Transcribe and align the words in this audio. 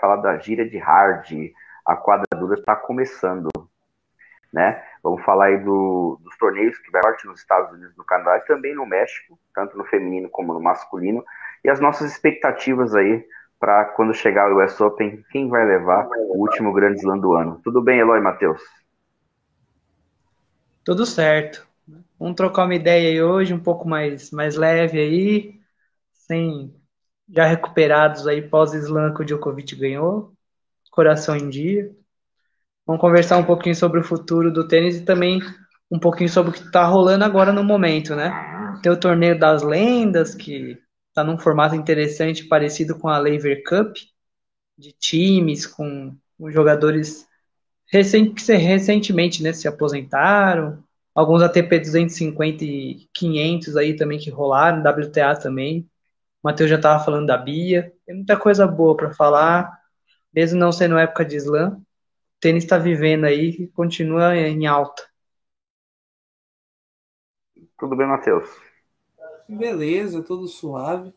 falar 0.00 0.16
da 0.16 0.38
gira 0.38 0.68
de 0.68 0.78
hard, 0.78 1.52
a 1.84 1.96
quadradura 1.96 2.58
está 2.58 2.74
começando, 2.74 3.48
né? 4.52 4.82
Vamos 5.02 5.22
falar 5.24 5.46
aí 5.46 5.58
do, 5.58 6.18
dos 6.22 6.36
torneios 6.38 6.78
que 6.78 6.90
vai 6.90 7.02
parte 7.02 7.26
nos 7.26 7.40
Estados 7.40 7.72
Unidos, 7.72 7.96
no 7.96 8.04
Canadá 8.04 8.38
e 8.38 8.46
também 8.46 8.74
no 8.74 8.86
México, 8.86 9.38
tanto 9.54 9.76
no 9.76 9.84
feminino 9.84 10.28
como 10.28 10.54
no 10.54 10.60
masculino, 10.60 11.24
e 11.64 11.68
as 11.68 11.80
nossas 11.80 12.10
expectativas 12.12 12.94
aí 12.94 13.24
para 13.58 13.84
quando 13.84 14.12
chegar 14.12 14.50
o 14.50 14.62
US 14.62 14.80
Open, 14.80 15.24
quem 15.30 15.48
vai 15.48 15.64
levar 15.64 16.08
o 16.08 16.40
último 16.40 16.72
grande 16.72 16.98
slam 16.98 17.18
do 17.18 17.34
ano. 17.34 17.60
Tudo 17.62 17.80
bem, 17.80 18.00
Eloy 18.00 18.20
Matheus? 18.20 18.60
Tudo 20.84 21.06
certo. 21.06 21.66
Vamos 22.18 22.34
trocar 22.34 22.64
uma 22.64 22.74
ideia 22.74 23.08
aí 23.10 23.22
hoje, 23.22 23.54
um 23.54 23.62
pouco 23.62 23.88
mais, 23.88 24.32
mais 24.32 24.56
leve 24.56 24.98
aí, 24.98 25.60
sem 26.12 26.74
já 27.32 27.46
recuperados 27.46 28.26
aí 28.26 28.42
pós-slam 28.42 29.14
que 29.14 29.22
o 29.22 29.24
Djokovic 29.24 29.74
ganhou, 29.74 30.32
coração 30.90 31.34
em 31.34 31.48
dia. 31.48 31.90
Vamos 32.86 33.00
conversar 33.00 33.38
um 33.38 33.44
pouquinho 33.44 33.74
sobre 33.74 34.00
o 34.00 34.04
futuro 34.04 34.52
do 34.52 34.68
tênis 34.68 34.96
e 34.96 35.04
também 35.04 35.40
um 35.90 35.98
pouquinho 35.98 36.28
sobre 36.28 36.50
o 36.50 36.54
que 36.54 36.60
está 36.60 36.84
rolando 36.84 37.24
agora 37.24 37.52
no 37.52 37.64
momento, 37.64 38.14
né? 38.14 38.78
Tem 38.82 38.92
o 38.92 39.00
torneio 39.00 39.38
das 39.38 39.62
lendas, 39.62 40.34
que 40.34 40.78
está 41.08 41.24
num 41.24 41.38
formato 41.38 41.74
interessante, 41.74 42.44
parecido 42.44 42.98
com 42.98 43.08
a 43.08 43.18
Lever 43.18 43.62
Cup, 43.64 43.96
de 44.76 44.92
times 44.92 45.66
com, 45.66 46.16
jogadores 46.48 47.26
que 47.86 47.98
recentemente 47.98 49.42
né, 49.42 49.52
se 49.52 49.68
aposentaram, 49.68 50.82
alguns 51.14 51.42
ATP 51.42 51.78
250 51.78 52.64
e 52.64 53.08
500 53.12 53.76
aí 53.76 53.94
também 53.94 54.18
que 54.18 54.30
rolaram, 54.30 54.82
WTA 54.82 55.36
também. 55.36 55.88
O 56.42 56.48
Matheus 56.48 56.68
já 56.68 56.76
estava 56.76 57.04
falando 57.04 57.26
da 57.26 57.36
Bia. 57.36 57.92
Tem 58.04 58.16
muita 58.16 58.36
coisa 58.36 58.66
boa 58.66 58.96
para 58.96 59.14
falar, 59.14 59.80
mesmo 60.34 60.58
não 60.58 60.72
sendo 60.72 60.98
época 60.98 61.24
de 61.24 61.36
slam. 61.36 61.76
O 61.76 61.84
tênis 62.40 62.64
está 62.64 62.78
vivendo 62.78 63.24
aí 63.24 63.50
e 63.50 63.68
continua 63.68 64.36
em 64.36 64.66
alta. 64.66 65.04
Tudo 67.78 67.96
bem, 67.96 68.06
Matheus? 68.06 68.48
Beleza, 69.48 70.22
tudo 70.22 70.46
suave. 70.48 71.12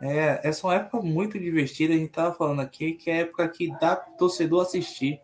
É, 0.00 0.46
essa 0.46 0.66
é 0.66 0.70
uma 0.70 0.74
época 0.74 1.00
muito 1.00 1.38
divertida. 1.38 1.94
A 1.94 1.96
gente 1.96 2.08
estava 2.08 2.34
falando 2.34 2.60
aqui 2.60 2.92
que 2.92 3.10
é 3.10 3.14
a 3.14 3.20
época 3.20 3.48
que 3.48 3.70
dá 3.78 3.96
torcedor 3.96 4.62
assistir, 4.62 5.20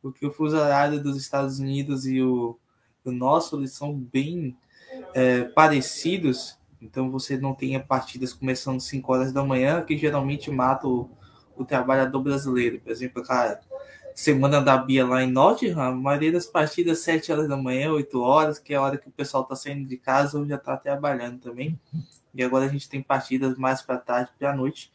porque 0.00 0.26
o 0.26 0.32
fuso 0.32 0.56
horário 0.56 1.02
dos 1.02 1.16
Estados 1.16 1.58
Unidos 1.58 2.06
e 2.06 2.22
o, 2.22 2.58
o 3.04 3.12
nosso 3.12 3.56
eles 3.56 3.72
são 3.72 3.94
bem 3.94 4.56
é, 5.14 5.44
parecidos. 5.44 6.58
Então 6.84 7.10
você 7.10 7.38
não 7.38 7.54
tem 7.54 7.80
partidas 7.80 8.34
começando 8.34 8.78
5 8.78 9.12
horas 9.12 9.32
da 9.32 9.42
manhã, 9.42 9.82
que 9.82 9.96
geralmente 9.96 10.50
mata 10.50 10.86
o, 10.86 11.10
o 11.56 11.64
trabalhador 11.64 12.20
brasileiro. 12.22 12.78
Por 12.80 12.92
exemplo, 12.92 13.24
a 13.26 13.58
semana 14.14 14.60
da 14.60 14.76
Bia 14.76 15.06
lá 15.06 15.22
em 15.22 15.30
Nottingham, 15.30 15.80
a 15.80 15.90
maioria 15.90 16.30
das 16.30 16.46
partidas 16.46 16.98
7 17.00 17.32
horas 17.32 17.48
da 17.48 17.56
manhã, 17.56 17.90
8 17.90 18.20
horas, 18.20 18.58
que 18.58 18.74
é 18.74 18.76
a 18.76 18.82
hora 18.82 18.98
que 18.98 19.08
o 19.08 19.12
pessoal 19.12 19.44
está 19.44 19.56
saindo 19.56 19.88
de 19.88 19.96
casa 19.96 20.38
ou 20.38 20.46
já 20.46 20.56
está 20.56 20.76
trabalhando 20.76 21.40
também. 21.40 21.80
E 22.34 22.44
agora 22.44 22.66
a 22.66 22.68
gente 22.68 22.88
tem 22.88 23.02
partidas 23.02 23.56
mais 23.56 23.80
para 23.80 23.96
tarde, 23.96 24.30
para 24.38 24.54
noite, 24.54 24.92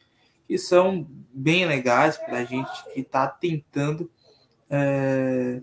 que 0.48 0.58
são 0.58 1.08
bem 1.34 1.66
legais 1.66 2.18
para 2.18 2.38
a 2.38 2.44
gente 2.44 2.84
que 2.94 3.00
está 3.00 3.28
tentando 3.28 4.10
é, 4.70 5.62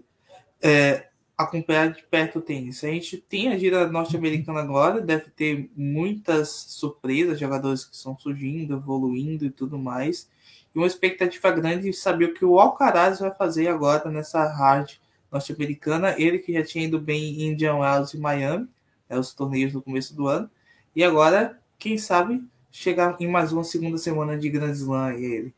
é, 0.60 1.08
acompanhar 1.36 1.92
de 1.92 2.02
perto 2.04 2.38
o 2.38 2.42
tênis. 2.42 2.82
A 2.82 2.88
gente 2.88 3.18
tem 3.18 3.48
a 3.48 3.58
gira 3.58 3.86
norte-americana 3.88 4.60
agora, 4.60 5.00
deve 5.00 5.30
ter 5.30 5.70
muitas 5.76 6.48
surpresas, 6.48 7.38
jogadores 7.38 7.84
que 7.84 7.94
estão 7.94 8.16
surgindo, 8.16 8.74
evoluindo 8.74 9.44
e 9.44 9.50
tudo 9.50 9.78
mais. 9.78 10.28
E 10.74 10.78
uma 10.78 10.86
expectativa 10.86 11.50
grande 11.50 11.90
de 11.90 11.92
saber 11.92 12.26
o 12.26 12.34
que 12.34 12.44
o 12.44 12.58
Alcaraz 12.58 13.20
vai 13.20 13.30
fazer 13.30 13.68
agora 13.68 14.10
nessa 14.10 14.46
hard 14.46 14.92
norte-americana. 15.30 16.14
Ele 16.18 16.38
que 16.38 16.52
já 16.52 16.64
tinha 16.64 16.84
ido 16.84 16.98
bem 16.98 17.40
em 17.42 17.48
Indian 17.48 17.76
Wells 17.76 18.14
e 18.14 18.18
Miami, 18.18 18.68
é, 19.08 19.18
os 19.18 19.34
torneios 19.34 19.72
no 19.74 19.82
começo 19.82 20.14
do 20.14 20.26
ano. 20.26 20.50
E 20.94 21.04
agora, 21.04 21.60
quem 21.78 21.98
sabe, 21.98 22.42
chegar 22.70 23.16
em 23.20 23.28
mais 23.28 23.52
uma 23.52 23.64
segunda 23.64 23.98
semana 23.98 24.38
de 24.38 24.48
Grand 24.48 24.72
Slam 24.72 25.12
ele. 25.12 25.54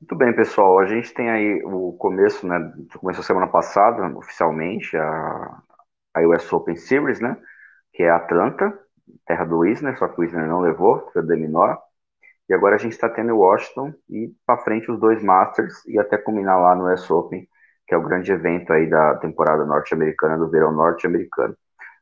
Muito 0.00 0.16
bem, 0.16 0.34
pessoal. 0.34 0.78
A 0.78 0.86
gente 0.86 1.12
tem 1.12 1.30
aí 1.30 1.62
o 1.64 1.92
começo, 1.94 2.46
né? 2.46 2.72
Começou 2.98 3.22
semana 3.22 3.46
passada, 3.46 4.06
oficialmente, 4.16 4.96
a, 4.96 5.62
a 6.14 6.20
US 6.28 6.52
Open 6.52 6.76
Series, 6.76 7.20
né? 7.20 7.36
Que 7.92 8.04
é 8.04 8.10
Atlanta, 8.10 8.72
terra 9.26 9.44
do 9.44 9.58
Wisner, 9.60 9.98
só 9.98 10.08
que 10.08 10.20
o 10.20 10.22
Wisner 10.22 10.46
não 10.46 10.60
levou, 10.60 11.10
foi 11.12 11.22
o 11.22 11.26
Deminor. 11.26 11.78
E 12.48 12.54
agora 12.54 12.76
a 12.76 12.78
gente 12.78 12.92
está 12.92 13.08
tendo 13.08 13.36
Washington 13.38 13.94
e 14.10 14.32
para 14.46 14.58
frente 14.62 14.90
os 14.90 15.00
dois 15.00 15.22
Masters 15.22 15.84
e 15.86 15.98
até 15.98 16.18
culminar 16.18 16.60
lá 16.60 16.74
no 16.76 16.92
US 16.92 17.10
Open, 17.10 17.48
que 17.86 17.94
é 17.94 17.98
o 17.98 18.02
grande 18.04 18.32
evento 18.32 18.72
aí 18.72 18.88
da 18.90 19.16
temporada 19.16 19.64
norte-americana, 19.66 20.38
do 20.38 20.50
verão 20.50 20.72
norte-americano. 20.72 21.56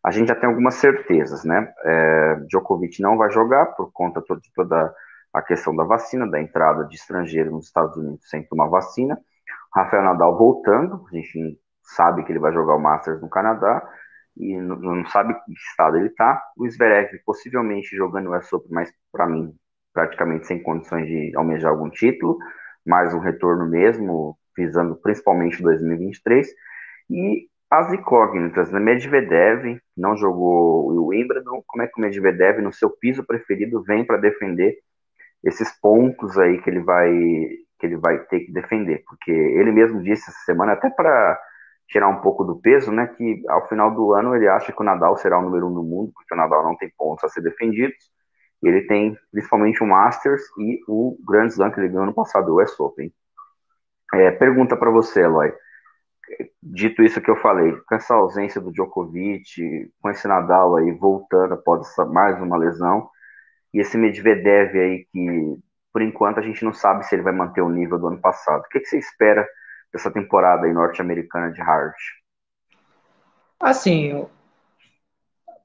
A 0.05 0.11
gente 0.11 0.29
já 0.29 0.35
tem 0.37 0.49
algumas 0.49 0.75
certezas, 0.77 1.45
né? 1.45 1.73
É, 1.85 2.37
Djokovic 2.49 3.03
não 3.03 3.17
vai 3.19 3.31
jogar 3.31 3.67
por 3.77 3.91
conta 3.93 4.21
de 4.21 4.53
toda 4.55 4.95
a 5.33 5.43
questão 5.43 5.75
da 5.75 5.85
vacina, 5.85 6.29
da 6.29 6.41
entrada 6.41 6.85
de 6.85 6.97
estrangeiro 6.97 7.51
nos 7.51 7.67
Estados 7.67 7.97
Unidos 7.97 8.29
sem 8.29 8.43
tomar 8.45 8.69
vacina. 8.69 9.19
Rafael 9.75 10.03
Nadal 10.03 10.37
voltando, 10.37 11.05
a 11.11 11.15
gente 11.15 11.59
sabe 11.83 12.25
que 12.25 12.33
ele 12.33 12.39
vai 12.39 12.53
jogar 12.53 12.77
o 12.77 12.81
Masters 12.81 13.21
no 13.21 13.29
Canadá 13.29 13.87
e 14.37 14.57
não, 14.61 14.77
não 14.77 15.07
sabe 15.07 15.35
que 15.35 15.53
estado 15.53 15.97
ele 15.97 16.09
está. 16.09 16.43
O 16.57 16.69
Zverev 16.69 17.11
possivelmente 17.25 17.97
jogando 17.97 18.31
o 18.31 18.37
US 18.37 18.53
Open, 18.53 18.71
mas 18.73 18.93
para 19.13 19.27
mim 19.27 19.55
praticamente 19.93 20.47
sem 20.47 20.63
condições 20.63 21.07
de 21.07 21.33
almejar 21.37 21.73
algum 21.73 21.91
título, 21.91 22.39
mais 22.87 23.13
um 23.13 23.19
retorno 23.19 23.67
mesmo, 23.67 24.39
visando 24.57 24.95
principalmente 24.97 25.63
2023. 25.63 26.49
E 27.11 27.49
as 27.71 27.93
incógnitas, 27.93 28.71
né? 28.71 28.79
Medvedev 28.79 29.79
não 29.97 30.17
jogou 30.17 30.91
o 30.91 31.07
Wimbledon, 31.07 31.63
como 31.67 31.83
é 31.83 31.87
que 31.87 31.99
o 31.99 32.01
Medvedev, 32.01 32.61
no 32.63 32.73
seu 32.73 32.91
piso 32.91 33.25
preferido, 33.25 33.83
vem 33.83 34.05
para 34.05 34.17
defender 34.17 34.79
esses 35.45 35.71
pontos 35.81 36.37
aí 36.39 36.61
que 36.63 36.71
ele 36.71 36.81
vai 36.81 37.11
que 37.79 37.87
ele 37.87 37.97
vai 37.97 38.19
ter 38.25 38.41
que 38.41 38.53
defender, 38.53 39.05
porque 39.07 39.31
ele 39.31 39.71
mesmo 39.71 40.03
disse 40.03 40.29
essa 40.29 40.41
semana, 40.45 40.73
até 40.73 40.91
para 40.91 41.41
tirar 41.89 42.09
um 42.09 42.21
pouco 42.21 42.45
do 42.45 42.61
peso, 42.61 42.91
né, 42.93 43.07
que 43.07 43.43
ao 43.49 43.69
final 43.69 43.95
do 43.95 44.13
ano 44.13 44.35
ele 44.35 44.49
acha 44.49 44.73
que 44.73 44.83
o 44.83 44.85
Nadal 44.85 45.17
será 45.17 45.39
o 45.39 45.43
número 45.43 45.69
um 45.69 45.75
do 45.75 45.83
mundo, 45.83 46.13
porque 46.13 46.35
o 46.35 46.37
Nadal 46.37 46.65
não 46.65 46.77
tem 46.77 46.93
pontos 46.99 47.25
a 47.25 47.29
ser 47.29 47.41
defendidos, 47.41 47.97
ele 48.63 48.83
tem 48.83 49.17
principalmente 49.31 49.83
o 49.83 49.87
Masters 49.87 50.43
e 50.59 50.81
o 50.89 51.17
Grand 51.27 51.47
Slam 51.47 51.71
que 51.71 51.81
ele 51.81 51.89
ganhou 51.89 52.07
no 52.07 52.15
passado, 52.15 52.53
o 52.53 52.61
US 52.61 52.79
Open. 52.81 53.13
É, 54.15 54.31
pergunta 54.33 54.77
para 54.77 54.91
você, 54.91 55.23
Eloy, 55.23 55.53
dito 56.63 57.03
isso 57.03 57.21
que 57.21 57.31
eu 57.31 57.37
falei, 57.37 57.73
com 57.89 57.95
essa 57.95 58.15
ausência 58.15 58.61
do 58.61 58.73
Djokovic, 58.73 59.93
com 60.01 60.11
esse 60.11 60.27
Nadal 60.27 60.77
aí 60.77 60.91
voltando 60.93 61.55
após 61.55 61.87
mais 62.11 62.41
uma 62.43 62.57
lesão, 62.57 63.09
e 63.73 63.81
esse 63.81 63.97
Medvedev 63.97 64.77
aí 64.77 65.07
que, 65.13 65.57
por 65.93 66.03
enquanto, 66.03 66.39
a 66.39 66.43
gente 66.43 66.65
não 66.65 66.73
sabe 66.73 67.05
se 67.05 67.15
ele 67.15 67.23
vai 67.23 67.33
manter 67.33 67.61
o 67.61 67.69
nível 67.69 67.99
do 67.99 68.09
ano 68.09 68.21
passado. 68.21 68.63
O 68.63 68.69
que, 68.69 68.81
que 68.81 68.87
você 68.87 68.99
espera 68.99 69.47
dessa 69.93 70.11
temporada 70.11 70.67
aí 70.67 70.73
norte-americana 70.73 71.53
de 71.53 71.61
hard? 71.61 71.95
Assim, 73.61 74.27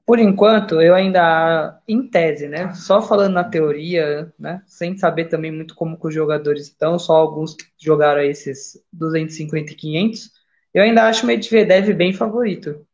por 0.06 0.18
enquanto, 0.18 0.82
eu 0.82 0.94
ainda, 0.94 1.80
em 1.88 2.06
tese, 2.08 2.46
né? 2.46 2.74
Só 2.74 3.00
falando 3.00 3.34
na 3.34 3.44
teoria, 3.44 4.32
né? 4.38 4.62
Sem 4.66 4.98
saber 4.98 5.26
também 5.26 5.50
muito 5.50 5.74
como 5.74 5.98
os 6.02 6.14
jogadores 6.14 6.64
estão, 6.64 6.98
só 6.98 7.14
alguns 7.16 7.54
que 7.54 7.64
jogaram 7.78 8.20
esses 8.20 8.78
250 8.92 9.72
e 9.72 9.74
500, 9.74 10.30
eu 10.74 10.82
ainda 10.82 11.08
acho 11.08 11.24
o 11.24 11.26
Medvedev 11.26 11.94
bem 11.94 12.12
favorito. 12.12 12.86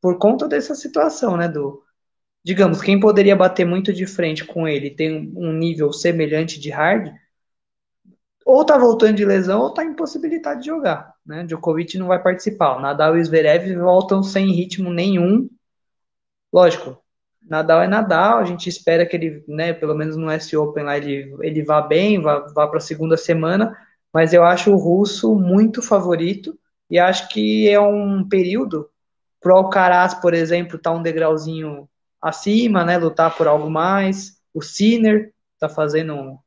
Por 0.00 0.18
conta 0.18 0.46
dessa 0.46 0.74
situação, 0.74 1.36
né? 1.36 1.48
Do, 1.48 1.82
digamos, 2.48 2.80
quem 2.80 2.98
poderia 2.98 3.36
bater 3.36 3.66
muito 3.66 3.92
de 3.92 4.06
frente 4.06 4.42
com 4.42 4.66
ele 4.66 4.88
tem 4.88 5.30
um 5.36 5.52
nível 5.52 5.92
semelhante 5.92 6.58
de 6.58 6.70
hard, 6.70 7.12
ou 8.42 8.64
tá 8.64 8.78
voltando 8.78 9.16
de 9.16 9.24
lesão 9.26 9.60
ou 9.60 9.74
tá 9.74 9.84
impossibilitado 9.84 10.58
de 10.60 10.68
jogar, 10.68 11.12
né? 11.26 11.44
Djokovic 11.44 11.98
não 11.98 12.06
vai 12.06 12.22
participar. 12.22 12.78
O 12.78 12.80
Nadal 12.80 13.18
e 13.18 13.22
Zverev 13.22 13.76
voltam 13.76 14.22
sem 14.22 14.50
ritmo 14.50 14.88
nenhum. 14.88 15.46
Lógico, 16.50 16.96
Nadal 17.42 17.82
é 17.82 17.86
Nadal, 17.86 18.38
a 18.38 18.44
gente 18.46 18.66
espera 18.66 19.04
que 19.04 19.14
ele, 19.14 19.44
né, 19.46 19.74
pelo 19.74 19.94
menos 19.94 20.16
no 20.16 20.30
S 20.30 20.56
Open 20.56 20.84
lá 20.84 20.96
ele, 20.96 21.30
ele 21.42 21.62
vá 21.62 21.82
bem, 21.82 22.18
vá, 22.18 22.38
vá 22.54 22.66
para 22.66 22.78
a 22.78 22.80
segunda 22.80 23.18
semana, 23.18 23.76
mas 24.10 24.32
eu 24.32 24.42
acho 24.42 24.72
o 24.72 24.78
russo 24.78 25.34
muito 25.34 25.82
favorito 25.82 26.58
e 26.88 26.98
acho 26.98 27.28
que 27.28 27.68
é 27.68 27.78
um 27.78 28.26
período 28.26 28.88
pro 29.38 29.54
Alcaraz, 29.54 30.14
por 30.14 30.32
exemplo, 30.32 30.78
tá 30.78 30.90
um 30.90 31.02
degrauzinho 31.02 31.86
acima, 32.22 32.84
né? 32.84 32.98
Lutar 32.98 33.36
por 33.36 33.46
algo 33.46 33.70
mais. 33.70 34.40
O 34.54 34.62
Sinner 34.62 35.32
tá 35.58 35.68
fazendo 35.68 36.38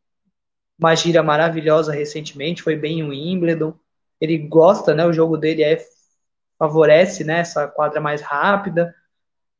uma 0.79 0.95
gira 0.95 1.23
maravilhosa 1.23 1.93
recentemente, 1.93 2.63
foi 2.63 2.75
bem 2.75 2.99
em 2.99 3.09
Wimbledon. 3.09 3.73
Ele 4.19 4.37
gosta, 4.37 4.93
né? 4.95 5.05
O 5.05 5.13
jogo 5.13 5.37
dele 5.37 5.63
é 5.63 5.77
favorece, 6.59 7.23
né? 7.23 7.39
Essa 7.39 7.67
quadra 7.67 8.01
mais 8.01 8.21
rápida. 8.21 8.93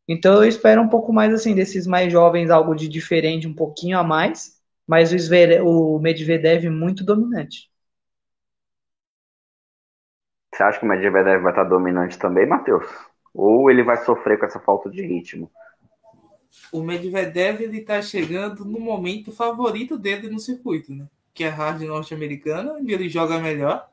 Então 0.08 0.36
eu 0.36 0.46
espero 0.50 0.82
um 0.82 0.90
pouco 0.90 1.14
mais 1.14 1.34
assim 1.34 1.56
desses 1.56 1.88
mais 1.88 2.12
jovens, 2.12 2.52
algo 2.52 2.76
de 2.76 2.88
diferente, 2.90 3.48
um 3.48 3.56
pouquinho 3.56 3.98
a 4.00 4.04
mais. 4.04 4.60
mas 4.88 5.14
o, 5.14 5.20
Zverev, 5.20 5.64
o 5.66 6.00
Medvedev 6.00 6.66
muito 6.70 7.04
dominante. 7.06 7.72
Você 10.54 10.64
acha 10.64 10.80
que 10.80 10.86
o 10.86 10.88
Medvedev 10.90 11.42
vai 11.42 11.52
estar 11.52 11.64
dominante 11.66 12.18
também, 12.20 12.46
Matheus? 12.48 12.86
Ou 13.34 13.70
ele 13.70 13.84
vai 13.84 13.98
sofrer 13.98 14.38
com 14.40 14.46
essa 14.46 14.60
falta 14.60 14.90
de 14.90 15.02
ritmo? 15.02 15.52
O 16.72 16.82
Medvedev 16.82 17.62
ele 17.62 17.80
está 17.80 18.02
chegando 18.02 18.66
no 18.66 18.80
momento 18.80 19.32
favorito 19.32 19.98
dele 19.98 20.30
no 20.30 20.40
circuito, 20.40 20.94
né? 20.94 21.08
Que 21.34 21.44
é 21.44 21.48
a 21.48 21.54
hard 21.54 21.82
norte-americana, 21.82 22.74
onde 22.74 22.92
ele 22.92 23.10
joga 23.10 23.40
melhor, 23.40 23.90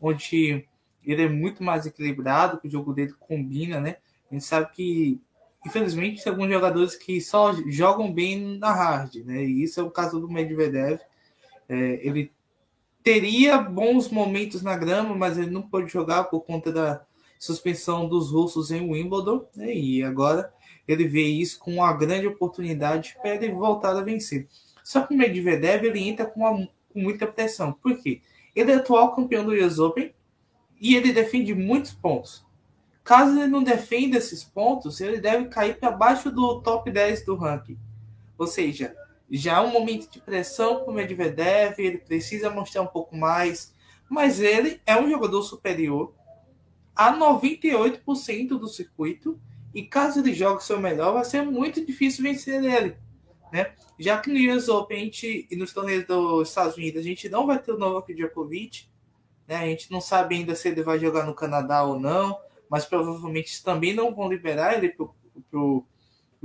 onde 0.00 0.66
ele 1.04 1.22
é 1.22 1.28
muito 1.28 1.62
mais 1.62 1.86
equilibrado, 1.86 2.60
o 2.62 2.68
jogo 2.68 2.92
dele 2.92 3.14
combina, 3.18 3.80
né? 3.80 3.96
A 4.30 4.34
gente 4.34 4.44
sabe 4.44 4.70
que, 4.74 5.20
infelizmente, 5.64 6.22
tem 6.22 6.30
alguns 6.30 6.50
jogadores 6.50 6.94
que 6.96 7.20
só 7.20 7.52
jogam 7.66 8.12
bem 8.12 8.58
na 8.58 8.72
hard, 8.72 9.16
né? 9.24 9.42
E 9.44 9.62
isso 9.62 9.80
é 9.80 9.82
o 9.82 9.90
caso 9.90 10.20
do 10.20 10.30
Medvedev. 10.30 11.00
É, 11.68 12.06
ele 12.06 12.32
teria 13.02 13.58
bons 13.58 14.10
momentos 14.10 14.62
na 14.62 14.76
grama, 14.76 15.14
mas 15.14 15.38
ele 15.38 15.50
não 15.50 15.62
pôde 15.62 15.90
jogar 15.90 16.24
por 16.24 16.40
conta 16.40 16.72
da 16.72 17.02
suspensão 17.38 18.08
dos 18.08 18.30
russos 18.30 18.70
em 18.70 18.90
Wimbledon, 18.90 19.46
né? 19.54 19.74
E 19.74 20.02
agora 20.02 20.52
ele 20.88 21.06
vê 21.06 21.22
isso 21.22 21.60
como 21.60 21.76
uma 21.76 21.92
grande 21.92 22.26
oportunidade 22.26 23.16
para 23.20 23.34
ele 23.34 23.52
voltar 23.52 23.96
a 23.96 24.02
vencer. 24.02 24.48
Só 24.82 25.02
que 25.02 25.14
o 25.14 25.16
Medvedev 25.16 25.84
ele 25.84 26.08
entra 26.08 26.26
com, 26.26 26.40
uma, 26.40 26.66
com 26.92 27.00
muita 27.00 27.26
pressão. 27.26 27.72
Por 27.72 27.96
quê? 27.98 28.22
Ele 28.56 28.72
é 28.72 28.76
atual 28.76 29.14
campeão 29.14 29.44
do 29.44 29.52
US 29.52 29.78
Open, 29.78 30.12
e 30.80 30.94
ele 30.94 31.12
defende 31.12 31.54
muitos 31.54 31.92
pontos. 31.92 32.44
Caso 33.02 33.38
ele 33.38 33.48
não 33.48 33.62
defenda 33.62 34.18
esses 34.18 34.44
pontos, 34.44 35.00
ele 35.00 35.20
deve 35.20 35.48
cair 35.48 35.78
para 35.78 35.90
baixo 35.90 36.30
do 36.30 36.60
top 36.60 36.90
10 36.90 37.24
do 37.24 37.36
ranking. 37.36 37.78
Ou 38.36 38.46
seja, 38.46 38.94
já 39.30 39.56
é 39.56 39.60
um 39.60 39.72
momento 39.72 40.10
de 40.10 40.20
pressão 40.20 40.80
para 40.80 40.90
o 40.90 40.94
Medvedev, 40.94 41.78
ele 41.78 41.98
precisa 41.98 42.50
mostrar 42.50 42.82
um 42.82 42.86
pouco 42.86 43.16
mais, 43.16 43.74
mas 44.08 44.40
ele 44.40 44.80
é 44.86 44.98
um 45.00 45.10
jogador 45.10 45.42
superior 45.42 46.14
a 46.94 47.16
98% 47.16 48.48
do 48.48 48.68
circuito, 48.68 49.40
e 49.74 49.82
caso 49.82 50.20
ele 50.20 50.34
jogue 50.34 50.58
o 50.58 50.64
seu 50.64 50.80
melhor, 50.80 51.12
vai 51.12 51.24
ser 51.24 51.42
muito 51.42 51.84
difícil 51.84 52.22
vencer 52.22 52.62
ele. 52.62 52.96
Né? 53.52 53.72
Já 53.98 54.18
que 54.18 54.30
no 54.30 54.54
US 54.54 54.68
Open 54.68 55.04
gente, 55.04 55.46
e 55.50 55.56
nos 55.56 55.72
torneios 55.72 56.06
dos 56.06 56.48
Estados 56.48 56.76
Unidos 56.76 57.00
a 57.00 57.04
gente 57.04 57.28
não 57.28 57.46
vai 57.46 57.58
ter 57.58 57.72
o 57.72 57.78
Novak 57.78 58.12
Djokovic, 58.14 58.88
né? 59.48 59.56
A 59.56 59.66
gente 59.66 59.90
não 59.90 60.00
sabe 60.00 60.36
ainda 60.36 60.54
se 60.54 60.68
ele 60.68 60.82
vai 60.82 60.98
jogar 60.98 61.24
no 61.24 61.34
Canadá 61.34 61.82
ou 61.82 61.98
não, 61.98 62.38
mas 62.68 62.84
provavelmente 62.84 63.64
também 63.64 63.94
não 63.94 64.14
vão 64.14 64.28
liberar 64.28 64.76
ele 64.76 64.90
para 64.90 65.58
o 65.58 65.84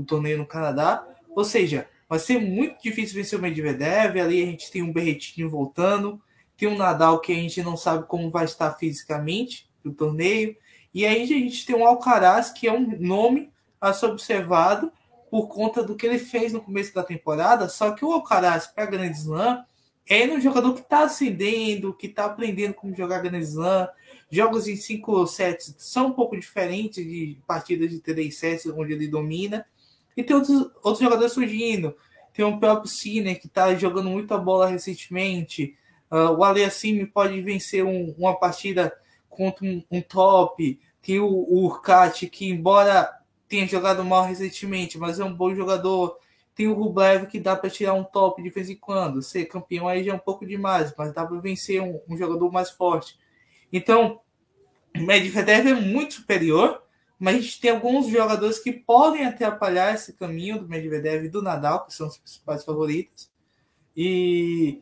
torneio 0.07 0.37
no 0.37 0.45
Canadá. 0.45 1.05
Ou 1.35 1.43
seja, 1.43 1.87
vai 2.07 2.17
ser 2.17 2.39
muito 2.39 2.81
difícil 2.81 3.15
vencer 3.15 3.37
o 3.37 3.41
Medvedev. 3.41 4.17
Ali 4.17 4.41
a 4.41 4.45
gente 4.45 4.71
tem 4.71 4.81
um 4.81 4.93
Berrettini 4.93 5.45
voltando, 5.45 6.21
tem 6.55 6.69
um 6.69 6.77
Nadal 6.77 7.19
que 7.19 7.33
a 7.33 7.35
gente 7.35 7.61
não 7.61 7.75
sabe 7.75 8.07
como 8.07 8.31
vai 8.31 8.45
estar 8.45 8.71
fisicamente 8.75 9.69
no 9.83 9.93
torneio. 9.93 10.55
E 10.94 11.06
aí 11.06 11.24
a 11.24 11.25
gente 11.25 11.66
tem 11.66 11.75
um 11.75 11.86
Alcaraz, 11.86 12.50
que 12.50 12.68
é 12.68 12.72
um 12.72 12.98
nome 13.00 13.51
a 13.81 13.92
ser 13.92 14.06
observado 14.07 14.92
por 15.30 15.48
conta 15.48 15.81
do 15.84 15.95
que 15.95 16.06
ele 16.06 16.19
fez 16.19 16.54
no 16.54 16.62
começo 16.62 16.94
da 16.94 17.04
temporada. 17.04 17.68
Só 17.68 17.92
que 17.92 18.06
o 18.06 18.12
Alcaraz 18.12 18.68
para 18.68 18.86
Grand 18.86 19.12
Slam 19.12 19.66
é 20.07 20.25
um 20.28 20.40
jogador 20.40 20.74
que 20.74 20.81
está 20.81 21.04
ascendendo, 21.04 21.94
que 21.94 22.07
está 22.07 22.25
aprendendo 22.25 22.74
como 22.74 22.95
jogar 22.95 23.19
Grand 23.19 23.40
Slam. 23.40 23.88
Jogos 24.30 24.68
em 24.68 24.75
5 24.75 25.25
sets 25.28 25.74
são 25.78 26.07
um 26.07 26.12
pouco 26.12 26.38
diferentes 26.38 27.04
de 27.04 27.38
partidas 27.48 27.90
de 27.90 28.00
3 28.00 28.36
sets, 28.36 28.66
onde 28.68 28.94
ele 28.94 29.07
domina. 29.07 29.66
E 30.16 30.24
tem 30.24 30.36
outros, 30.36 30.72
outros 30.84 31.00
jogadores 31.00 31.34
surgindo. 31.34 31.95
Tem 32.34 32.44
o 32.44 32.60
próprio 32.60 32.90
Cine, 32.90 33.36
que 33.36 33.48
está 33.48 33.74
jogando 33.75 34.10
muita 34.10 34.38
bola 34.38 34.68
recentemente. 34.68 35.75
Uh, 36.12 36.31
o 36.38 36.44
Aliassime 36.44 37.06
pode 37.06 37.40
vencer 37.42 37.84
um, 37.84 38.13
uma 38.18 38.38
partida 38.38 38.94
contra 39.35 39.65
um, 39.65 39.83
um 39.91 40.01
top. 40.01 40.80
Tem 41.01 41.19
o, 41.19 41.27
o 41.27 41.65
Urcat, 41.65 42.27
que 42.30 42.50
embora 42.50 43.09
tenha 43.47 43.68
jogado 43.68 44.03
mal 44.03 44.25
recentemente, 44.25 44.97
mas 44.97 45.19
é 45.19 45.24
um 45.24 45.33
bom 45.33 45.53
jogador. 45.53 46.18
Tem 46.56 46.68
o 46.68 46.74
Rublev 46.74 47.27
que 47.27 47.39
dá 47.39 47.56
para 47.56 47.69
tirar 47.69 47.94
um 47.94 48.03
top 48.03 48.41
de 48.41 48.50
vez 48.50 48.69
em 48.69 48.75
quando. 48.75 49.21
Ser 49.21 49.45
campeão 49.45 49.88
aí 49.88 50.03
já 50.03 50.12
é 50.12 50.15
um 50.15 50.19
pouco 50.19 50.45
demais, 50.45 50.94
mas 50.97 51.13
dá 51.13 51.25
para 51.25 51.39
vencer 51.39 51.81
um, 51.81 52.00
um, 52.07 52.18
jogador 52.18 52.51
mais 52.51 52.69
forte. 52.69 53.18
Então, 53.71 54.21
o 54.95 55.01
Medvedev 55.01 55.68
é 55.68 55.74
muito 55.74 56.15
superior, 56.15 56.83
mas 57.19 57.35
a 57.35 57.39
gente 57.39 57.59
tem 57.59 57.71
alguns 57.71 58.07
jogadores 58.07 58.59
que 58.59 58.71
podem 58.71 59.25
atrapalhar 59.25 59.94
esse 59.94 60.13
caminho 60.13 60.59
do 60.59 60.68
Medvedev 60.68 61.25
e 61.25 61.30
do 61.30 61.41
Nadal, 61.41 61.85
que 61.85 61.94
são 61.94 62.07
os 62.07 62.18
principais 62.18 62.63
favoritos, 62.63 63.31
e 63.95 64.81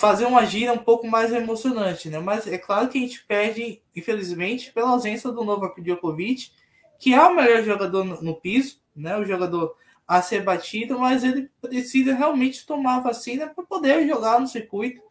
fazer 0.00 0.24
uma 0.24 0.46
gira 0.46 0.72
um 0.72 0.78
pouco 0.78 1.06
mais 1.06 1.30
emocionante, 1.30 2.08
né? 2.08 2.18
Mas 2.18 2.46
é 2.46 2.56
claro 2.56 2.88
que 2.88 2.96
a 2.96 3.00
gente 3.02 3.22
perde, 3.26 3.82
infelizmente, 3.94 4.72
pela 4.72 4.92
ausência 4.92 5.30
do 5.30 5.44
Novak 5.44 5.78
Djokovic, 5.82 6.52
que 6.98 7.12
é 7.12 7.22
o 7.22 7.36
melhor 7.36 7.62
jogador 7.62 8.02
no, 8.02 8.34
piso, 8.34 8.80
né? 8.96 9.18
O 9.18 9.26
jogador 9.26 9.76
a 10.08 10.22
ser 10.22 10.42
batido, 10.42 10.98
mas 10.98 11.22
ele 11.22 11.50
precisa 11.60 12.14
realmente 12.14 12.64
tomar 12.64 12.96
a 12.96 13.00
vacina 13.00 13.46
para 13.48 13.62
poder 13.62 14.08
jogar 14.08 14.40
no 14.40 14.48
circuito. 14.48 15.02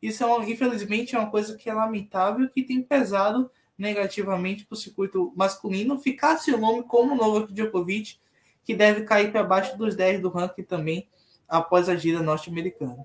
Isso, 0.00 0.24
é 0.24 0.26
uma, 0.26 0.42
infelizmente, 0.48 1.14
é 1.14 1.18
uma 1.18 1.30
coisa 1.30 1.54
que 1.54 1.68
é 1.68 1.74
lamentável 1.74 2.48
que 2.48 2.62
tem 2.62 2.82
pesado 2.82 3.50
negativamente 3.76 4.64
para 4.64 4.74
o 4.74 4.78
circuito 4.78 5.30
masculino. 5.36 6.00
Ficar 6.00 6.38
seu 6.38 6.56
nome 6.56 6.84
como 6.84 7.14
Novak 7.14 7.52
Djokovic, 7.52 8.16
que 8.64 8.74
deve 8.74 9.02
cair 9.02 9.30
para 9.30 9.42
baixo 9.42 9.76
dos 9.76 9.94
10 9.94 10.22
do 10.22 10.30
ranking 10.30 10.62
também 10.62 11.06
após 11.46 11.86
a 11.90 11.94
gira 11.94 12.22
norte-americana. 12.22 13.04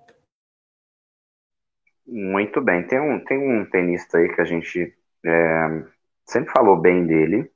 Muito 2.06 2.62
bem. 2.62 2.86
Tem 2.88 3.00
um, 3.00 3.24
tem 3.24 3.38
um 3.38 3.66
tenista 3.70 4.18
aí 4.18 4.34
que 4.34 4.42
a 4.42 4.46
gente 4.46 4.94
é, 5.26 5.86
sempre 6.26 6.52
falou 6.52 6.80
bem 6.80 7.06
dele, 7.08 7.50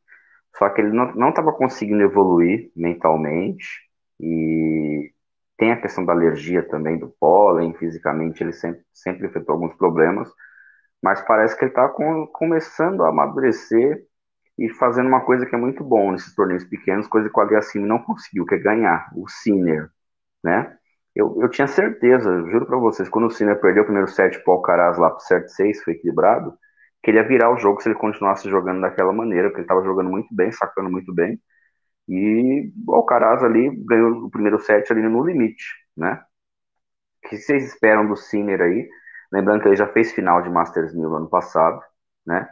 só 0.58 0.70
que 0.70 0.82
ele 0.82 0.92
não 0.92 1.30
estava 1.30 1.54
conseguindo 1.54 2.04
evoluir 2.04 2.72
mentalmente. 2.76 3.68
E 4.20 5.14
tem 5.58 5.72
a 5.72 5.82
questão 5.82 6.06
da 6.06 6.14
alergia 6.14 6.64
também 6.68 6.98
do 7.00 7.10
pólen, 7.20 7.74
fisicamente 7.76 8.44
ele 8.44 8.54
sempre, 8.54 8.84
sempre 8.94 9.28
enfrentou 9.28 9.56
alguns 9.56 9.76
problemas, 9.76 10.30
mas 11.04 11.22
parece 11.24 11.58
que 11.58 11.64
ele 11.66 11.72
está 11.72 11.90
com, 11.90 12.28
começando 12.28 13.04
a 13.04 13.10
amadurecer 13.10 14.06
e 14.58 14.70
fazendo 14.70 15.08
uma 15.08 15.26
coisa 15.26 15.46
que 15.46 15.56
é 15.56 15.60
muito 15.60 15.84
bom 15.84 16.12
nesses 16.14 16.36
torneios 16.36 16.64
pequenos, 16.66 17.08
coisa 17.08 17.30
que 17.30 17.40
o 17.40 17.42
Aliassime 17.44 17.88
não 17.88 18.00
conseguiu, 18.04 18.46
que 18.46 18.56
é 18.56 18.60
ganhar, 18.60 19.12
o 19.16 19.28
Sinner, 19.30 19.90
né? 20.44 20.77
Eu, 21.18 21.36
eu 21.42 21.50
tinha 21.50 21.68
certeza, 21.68 22.30
juro 22.52 22.66
para 22.66 22.78
vocês, 22.78 23.10
quando 23.10 23.26
o 23.28 23.32
Sinner 23.32 23.60
perdeu 23.60 23.84
o 23.84 23.86
primeiro 23.86 24.08
set 24.10 24.40
para 24.44 24.52
o 24.52 24.56
Alcaraz 24.58 24.98
lá 24.98 25.10
pro 25.10 25.20
set 25.22 25.50
6, 25.52 25.84
foi 25.84 25.94
equilibrado, 25.94 26.54
que 27.04 27.12
ele 27.12 27.18
ia 27.18 27.28
virar 27.28 27.52
o 27.52 27.58
jogo 27.58 27.82
se 27.82 27.90
ele 27.90 27.96
continuasse 27.98 28.50
jogando 28.50 28.82
daquela 28.82 29.12
maneira, 29.14 29.50
porque 29.50 29.62
ele 29.62 29.66
estava 29.66 29.84
jogando 29.84 30.10
muito 30.10 30.34
bem, 30.36 30.52
sacando 30.52 30.90
muito 30.92 31.14
bem, 31.14 31.42
e 32.10 32.72
o 32.88 32.96
Alcaraz 32.96 33.44
ali 33.44 33.72
ganhou 33.86 34.26
o 34.26 34.32
primeiro 34.32 34.60
set 34.60 34.92
ali 34.92 35.02
no 35.04 35.26
limite, 35.26 35.66
né? 35.98 36.22
O 37.26 37.30
que 37.30 37.38
vocês 37.38 37.64
esperam 37.66 38.08
do 38.08 38.16
Sinner 38.16 38.62
aí? 38.62 38.90
Lembrando 39.32 39.62
que 39.62 39.68
ele 39.68 39.76
já 39.76 39.88
fez 39.88 40.12
final 40.14 40.42
de 40.42 40.50
Masters 40.50 40.94
1000 40.96 41.10
no 41.10 41.16
ano 41.18 41.30
passado, 41.30 41.82
né? 42.26 42.50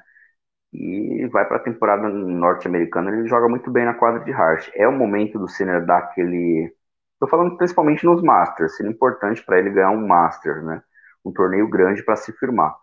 E 0.73 1.27
vai 1.29 1.47
para 1.47 1.57
a 1.57 1.63
temporada 1.63 2.09
norte-americana, 2.09 3.11
ele 3.11 3.27
joga 3.27 3.49
muito 3.49 3.71
bem 3.71 3.85
na 3.85 3.93
quadra 3.95 4.23
de 4.23 4.31
Hart. 4.33 4.69
É 4.75 4.87
o 4.87 4.91
momento 4.93 5.39
do 5.39 5.47
Sinner 5.49 5.85
dar 5.85 5.99
aquele. 5.99 6.73
Estou 7.15 7.29
falando 7.29 7.57
principalmente 7.57 8.05
nos 8.05 8.21
Masters, 8.21 8.75
seria 8.75 8.91
importante 8.91 9.43
para 9.43 9.57
ele 9.59 9.71
ganhar 9.71 9.91
um 9.91 10.05
Master, 10.07 10.63
né? 10.63 10.83
Um 11.23 11.31
torneio 11.31 11.67
grande 11.69 12.03
para 12.03 12.15
se 12.15 12.31
firmar. 12.33 12.75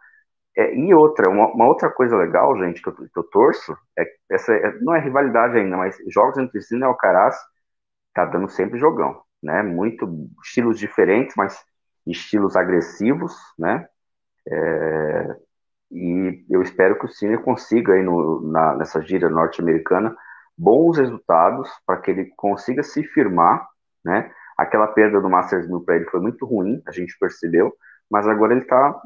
É, 0.57 0.75
e 0.75 0.93
outra, 0.95 1.31
uma, 1.31 1.47
uma, 1.49 1.67
outra 1.67 1.91
coisa 1.91 2.17
legal, 2.17 2.57
gente, 2.59 2.83
que 2.83 2.89
eu, 2.89 2.95
que 2.95 3.17
eu 3.17 3.23
torço, 3.25 3.77
é 3.99 4.05
essa 4.31 4.53
é, 4.55 4.79
não 4.81 4.95
é 4.95 5.01
rivalidade 5.01 5.57
ainda, 5.59 5.77
mas 5.77 5.97
jogos 6.09 6.37
entre 6.39 6.53
Cristina 6.53 6.87
e 6.87 6.89
Alcaraz 6.89 7.37
tá 8.15 8.25
dando 8.27 8.49
sempre 8.49 8.79
jogão, 8.79 9.23
né? 9.43 9.63
Muito 9.63 10.09
estilos 10.45 10.79
diferentes, 10.79 11.35
mas 11.37 11.65
estilos 12.07 12.57
agressivos, 12.57 13.35
né? 13.59 13.87
É, 14.49 15.37
e 15.91 16.45
eu 16.51 16.63
espero 16.63 16.99
que 16.99 17.07
o 17.07 17.09
Cine 17.09 17.39
consiga 17.39 17.95
aí 17.95 18.03
no, 18.03 18.41
na, 18.51 18.75
nessa 18.77 19.01
gira 19.03 19.29
norte-americana 19.29 20.17
bons 20.57 20.99
resultados 20.99 21.71
para 21.87 22.01
que 22.01 22.11
ele 22.11 22.33
consiga 22.37 22.83
se 22.83 23.03
firmar, 23.05 23.67
né? 24.05 24.31
Aquela 24.57 24.87
perda 24.89 25.21
do 25.21 25.31
Masters 25.31 25.67
1000 25.67 25.81
para 25.81 25.97
ele 25.97 26.05
foi 26.07 26.21
muito 26.21 26.45
ruim, 26.47 26.83
a 26.87 26.93
gente 26.93 27.17
percebeu, 27.19 27.75
mas 28.11 28.27
agora 28.27 28.53
ele 28.53 28.63
está 28.63 29.01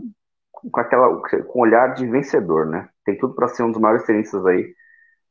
com 0.52 0.80
aquela 0.80 1.22
com 1.46 1.60
olhar 1.60 1.94
de 1.94 2.06
vencedor, 2.06 2.66
né? 2.66 2.88
Tem 3.04 3.16
tudo 3.16 3.34
para 3.34 3.48
ser 3.48 3.62
um 3.62 3.70
dos 3.70 3.80
maiores 3.80 4.04
tenistas 4.04 4.44
aí 4.46 4.74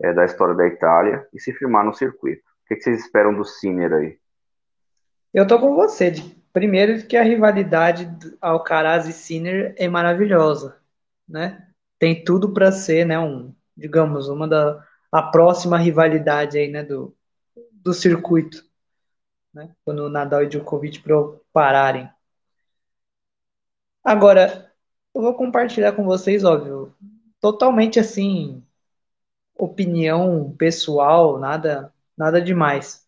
é, 0.01 0.13
da 0.13 0.25
história 0.25 0.55
da 0.55 0.67
Itália 0.67 1.27
e 1.34 1.39
se 1.39 1.53
firmar 1.53 1.84
no 1.84 1.93
circuito. 1.93 2.41
O 2.41 2.67
que, 2.67 2.75
que 2.75 2.81
vocês 2.81 3.01
esperam 3.01 3.34
do 3.34 3.43
Sinner 3.43 3.93
aí? 3.93 4.17
Eu 5.34 5.45
tô 5.45 5.60
com 5.60 5.75
você. 5.75 6.13
Primeiro 6.53 7.05
que 7.05 7.17
a 7.17 7.24
rivalidade 7.24 8.10
Alcaraz 8.39 9.07
e 9.07 9.13
Sinner 9.13 9.75
é 9.77 9.89
maravilhosa, 9.89 10.77
né? 11.27 11.67
Tem 12.00 12.24
tudo 12.24 12.53
para 12.53 12.72
ser, 12.72 13.05
né, 13.05 13.19
um, 13.19 13.53
digamos, 13.75 14.29
uma 14.29 14.48
da 14.48 14.81
a 15.12 15.24
próxima 15.24 15.77
rivalidade 15.77 16.57
aí, 16.57 16.69
né, 16.69 16.84
do, 16.84 17.15
do 17.72 17.93
circuito, 17.93 18.65
né? 19.56 19.74
Quando 19.84 20.02
o 20.06 20.10
Nadal 20.10 20.44
e 20.44 20.48
Djokovic 20.48 21.02
pararem. 21.54 22.10
Agora, 24.04 24.72
eu 25.14 25.22
vou 25.22 25.34
compartilhar 25.34 25.94
com 25.94 26.04
vocês, 26.04 26.44
óbvio, 26.44 26.94
totalmente 27.42 28.00
assim, 28.00 28.64
opinião 29.58 30.56
pessoal, 30.58 31.40
nada, 31.40 31.94
nada 32.18 32.42
demais. 32.42 33.06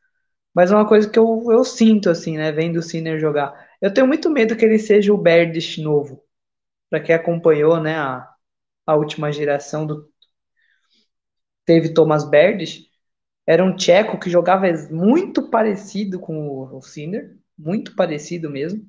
Mas 0.54 0.72
uma 0.72 0.88
coisa 0.88 1.10
que 1.10 1.20
eu, 1.20 1.46
eu 1.52 1.64
sinto, 1.66 2.10
assim, 2.10 2.38
né, 2.38 2.52
vendo 2.52 2.78
o 2.78 2.84
Sinner 2.84 3.20
jogar. 3.20 3.70
Eu 3.82 3.94
tenho 3.94 4.08
muito 4.08 4.30
medo 4.30 4.56
que 4.58 4.66
ele 4.66 4.80
seja 4.80 5.14
o 5.14 5.18
Berdish 5.18 5.80
novo. 5.80 6.24
Para 6.90 7.02
quem 7.02 7.16
acompanhou, 7.16 7.82
né, 7.82 7.98
a, 7.98 8.30
a 8.88 8.96
última 8.96 9.32
geração 9.34 9.86
do. 9.88 10.10
Teve 11.66 11.94
Thomas 11.94 12.24
Berdish. 12.28 12.87
Era 13.48 13.64
um 13.64 13.76
tcheco 13.76 14.20
que 14.20 14.30
jogava 14.30 14.68
muito 14.92 15.50
parecido 15.50 16.20
com 16.20 16.50
o, 16.76 16.82
Sinner. 16.82 17.38
Muito 17.58 17.96
parecido 17.96 18.50
mesmo. 18.50 18.88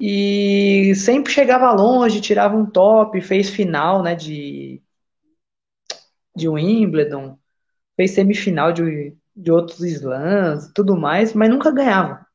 E 0.00 0.94
sempre 0.94 1.32
chegava 1.32 1.72
longe, 1.72 2.20
tirava 2.20 2.56
um 2.56 2.66
top, 2.66 3.20
fez 3.20 3.50
final, 3.50 4.02
né, 4.02 4.14
de, 4.14 4.80
de 6.34 6.48
Wimbledon, 6.48 7.38
fez 7.96 8.12
semifinal 8.12 8.72
de, 8.72 9.16
de 9.36 9.52
outros 9.52 9.80
slams, 9.82 10.72
tudo 10.74 10.96
mais, 10.96 11.34
mas 11.34 11.50
nunca 11.50 11.70
ganhava, 11.72 12.26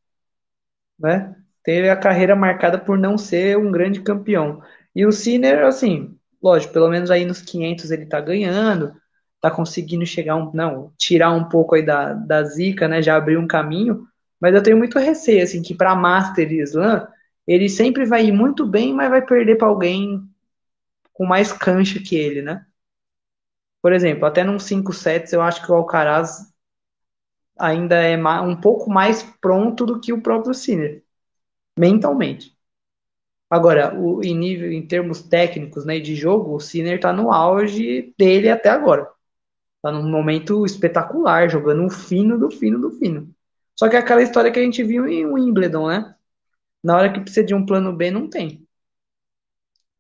né? 0.99 1.35
Teve 1.63 1.89
a 1.89 1.95
carreira 1.95 2.35
marcada 2.35 2.77
por 2.77 2.97
não 2.97 3.17
ser 3.17 3.57
um 3.57 3.71
grande 3.71 4.01
campeão. 4.01 4.61
E 4.95 5.05
o 5.05 5.11
Sinner, 5.11 5.63
assim, 5.65 6.17
lógico, 6.41 6.73
pelo 6.73 6.89
menos 6.89 7.09
aí 7.09 7.25
nos 7.25 7.41
500 7.41 7.89
ele 7.91 8.05
tá 8.05 8.19
ganhando, 8.19 8.93
tá 9.43 9.51
conseguindo 9.51 10.05
chegar 10.05 10.37
um, 10.37 10.53
não, 10.53 10.93
tirar 10.97 11.31
um 11.31 11.43
pouco 11.43 11.75
aí 11.75 11.83
da, 11.85 12.13
da 12.13 12.45
zica, 12.45 12.87
né? 12.87 13.01
Já 13.01 13.17
abriu 13.17 13.41
um 13.41 13.45
caminho, 13.45 14.07
mas 14.39 14.55
eu 14.55 14.63
tenho 14.63 14.77
muito 14.77 14.97
receio, 14.97 15.43
assim, 15.43 15.61
que 15.61 15.75
para 15.75 15.93
Master 15.93 16.49
e 16.49 16.61
Slam 16.61 17.05
ele 17.45 17.67
sempre 17.67 18.05
vai 18.05 18.25
ir 18.25 18.31
muito 18.31 18.65
bem, 18.65 18.93
mas 18.93 19.09
vai 19.09 19.21
perder 19.21 19.57
para 19.57 19.67
alguém 19.67 20.23
com 21.11 21.25
mais 21.25 21.51
cancha 21.51 21.99
que 22.01 22.15
ele, 22.15 22.41
né? 22.41 22.65
Por 23.81 23.91
exemplo, 23.91 24.25
até 24.25 24.45
num 24.45 24.57
5 24.57 24.93
sets 24.93 25.33
eu 25.33 25.41
acho 25.41 25.61
que 25.65 25.69
o 25.69 25.75
Alcaraz 25.75 26.53
ainda 27.59 27.97
é 27.97 28.17
um 28.41 28.55
pouco 28.55 28.89
mais 28.89 29.23
pronto 29.41 29.85
do 29.85 29.99
que 29.99 30.13
o 30.13 30.21
próprio 30.21 30.53
Sinner, 30.53 31.03
mentalmente. 31.77 32.57
Agora, 33.49 33.93
o, 33.93 34.23
em 34.23 34.37
nível, 34.37 34.71
em 34.71 34.87
termos 34.87 35.21
técnicos, 35.21 35.85
né, 35.85 35.99
de 35.99 36.15
jogo, 36.15 36.55
o 36.55 36.61
Sinner 36.61 36.95
está 36.95 37.11
no 37.11 37.29
auge 37.29 38.15
dele 38.17 38.49
até 38.49 38.69
agora. 38.69 39.11
Tá 39.83 39.91
num 39.91 40.09
momento 40.09 40.65
espetacular, 40.65 41.49
jogando 41.49 41.83
um 41.83 41.91
fino 41.91 42.39
do 42.39 42.51
fino 42.51 42.79
do 42.81 42.91
fino. 42.91 43.35
Só 43.77 43.89
que 43.89 43.97
é 43.97 43.99
aquela 43.99 44.23
história 44.23 44.51
que 44.51 44.59
a 44.59 44.63
gente 44.63 44.83
viu 44.83 45.07
em 45.07 45.27
Wimbledon, 45.27 45.89
né? 45.89 46.15
Na 46.83 46.97
hora 46.97 47.13
que 47.13 47.21
precisa 47.21 47.45
de 47.45 47.55
um 47.55 47.65
plano 47.65 47.93
B, 47.95 48.11
não 48.11 48.29
tem. 48.29 48.67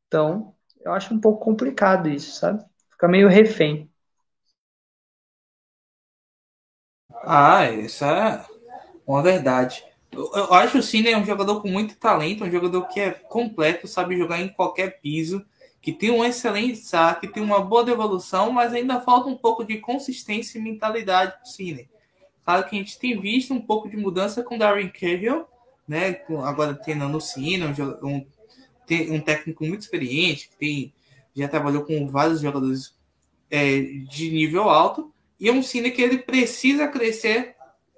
Então, 0.07 0.55
eu 0.81 0.93
acho 0.93 1.13
um 1.13 1.19
pouco 1.19 1.43
complicado 1.43 2.09
isso, 2.09 2.39
sabe? 2.39 2.63
Fica 2.91 3.07
meio 3.07 3.27
refém. 3.27 3.91
Ah, 7.25 7.69
isso 7.71 8.03
é 8.05 8.45
uma 9.07 9.23
verdade. 9.23 9.83
Eu, 10.11 10.31
eu 10.35 10.53
acho 10.53 10.77
o 10.79 10.83
Cine 10.83 11.09
é 11.09 11.17
um 11.17 11.25
jogador 11.25 11.61
com 11.61 11.69
muito 11.69 11.97
talento, 11.97 12.43
um 12.43 12.51
jogador 12.51 12.87
que 12.87 12.99
é 12.99 13.11
completo, 13.11 13.87
sabe 13.87 14.17
jogar 14.17 14.39
em 14.39 14.49
qualquer 14.49 15.01
piso, 15.01 15.45
que 15.83 15.91
tem 15.91 16.09
um 16.09 16.23
excelente 16.23 16.77
saque, 16.77 17.27
tem 17.27 17.43
uma 17.43 17.59
boa 17.59 17.83
devolução, 17.83 18.53
mas 18.53 18.71
ainda 18.71 19.01
falta 19.01 19.27
um 19.27 19.35
pouco 19.35 19.65
de 19.65 19.79
consistência 19.79 20.57
e 20.57 20.61
mentalidade 20.61 21.33
para 21.33 21.43
o 21.43 21.45
Cine. 21.45 21.89
Claro 22.45 22.63
que 22.63 22.77
a 22.77 22.79
gente 22.79 22.97
tem 22.97 23.19
visto 23.19 23.53
um 23.53 23.59
pouco 23.59 23.89
de 23.89 23.97
mudança 23.97 24.41
com 24.41 24.57
Darren 24.57 24.87
Cahill, 24.87 25.45
né? 25.85 26.21
Agora 26.45 26.73
treinando 26.73 27.17
o 27.17 27.21
Sino, 27.21 27.67
um, 28.01 28.25
um 29.13 29.19
técnico 29.19 29.65
muito 29.65 29.81
experiente, 29.81 30.47
que 30.47 30.55
tem, 30.55 30.93
já 31.35 31.49
trabalhou 31.49 31.83
com 31.83 32.07
vários 32.07 32.39
jogadores 32.39 32.95
é, 33.51 33.81
de 33.81 34.31
nível 34.31 34.69
alto, 34.69 35.13
e 35.37 35.49
é 35.49 35.51
um 35.51 35.61
Cine 35.61 35.91
que 35.91 36.01
ele 36.01 36.19
precisa 36.19 36.87
crescer 36.87 37.57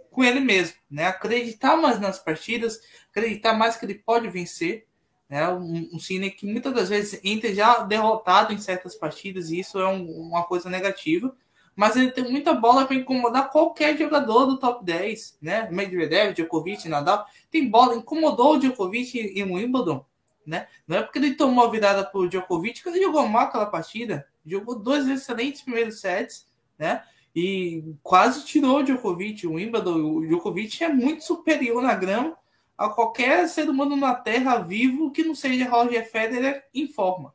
com 0.10 0.24
ele 0.24 0.40
mesmo, 0.40 0.76
né? 0.90 1.06
Acreditar 1.06 1.78
mais 1.78 2.00
nas 2.00 2.18
partidas, 2.18 2.82
acreditar 3.12 3.54
mais 3.54 3.76
que 3.76 3.86
ele 3.86 3.94
pode 3.94 4.28
vencer, 4.28 4.88
né? 5.30 5.50
Um, 5.50 5.90
um 5.94 6.00
Cine 6.00 6.32
que 6.32 6.46
muitas 6.46 6.74
das 6.74 6.90
vezes 6.90 7.20
entra 7.24 7.54
já 7.54 7.80
derrotado 7.80 8.54
em 8.54 8.58
certas 8.58 8.96
partidas, 8.96 9.50
e 9.50 9.60
isso 9.60 9.80
é 9.80 9.88
um, 9.88 10.06
uma 10.28 10.44
coisa 10.44 10.70
negativa 10.70 11.36
mas 11.76 11.96
ele 11.98 12.12
tem 12.12 12.24
muita 12.24 12.54
bola 12.54 12.86
para 12.86 12.96
incomodar 12.96 13.52
qualquer 13.52 13.98
jogador 13.98 14.46
do 14.46 14.58
top 14.58 14.84
10, 14.86 15.38
né? 15.42 15.70
Medvedev, 15.70 16.34
Djokovic, 16.34 16.88
Nadal, 16.88 17.26
tem 17.52 17.70
bola, 17.70 17.96
incomodou 17.96 18.54
o 18.54 18.58
Djokovic 18.58 19.20
em 19.20 19.44
Wimbledon, 19.44 20.06
né? 20.48 20.68
Não 20.88 20.98
é 20.98 21.02
porque 21.02 21.20
ele 21.20 21.36
tomou 21.36 21.66
a 21.66 21.70
virada 21.70 22.06
pro 22.06 22.30
Djokovic 22.30 22.82
que 22.82 22.88
ele 22.88 23.02
jogou 23.02 23.28
mal 23.28 23.44
aquela 23.44 23.66
partida, 23.66 24.26
jogou 24.46 24.80
dois 24.80 25.06
excelentes 25.08 25.62
primeiros 25.62 26.00
sets, 26.00 26.48
né? 26.80 27.04
E 27.36 27.84
quase 28.02 28.46
tirou 28.46 28.80
o 28.80 28.84
Djokovic, 28.84 29.46
o 29.46 29.56
Wimbledon, 29.56 30.20
o 30.20 30.26
Djokovic 30.26 30.82
é 30.82 30.88
muito 30.88 31.26
superior 31.26 31.84
na 31.84 31.94
grama 31.94 32.38
a 32.78 32.90
qualquer 32.90 33.48
ser 33.48 33.70
humano 33.70 33.96
na 33.96 34.14
Terra 34.14 34.58
vivo 34.58 35.12
que 35.12 35.24
não 35.24 35.34
seja 35.34 35.70
Roger 35.70 36.10
Federer 36.10 36.66
em 36.74 36.88
forma, 36.88 37.34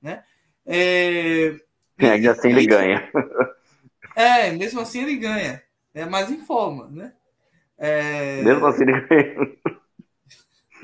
né? 0.00 0.24
É... 0.66 1.56
E 1.98 2.06
ainda 2.06 2.32
assim 2.32 2.50
ele 2.50 2.66
ganha. 2.66 3.10
É, 4.14 4.50
mesmo 4.50 4.78
assim 4.78 5.04
ele 5.04 5.16
ganha. 5.16 5.62
É 5.94 6.04
mais 6.04 6.30
em 6.30 6.38
forma, 6.38 6.86
né? 6.88 7.14
É... 7.78 8.42
Mesmo 8.42 8.66
assim 8.66 8.82
ele 8.82 9.00
ganha. 9.00 9.56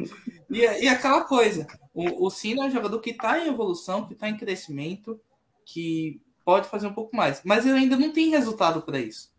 E, 0.51 0.61
e 0.61 0.89
aquela 0.89 1.25
coisa, 1.25 1.67
o, 1.93 2.27
o 2.27 2.31
Cine 2.31 2.61
é 2.61 2.65
um 2.65 2.71
jogador 2.71 3.01
que 3.01 3.11
está 3.11 3.39
em 3.39 3.49
evolução, 3.49 4.07
que 4.07 4.15
está 4.15 4.31
em 4.31 4.37
crescimento, 4.37 5.21
que 5.67 6.23
pode 6.43 6.69
fazer 6.69 6.87
um 6.87 6.95
pouco 6.95 7.15
mais. 7.15 7.43
Mas 7.45 7.67
ele 7.67 7.77
ainda 7.77 7.99
não 7.99 8.11
tem 8.11 8.31
resultado 8.31 8.81
para 8.81 8.99
isso. 8.99 9.31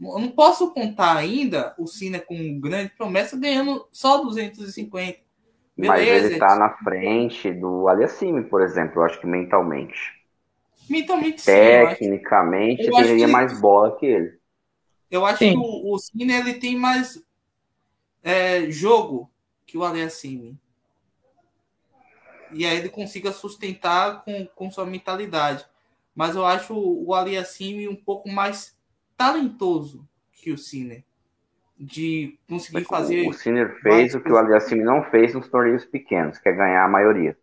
Eu 0.00 0.18
não 0.18 0.30
posso 0.30 0.72
contar 0.72 1.16
ainda 1.16 1.74
o 1.76 1.86
Cine 1.86 2.20
com 2.20 2.60
grande 2.60 2.90
promessa 2.90 3.36
ganhando 3.36 3.86
só 3.90 4.22
250. 4.22 5.18
Beleza. 5.76 5.92
Mas 5.92 6.08
ele 6.08 6.34
está 6.34 6.56
na 6.56 6.70
frente 6.70 7.52
do 7.52 7.88
Aliassime, 7.88 8.44
por 8.44 8.62
exemplo, 8.62 9.00
eu 9.00 9.04
acho 9.04 9.20
que 9.20 9.26
mentalmente. 9.26 10.18
Mentalmente 10.88 11.44
Tecnicamente, 11.44 12.84
sim, 12.84 12.90
teria 12.90 13.26
que... 13.26 13.32
mais 13.32 13.60
bola 13.60 13.96
que 13.96 14.06
ele. 14.06 14.38
Eu 15.10 15.26
acho 15.26 15.38
sim. 15.38 15.52
que 15.52 15.58
o, 15.58 15.94
o 15.94 15.98
Cine 15.98 16.32
ele 16.32 16.54
tem 16.54 16.76
mais 16.76 17.22
é, 18.22 18.70
jogo 18.70 19.30
que 19.66 19.76
o 19.76 19.84
Aliassime. 19.84 20.58
E 22.52 22.64
aí 22.64 22.78
ele 22.78 22.88
consiga 22.88 23.32
sustentar 23.32 24.24
com, 24.24 24.46
com 24.54 24.70
sua 24.70 24.86
mentalidade. 24.86 25.66
Mas 26.14 26.34
eu 26.34 26.44
acho 26.44 26.74
o 26.74 27.14
Aliassime 27.14 27.88
um 27.88 27.96
pouco 27.96 28.28
mais 28.28 28.77
talentoso 29.18 30.08
que 30.32 30.50
o 30.50 30.56
Cine. 30.56 31.04
De 31.80 32.36
conseguir 32.48 32.84
fazer. 32.86 33.28
O 33.28 33.32
Sinner 33.32 33.78
fez 33.80 34.12
o 34.14 34.20
que 34.20 34.32
o 34.32 34.36
Aliassime 34.36 34.82
não 34.82 35.04
fez 35.04 35.32
nos 35.32 35.48
torneios 35.48 35.84
pequenos, 35.84 36.36
que 36.36 36.48
é 36.48 36.52
ganhar 36.52 36.84
a 36.84 36.88
maioria. 36.88 37.38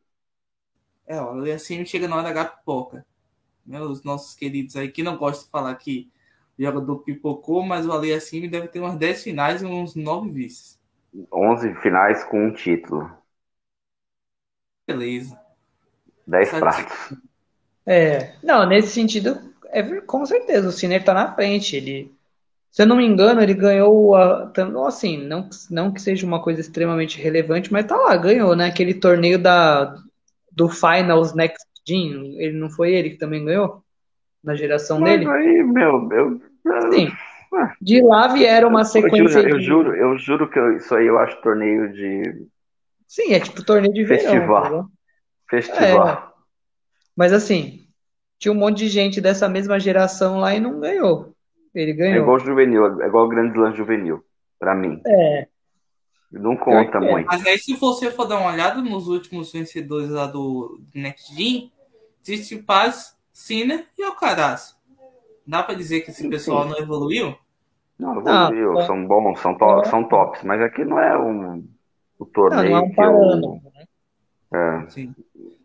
É, 1.07 1.21
o 1.21 1.29
Aliassime 1.29 1.85
chega 1.85 2.07
na 2.07 2.17
hora 2.17 2.33
da 2.33 2.43
pipoca 2.43 3.05
né, 3.65 3.81
os 3.81 4.03
nossos 4.03 4.35
queridos 4.35 4.75
aí 4.75 4.91
que 4.91 5.03
não 5.03 5.17
gostam 5.17 5.45
de 5.45 5.51
falar 5.51 5.75
que 5.75 6.11
o 6.57 6.63
jogador 6.63 6.99
pipocou, 6.99 7.63
mas 7.63 7.85
o 7.85 7.91
Ali 7.91 8.13
Assimi 8.13 8.47
deve 8.47 8.67
ter 8.67 8.79
umas 8.79 8.97
10 8.97 9.23
finais 9.23 9.61
e 9.61 9.65
uns 9.65 9.95
9 9.95 10.29
vices. 10.29 10.79
11 11.33 11.73
finais 11.75 12.23
com 12.25 12.47
um 12.47 12.53
título. 12.53 13.11
Beleza. 14.87 15.37
10 16.27 16.49
pratos. 16.51 17.17
É, 17.85 18.35
não, 18.41 18.65
nesse 18.67 18.89
sentido, 18.89 19.53
é, 19.79 20.01
com 20.01 20.25
certeza, 20.25 20.67
o 20.67 20.71
Sinner 20.71 21.03
tá 21.03 21.13
na 21.13 21.33
frente. 21.33 21.75
Ele, 21.75 22.11
se 22.71 22.81
eu 22.81 22.87
não 22.87 22.97
me 22.97 23.05
engano, 23.05 23.41
ele 23.41 23.53
ganhou, 23.53 24.15
a, 24.15 24.51
assim, 24.87 25.17
não, 25.25 25.49
não 25.69 25.91
que 25.91 26.01
seja 26.01 26.25
uma 26.25 26.41
coisa 26.41 26.61
extremamente 26.61 27.21
relevante, 27.21 27.71
mas 27.71 27.85
tá 27.85 27.95
lá, 27.95 28.15
ganhou, 28.15 28.55
né? 28.55 28.67
Aquele 28.67 28.93
torneio 28.93 29.37
da, 29.37 29.95
do 30.51 30.69
Finals 30.69 31.33
Next 31.33 31.65
Jim, 31.87 32.35
ele 32.37 32.57
não 32.57 32.69
foi 32.69 32.93
ele 32.93 33.11
que 33.11 33.17
também 33.17 33.45
ganhou? 33.45 33.83
Na 34.43 34.55
geração 34.55 34.99
Mas 34.99 35.19
dele? 35.19 35.29
Aí, 35.29 35.63
meu, 35.63 35.99
meu. 36.01 36.39
Sim. 36.91 37.11
De 37.81 38.01
lá 38.01 38.27
vieram 38.27 38.69
uma 38.69 38.83
sequência. 38.83 39.39
Eu, 39.39 39.49
eu, 39.49 39.57
de... 39.57 39.65
juro, 39.65 39.95
eu 39.95 40.17
juro 40.17 40.49
que 40.49 40.59
eu, 40.59 40.75
isso 40.75 40.93
aí 40.93 41.07
eu 41.07 41.17
acho 41.17 41.41
torneio 41.41 41.91
de. 41.91 42.47
Sim, 43.07 43.33
é 43.33 43.39
tipo 43.39 43.63
torneio 43.63 43.93
de 43.93 44.05
Festival. 44.05 44.63
verão. 44.63 44.87
Festival. 45.49 46.09
É. 46.09 46.35
Mas 47.15 47.31
assim, 47.31 47.84
tinha 48.37 48.51
um 48.51 48.55
monte 48.55 48.79
de 48.79 48.87
gente 48.87 49.21
dessa 49.21 49.47
mesma 49.47 49.79
geração 49.79 50.39
lá 50.39 50.53
e 50.53 50.59
não 50.59 50.79
ganhou. 50.79 51.33
Ele 51.73 51.93
ganhou. 51.93 52.15
É 52.15 52.19
igual 52.19 52.39
juvenil, 52.39 53.01
é 53.01 53.07
igual 53.07 53.25
o 53.25 53.29
Grande 53.29 53.53
Slam 53.53 53.75
juvenil, 53.75 54.23
pra 54.59 54.73
mim. 54.73 55.01
É. 55.05 55.47
Não 56.31 56.55
conta 56.57 56.99
muito. 56.99 57.27
Mas 57.27 57.45
aí, 57.45 57.57
se 57.57 57.75
você 57.75 58.11
for 58.11 58.25
dar 58.25 58.39
uma 58.39 58.51
olhada 58.51 58.81
nos 58.81 59.07
últimos 59.07 59.51
vencedores 59.51 60.09
lá 60.09 60.25
do 60.25 60.79
Next 60.93 61.33
Gen, 61.33 61.71
Tsitsipas, 62.21 63.15
Sinner 63.31 63.85
e 63.97 64.03
Alcaraz. 64.03 64.75
Dá 65.45 65.61
para 65.61 65.75
dizer 65.75 66.01
que 66.01 66.09
esse 66.09 66.23
sim, 66.23 66.29
pessoal 66.29 66.63
sim. 66.63 66.69
não 66.69 66.79
evoluiu? 66.79 67.35
Não, 67.99 68.17
evoluiu. 68.19 68.79
Ah, 68.79 68.85
são 68.85 69.05
bons, 69.05 69.39
são, 69.39 69.55
to 69.57 69.85
são 69.85 70.03
tops. 70.05 70.41
Mas 70.43 70.61
aqui 70.61 70.83
não 70.83 70.99
é 70.99 71.17
um, 71.17 71.63
o 72.17 72.25
torneio 72.25 72.71
não, 72.71 72.71
não 72.71 72.77
é 72.77 72.81
um 72.81 72.91
que 72.91 73.01
eu... 73.01 73.61
né? 74.51 74.85
Sim. 74.89 75.15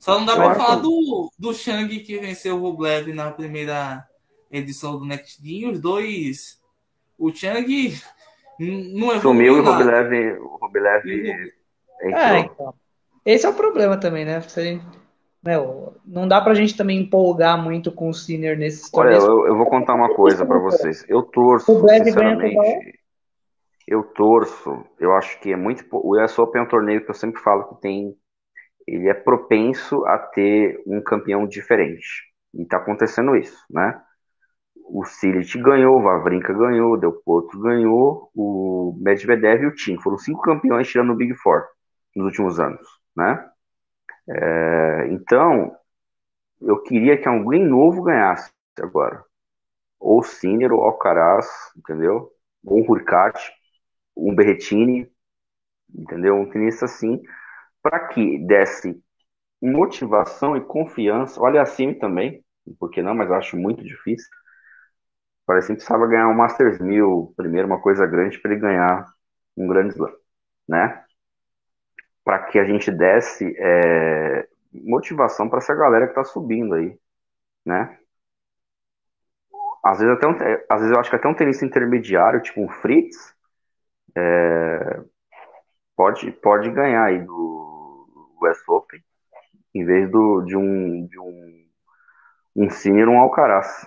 Só 0.00 0.18
não 0.18 0.26
dá 0.26 0.34
para 0.34 0.54
falar 0.56 0.76
do, 0.76 1.30
do 1.38 1.54
Shang 1.54 2.00
que 2.00 2.18
venceu 2.18 2.56
o 2.56 2.60
Rublev 2.60 3.12
na 3.12 3.30
primeira 3.30 4.04
edição 4.50 4.98
do 4.98 5.04
Next 5.04 5.40
Gen. 5.40 5.70
Os 5.70 5.80
dois. 5.80 6.58
O 7.16 7.32
Chang 7.32 8.00
não 8.58 9.12
é 9.12 9.20
Sumiu 9.20 9.56
e 9.56 9.60
o 9.60 9.62
Rublev, 9.62 10.38
o 10.40 10.56
Rublev 10.56 11.06
é, 12.02 12.38
então. 12.40 12.74
Esse 13.24 13.44
é 13.44 13.48
o 13.48 13.54
problema 13.54 13.96
também, 13.98 14.24
né? 14.24 14.40
Você, 14.40 14.80
meu, 15.44 15.94
não 16.06 16.26
dá 16.26 16.40
pra 16.40 16.54
gente 16.54 16.76
também 16.76 17.00
empolgar 17.00 17.62
muito 17.62 17.92
com 17.92 18.08
o 18.08 18.14
Sinner 18.14 18.58
nesses 18.58 18.90
Olha, 18.92 19.16
eu, 19.16 19.46
eu, 19.46 19.56
vou 19.56 19.66
contar 19.66 19.94
uma 19.94 20.14
coisa 20.14 20.44
para 20.44 20.58
vocês. 20.58 21.04
Eu 21.08 21.22
torço, 21.22 21.86
sinceramente. 22.04 22.98
Eu 23.86 24.02
torço, 24.02 24.84
eu 24.98 25.12
acho 25.12 25.38
que 25.40 25.52
é 25.52 25.56
muito. 25.56 25.84
O 25.92 26.16
US 26.16 26.38
Open 26.38 26.62
é 26.62 26.64
um 26.64 26.68
torneio 26.68 27.04
que 27.04 27.10
eu 27.10 27.14
sempre 27.14 27.40
falo 27.40 27.64
que 27.64 27.80
tem. 27.80 28.16
Ele 28.90 29.08
é 29.08 29.14
propenso 29.14 30.04
a 30.04 30.18
ter 30.18 30.82
um 30.84 31.00
campeão 31.00 31.46
diferente. 31.46 32.24
E 32.52 32.64
tá 32.64 32.78
acontecendo 32.78 33.36
isso, 33.36 33.64
né? 33.70 34.02
O 34.84 35.04
Silit 35.04 35.56
ganhou, 35.62 36.00
o 36.00 36.02
Vavrinka 36.02 36.52
ganhou, 36.52 36.94
o 36.94 36.96
Del 36.96 37.12
Potro 37.12 37.60
ganhou, 37.60 38.28
o 38.34 38.98
Medvedev 39.00 39.62
e 39.62 39.66
o 39.66 39.74
Tim. 39.76 39.96
Foram 40.00 40.18
cinco 40.18 40.42
campeões 40.42 40.88
tirando 40.88 41.12
o 41.12 41.14
Big 41.14 41.32
Four 41.34 41.64
nos 42.16 42.26
últimos 42.26 42.58
anos, 42.58 42.84
né? 43.16 43.48
É, 44.28 45.06
então, 45.12 45.76
eu 46.60 46.82
queria 46.82 47.16
que 47.16 47.28
alguém 47.28 47.64
novo 47.64 48.02
ganhasse 48.02 48.50
agora. 48.80 49.24
Ou 50.00 50.20
Sinner, 50.24 50.72
ou 50.72 50.82
Alcaraz, 50.82 51.46
entendeu? 51.76 52.32
Ou 52.64 52.80
um 52.80 52.90
Hurkacz, 52.90 53.52
um 54.16 54.34
Berretini, 54.34 55.08
entendeu? 55.94 56.34
Um 56.34 56.50
tenista 56.50 56.86
assim, 56.86 57.22
para 57.82 58.08
que 58.08 58.38
desse 58.46 59.00
motivação 59.62 60.56
e 60.56 60.60
confiança. 60.60 61.40
Olha 61.40 61.62
assim 61.62 61.94
também, 61.94 62.44
porque 62.78 63.02
não, 63.02 63.14
mas 63.14 63.30
acho 63.30 63.56
muito 63.56 63.84
difícil. 63.84 64.28
Parece 65.46 65.68
que 65.68 65.74
precisava 65.74 66.06
ganhar 66.06 66.28
um 66.28 66.34
Masters 66.34 66.78
1000, 66.78 67.34
primeiro 67.36 67.66
uma 67.66 67.80
coisa 67.80 68.06
grande 68.06 68.38
para 68.40 68.52
ele 68.52 68.60
ganhar 68.60 69.06
um 69.56 69.66
grande 69.66 69.94
slam, 69.94 70.12
né? 70.68 71.04
para 72.24 72.38
que 72.44 72.58
a 72.58 72.64
gente 72.64 72.90
desse 72.90 73.54
é, 73.58 74.46
motivação 74.72 75.48
para 75.48 75.58
essa 75.58 75.74
galera 75.74 76.06
que 76.06 76.12
está 76.12 76.24
subindo 76.24 76.74
aí, 76.74 76.98
né? 77.66 77.98
Às 79.82 79.98
vezes, 79.98 80.14
até 80.14 80.26
um, 80.26 80.32
às 80.68 80.80
vezes 80.80 80.92
eu 80.92 81.00
acho 81.00 81.10
que 81.10 81.16
até 81.16 81.28
um 81.28 81.34
tenista 81.34 81.64
intermediário, 81.64 82.42
tipo 82.42 82.62
um 82.62 82.68
Fritz, 82.68 83.34
é, 84.16 85.00
pode, 85.96 86.30
pode 86.32 86.70
ganhar 86.70 87.04
aí 87.04 87.20
do 87.24 87.49
West 88.40 88.68
Open, 88.68 89.02
em 89.74 89.84
vez 89.84 90.10
do, 90.10 90.42
de 90.42 90.56
um 90.56 91.06
de 91.06 91.18
um, 91.18 91.66
um 92.56 92.70
Sinner 92.70 93.08
um 93.08 93.18
Alcaraz. 93.18 93.86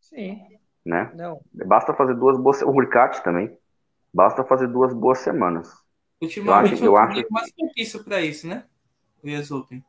Sim. 0.00 0.40
Né? 0.84 1.10
Não. 1.14 1.40
Basta 1.52 1.94
fazer 1.94 2.14
duas 2.14 2.38
boas. 2.38 2.62
O 2.62 2.70
Hurkacz 2.70 3.20
também. 3.20 3.56
Basta 4.12 4.44
fazer 4.44 4.68
duas 4.68 4.92
boas 4.92 5.18
semanas. 5.18 5.72
Ultimamente 6.20 6.84
eu 6.84 6.96
acho, 6.96 7.16
eu 7.16 7.20
acho... 7.20 7.32
mais 7.32 7.52
propício 7.52 8.04
para 8.04 8.20
isso, 8.20 8.46
né? 8.46 8.64
O 9.22 9.28
US 9.28 9.50
Open. 9.50 9.84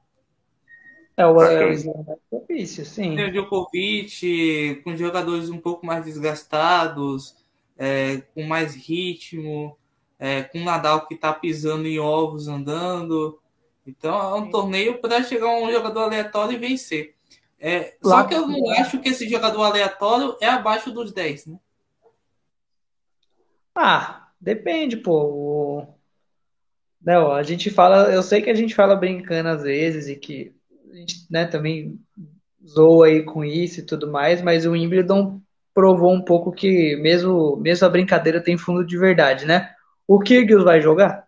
É 1.17 1.25
o, 1.25 1.41
é 1.41 1.65
o 1.65 1.69
mais 1.69 1.85
propício, 2.29 2.85
sim. 2.85 3.15
Tem 3.15 3.29
o 3.29 3.31
Djokovic, 3.31 4.81
com 4.83 4.95
jogadores 4.97 5.49
um 5.49 5.59
pouco 5.59 5.85
mais 5.85 6.03
desgastados, 6.03 7.37
é, 7.77 8.17
com 8.33 8.43
mais 8.43 8.75
ritmo, 8.75 9.77
é, 10.19 10.43
com 10.43 10.59
o 10.59 10.63
Nadal 10.63 11.07
que 11.07 11.15
está 11.15 11.33
pisando 11.33 11.87
em 11.87 11.99
ovos, 11.99 12.47
andando. 12.47 13.39
Então 13.85 14.15
é 14.15 14.35
um 14.35 14.49
torneio 14.49 14.99
para 14.99 15.23
chegar 15.23 15.47
um 15.47 15.71
jogador 15.71 16.03
aleatório 16.03 16.55
e 16.55 16.59
vencer. 16.59 17.15
É, 17.59 17.95
só 18.03 18.23
que 18.23 18.33
eu 18.33 18.47
não 18.47 18.69
acho 18.71 18.99
que 18.99 19.09
esse 19.09 19.27
jogador 19.29 19.63
aleatório 19.63 20.35
é 20.41 20.47
abaixo 20.47 20.91
dos 20.91 21.11
10, 21.11 21.47
né? 21.47 21.59
Ah, 23.73 24.29
depende, 24.39 24.97
pô. 24.97 25.87
Não, 27.01 27.31
a 27.31 27.43
gente 27.43 27.69
fala, 27.69 28.11
eu 28.11 28.23
sei 28.23 28.41
que 28.41 28.49
a 28.49 28.55
gente 28.55 28.73
fala 28.73 28.95
brincando 28.95 29.49
às 29.49 29.63
vezes 29.63 30.07
e 30.07 30.15
que 30.15 30.55
a 30.91 30.95
gente, 30.95 31.27
né, 31.29 31.45
também 31.45 31.99
zoa 32.67 33.07
aí 33.07 33.23
com 33.23 33.43
isso 33.45 33.79
e 33.79 33.85
tudo 33.85 34.11
mais, 34.11 34.41
mas 34.41 34.65
o 34.65 34.71
Wimbledon 34.71 35.39
provou 35.73 36.13
um 36.13 36.21
pouco 36.21 36.51
que 36.51 36.95
mesmo, 36.95 37.57
mesmo 37.57 37.85
a 37.85 37.89
brincadeira 37.89 38.41
tem 38.41 38.57
fundo 38.57 38.83
de 38.83 38.97
verdade, 38.97 39.45
né? 39.45 39.74
O 40.07 40.19
Kyrgios 40.19 40.63
vai 40.63 40.81
jogar? 40.81 41.25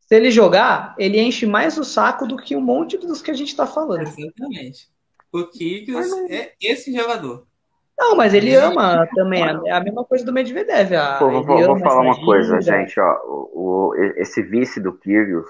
Se 0.00 0.14
ele 0.14 0.30
jogar, 0.30 0.94
ele 0.98 1.20
enche 1.20 1.46
mais 1.46 1.76
o 1.76 1.84
saco 1.84 2.26
do 2.26 2.36
que 2.36 2.54
um 2.54 2.60
monte 2.60 2.96
dos 2.96 3.20
que 3.20 3.30
a 3.30 3.34
gente 3.34 3.48
está 3.48 3.66
falando. 3.66 4.02
Exatamente. 4.02 4.88
O 5.32 5.44
Kyrgios 5.46 6.12
é 6.30 6.54
esse 6.60 6.94
jogador. 6.94 7.46
Não, 7.98 8.14
mas 8.14 8.34
ele 8.34 8.54
ama 8.54 9.08
também. 9.14 9.42
É 9.66 9.72
a 9.72 9.80
mesma 9.80 10.04
coisa 10.04 10.24
do 10.24 10.32
Medvedev. 10.32 10.94
A, 10.94 11.18
Pô, 11.18 11.30
vou, 11.30 11.44
vou 11.44 11.78
falar 11.78 12.02
uma 12.02 12.24
coisa, 12.24 12.60
gente. 12.60 13.00
Ó, 13.00 13.20
o, 13.24 13.50
o, 13.54 13.94
esse 14.16 14.42
vice 14.42 14.80
do 14.80 14.92
Kyrgios 14.92 15.48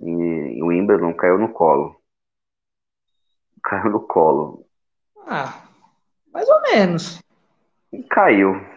em, 0.00 0.62
Wimbledon 0.62 1.12
caiu 1.12 1.38
no 1.38 1.52
colo. 1.52 2.00
Caiu 3.62 3.90
no 3.90 4.00
colo. 4.00 4.64
Ah, 5.26 5.62
mais 6.32 6.48
ou 6.48 6.62
menos. 6.62 7.20
Caiu. 8.08 8.69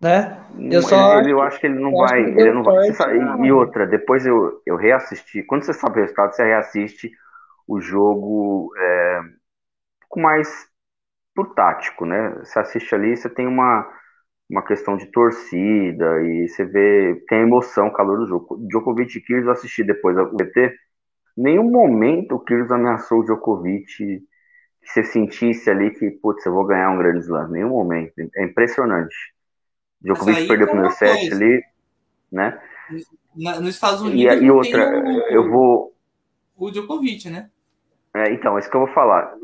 Né? 0.00 0.40
Eu 0.70 0.82
só 0.82 1.18
ele, 1.18 1.32
eu 1.32 1.42
acho 1.42 1.58
que 1.60 1.66
ele 1.66 1.78
não 1.78 1.92
vai, 1.92 2.20
ele 2.20 2.52
não 2.52 2.62
vai. 2.62 2.92
Sabe, 2.92 3.18
e 3.46 3.52
outra, 3.52 3.86
depois 3.86 4.24
eu, 4.24 4.62
eu 4.64 4.76
reassisti. 4.76 5.42
Quando 5.42 5.64
você 5.64 5.72
sabe 5.72 5.98
o 5.98 6.02
resultado, 6.02 6.34
você 6.34 6.44
reassiste 6.44 7.10
o 7.66 7.80
jogo 7.80 8.72
é, 8.76 9.20
com 10.08 10.20
mais 10.20 10.68
por 11.34 11.54
tático, 11.54 12.06
né? 12.06 12.30
Você 12.38 12.58
assiste 12.58 12.94
ali, 12.94 13.16
você 13.16 13.28
tem 13.28 13.46
uma, 13.46 13.88
uma 14.48 14.62
questão 14.62 14.96
de 14.96 15.06
torcida 15.06 16.22
e 16.22 16.48
você 16.48 16.64
vê, 16.64 17.24
tem 17.28 17.40
a 17.40 17.42
emoção, 17.42 17.88
o 17.88 17.92
calor 17.92 18.18
do 18.18 18.26
jogo. 18.26 18.56
Djokovic 18.68 19.18
e 19.18 19.20
Kyrgios, 19.20 19.46
eu 19.46 19.52
assisti 19.52 19.84
depois 19.84 20.16
o 20.16 20.34
BT, 20.34 20.74
nenhum 21.36 21.70
momento 21.70 22.36
o 22.36 22.40
Kyrgios 22.40 22.72
ameaçou 22.72 23.20
o 23.20 23.24
Djokovic 23.24 23.84
que 23.86 24.22
você 24.84 25.04
sentisse 25.04 25.70
ali 25.70 25.90
que, 25.90 26.10
putz, 26.10 26.44
eu 26.46 26.52
vou 26.52 26.64
ganhar 26.64 26.90
um 26.90 26.98
grande 26.98 27.20
slam. 27.20 27.48
Nenhum 27.48 27.70
momento. 27.70 28.14
É 28.36 28.44
impressionante. 28.44 29.14
Djokovic 30.00 30.46
perdeu 30.46 30.66
o 30.66 30.70
primeiro 30.70 30.94
set 30.94 31.32
ali, 31.32 31.62
né? 32.30 32.60
Na, 33.34 33.60
nos 33.60 33.74
Estados 33.74 34.00
Unidos. 34.00 34.40
E, 34.40 34.44
e 34.44 34.50
outra, 34.50 34.88
o, 34.90 35.20
eu 35.28 35.50
vou. 35.50 35.94
O 36.56 36.70
Djokovic, 36.70 37.28
né? 37.30 37.50
É, 38.14 38.32
então, 38.32 38.56
é 38.56 38.60
isso 38.60 38.70
que 38.70 38.76
eu 38.76 38.86
vou 38.86 38.94
falar 38.94 39.34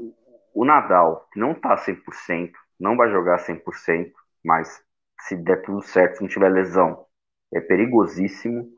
o 0.54 0.64
Nadal, 0.64 1.28
que 1.32 1.40
não 1.40 1.52
tá 1.52 1.76
100%, 1.76 2.52
não 2.78 2.96
vai 2.96 3.10
jogar 3.10 3.38
100%, 3.38 4.12
mas 4.42 4.80
se 5.22 5.36
der 5.36 5.62
tudo 5.62 5.82
certo, 5.82 6.16
se 6.16 6.22
não 6.22 6.28
tiver 6.28 6.48
lesão, 6.48 7.04
é 7.52 7.60
perigosíssimo. 7.60 8.70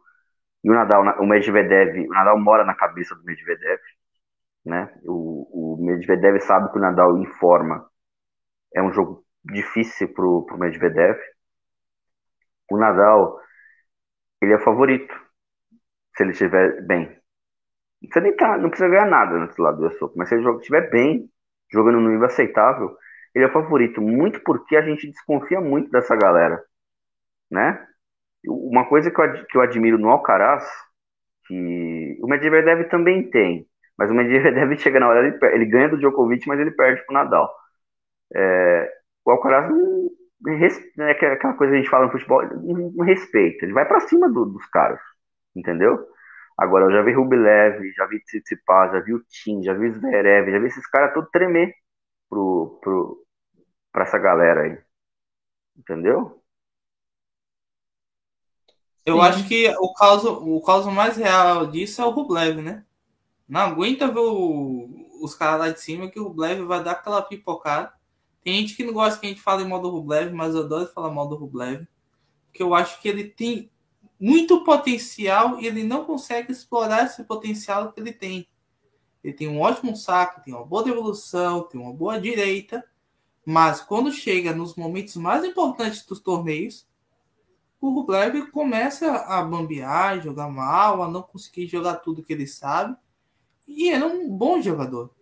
E 0.64 0.70
o 0.70 0.74
Nadal, 0.74 1.02
o 1.20 1.26
Medvedev, 1.26 2.06
o 2.08 2.12
Nadal 2.12 2.40
mora 2.40 2.64
na 2.64 2.74
cabeça 2.74 3.14
do 3.14 3.22
Medvedev, 3.24 3.78
né? 4.64 4.92
O, 5.04 5.76
o 5.76 5.84
Medvedev 5.84 6.40
sabe 6.40 6.72
que 6.72 6.78
o 6.78 6.80
Nadal 6.80 7.18
em 7.18 7.26
forma 7.34 7.88
é 8.74 8.82
um 8.82 8.92
jogo 8.92 9.24
difícil 9.44 10.12
pro, 10.12 10.44
pro 10.46 10.58
Medvedev. 10.58 11.18
O 12.70 12.76
Nadal, 12.78 13.40
ele 14.40 14.54
é 14.54 14.58
favorito, 14.58 15.14
se 16.16 16.22
ele 16.22 16.32
estiver 16.32 16.82
bem. 16.86 17.06
Não 18.02 18.08
precisa, 18.10 18.20
nem 18.22 18.36
tá, 18.36 18.58
não 18.58 18.70
precisa 18.70 18.88
ganhar 18.90 19.06
nada 19.06 19.38
nesse 19.38 19.60
lado 19.60 19.78
do 19.78 19.86
Open, 19.86 20.16
mas 20.16 20.28
se 20.28 20.34
ele 20.36 20.48
estiver 20.58 20.90
bem, 20.90 21.30
jogando 21.72 22.00
no 22.00 22.10
nível 22.10 22.26
aceitável, 22.26 22.96
ele 23.34 23.44
é 23.46 23.52
favorito, 23.52 24.00
muito 24.00 24.40
porque 24.42 24.76
a 24.76 24.82
gente 24.82 25.08
desconfia 25.10 25.60
muito 25.60 25.90
dessa 25.90 26.16
galera, 26.16 26.62
né? 27.50 27.86
Uma 28.46 28.88
coisa 28.88 29.10
que 29.10 29.20
eu, 29.20 29.46
que 29.46 29.58
eu 29.58 29.62
admiro 29.62 29.98
no 29.98 30.10
Alcaraz, 30.10 30.64
que 31.46 32.18
o 32.22 32.28
Medvedev 32.28 32.88
também 32.90 33.28
tem, 33.30 33.66
mas 33.98 34.10
o 34.10 34.14
Medvedev 34.14 34.76
chega 34.80 35.00
na 35.00 35.08
hora, 35.08 35.26
ele, 35.26 35.38
ele 35.54 35.66
ganha 35.66 35.88
do 35.88 35.98
Djokovic, 35.98 36.46
mas 36.48 36.60
ele 36.60 36.72
perde 36.72 37.04
pro 37.06 37.14
Nadal. 37.14 37.52
É, 38.34 38.92
o 39.24 39.30
Alcaraz 39.32 39.70
não, 39.70 40.08
é 40.48 41.10
aquela 41.10 41.54
coisa 41.54 41.72
que 41.72 41.78
a 41.78 41.82
gente 41.82 41.90
fala 41.90 42.06
no 42.06 42.12
futebol, 42.12 42.42
não, 42.46 43.04
respeita, 43.04 43.64
ele 43.64 43.72
vai 43.72 43.86
para 43.86 44.00
cima 44.00 44.28
do, 44.28 44.44
dos 44.46 44.66
caras, 44.66 45.00
entendeu? 45.54 46.06
Agora, 46.56 46.86
eu 46.86 46.92
já 46.92 47.02
vi 47.02 47.12
Rublev, 47.12 47.92
já 47.94 48.06
vi 48.06 48.20
Tsitsipas, 48.20 48.92
já 48.92 49.00
vi 49.00 49.14
o 49.14 49.24
Tim, 49.24 49.62
já 49.62 49.74
vi 49.74 49.88
o 49.88 49.92
Zverev, 49.92 50.50
já 50.50 50.58
vi 50.58 50.66
esses 50.68 50.86
caras 50.86 51.12
todos 51.12 51.30
tremer 51.30 51.74
pro, 52.30 52.78
pro, 52.82 53.26
pra 53.92 54.04
essa 54.04 54.18
galera 54.18 54.62
aí. 54.62 54.78
Entendeu? 55.76 56.42
Eu 59.04 59.16
Sim. 59.16 59.20
acho 59.20 59.48
que 59.48 59.68
o 59.78 59.92
caso, 59.94 60.32
o 60.32 60.62
caso 60.62 60.90
mais 60.90 61.16
real 61.16 61.66
disso 61.66 62.00
é 62.00 62.04
o 62.06 62.10
Rublev, 62.10 62.62
né? 62.62 62.84
Não 63.48 63.60
aguenta 63.60 64.08
ver 64.08 64.18
o, 64.20 64.88
os 65.22 65.34
caras 65.34 65.60
lá 65.60 65.70
de 65.70 65.80
cima 65.80 66.10
que 66.10 66.18
o 66.18 66.24
Rublev 66.24 66.64
vai 66.64 66.82
dar 66.82 66.92
aquela 66.92 67.22
pipocada. 67.22 67.92
Tem 68.46 68.60
gente 68.60 68.76
que 68.76 68.84
não 68.84 68.92
gosta 68.92 69.18
que 69.18 69.26
a 69.26 69.28
gente 69.28 69.42
fale 69.42 69.64
mal 69.64 69.82
do 69.82 69.90
Rublev, 69.90 70.32
mas 70.32 70.54
eu 70.54 70.60
adoro 70.60 70.86
falar 70.92 71.10
mal 71.10 71.26
do 71.26 71.34
Rublev. 71.34 71.84
Porque 72.46 72.62
eu 72.62 72.76
acho 72.76 73.02
que 73.02 73.08
ele 73.08 73.24
tem 73.24 73.68
muito 74.20 74.62
potencial 74.62 75.58
e 75.58 75.66
ele 75.66 75.82
não 75.82 76.04
consegue 76.04 76.52
explorar 76.52 77.06
esse 77.06 77.24
potencial 77.24 77.90
que 77.90 77.98
ele 77.98 78.12
tem. 78.12 78.46
Ele 79.24 79.32
tem 79.32 79.48
um 79.48 79.60
ótimo 79.60 79.96
saco, 79.96 80.42
tem 80.44 80.54
uma 80.54 80.64
boa 80.64 80.84
devolução, 80.84 81.64
tem 81.64 81.80
uma 81.80 81.92
boa 81.92 82.20
direita, 82.20 82.84
mas 83.44 83.80
quando 83.80 84.12
chega 84.12 84.54
nos 84.54 84.76
momentos 84.76 85.16
mais 85.16 85.42
importantes 85.44 86.06
dos 86.06 86.20
torneios, 86.20 86.86
o 87.80 87.90
Rublev 87.90 88.48
começa 88.52 89.10
a 89.10 89.42
bambear, 89.42 90.22
jogar 90.22 90.48
mal, 90.48 91.02
a 91.02 91.10
não 91.10 91.22
conseguir 91.22 91.66
jogar 91.66 91.96
tudo 91.96 92.22
que 92.22 92.32
ele 92.32 92.46
sabe. 92.46 92.96
E 93.66 93.88
ele 93.88 94.04
é 94.04 94.06
um 94.06 94.30
bom 94.30 94.62
jogador, 94.62 95.12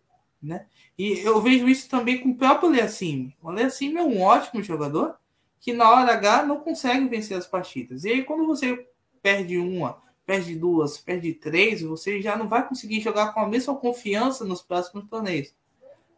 né? 0.45 0.67
E 0.99 1.21
eu 1.21 1.41
vejo 1.41 1.69
isso 1.69 1.89
também 1.89 2.19
com 2.21 2.31
o 2.31 2.35
próprio 2.35 2.71
Leacime. 2.71 3.37
O 3.43 3.51
Leacime 3.51 3.97
é 3.97 4.03
um 4.03 4.21
ótimo 4.21 4.63
jogador 4.63 5.17
que 5.59 5.73
na 5.73 5.91
hora 5.91 6.13
H 6.13 6.45
não 6.45 6.61
consegue 6.61 7.07
vencer 7.09 7.37
as 7.37 7.47
partidas. 7.47 8.05
E 8.05 8.11
aí 8.11 8.23
quando 8.23 8.47
você 8.47 8.87
perde 9.23 9.59
uma, 9.59 10.03
perde 10.27 10.55
duas, 10.55 10.99
perde 10.99 11.33
três, 11.33 11.83
você 11.83 12.21
já 12.21 12.37
não 12.37 12.47
vai 12.47 12.67
conseguir 12.67 13.01
jogar 13.01 13.33
com 13.33 13.41
a 13.41 13.49
mesma 13.49 13.75
confiança 13.75 14.45
nos 14.45 14.63
próximos 14.63 15.09
torneios. 15.09 15.55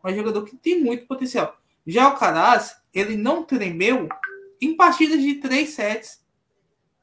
É 0.04 0.08
um 0.10 0.14
jogador 0.14 0.44
que 0.44 0.56
tem 0.56 0.82
muito 0.82 1.06
potencial. 1.06 1.56
Já 1.86 2.08
o 2.08 2.16
Caraz, 2.16 2.76
ele 2.92 3.16
não 3.16 3.44
tremeu 3.44 4.08
em 4.60 4.74
partidas 4.74 5.20
de 5.20 5.34
três 5.34 5.70
sets, 5.70 6.20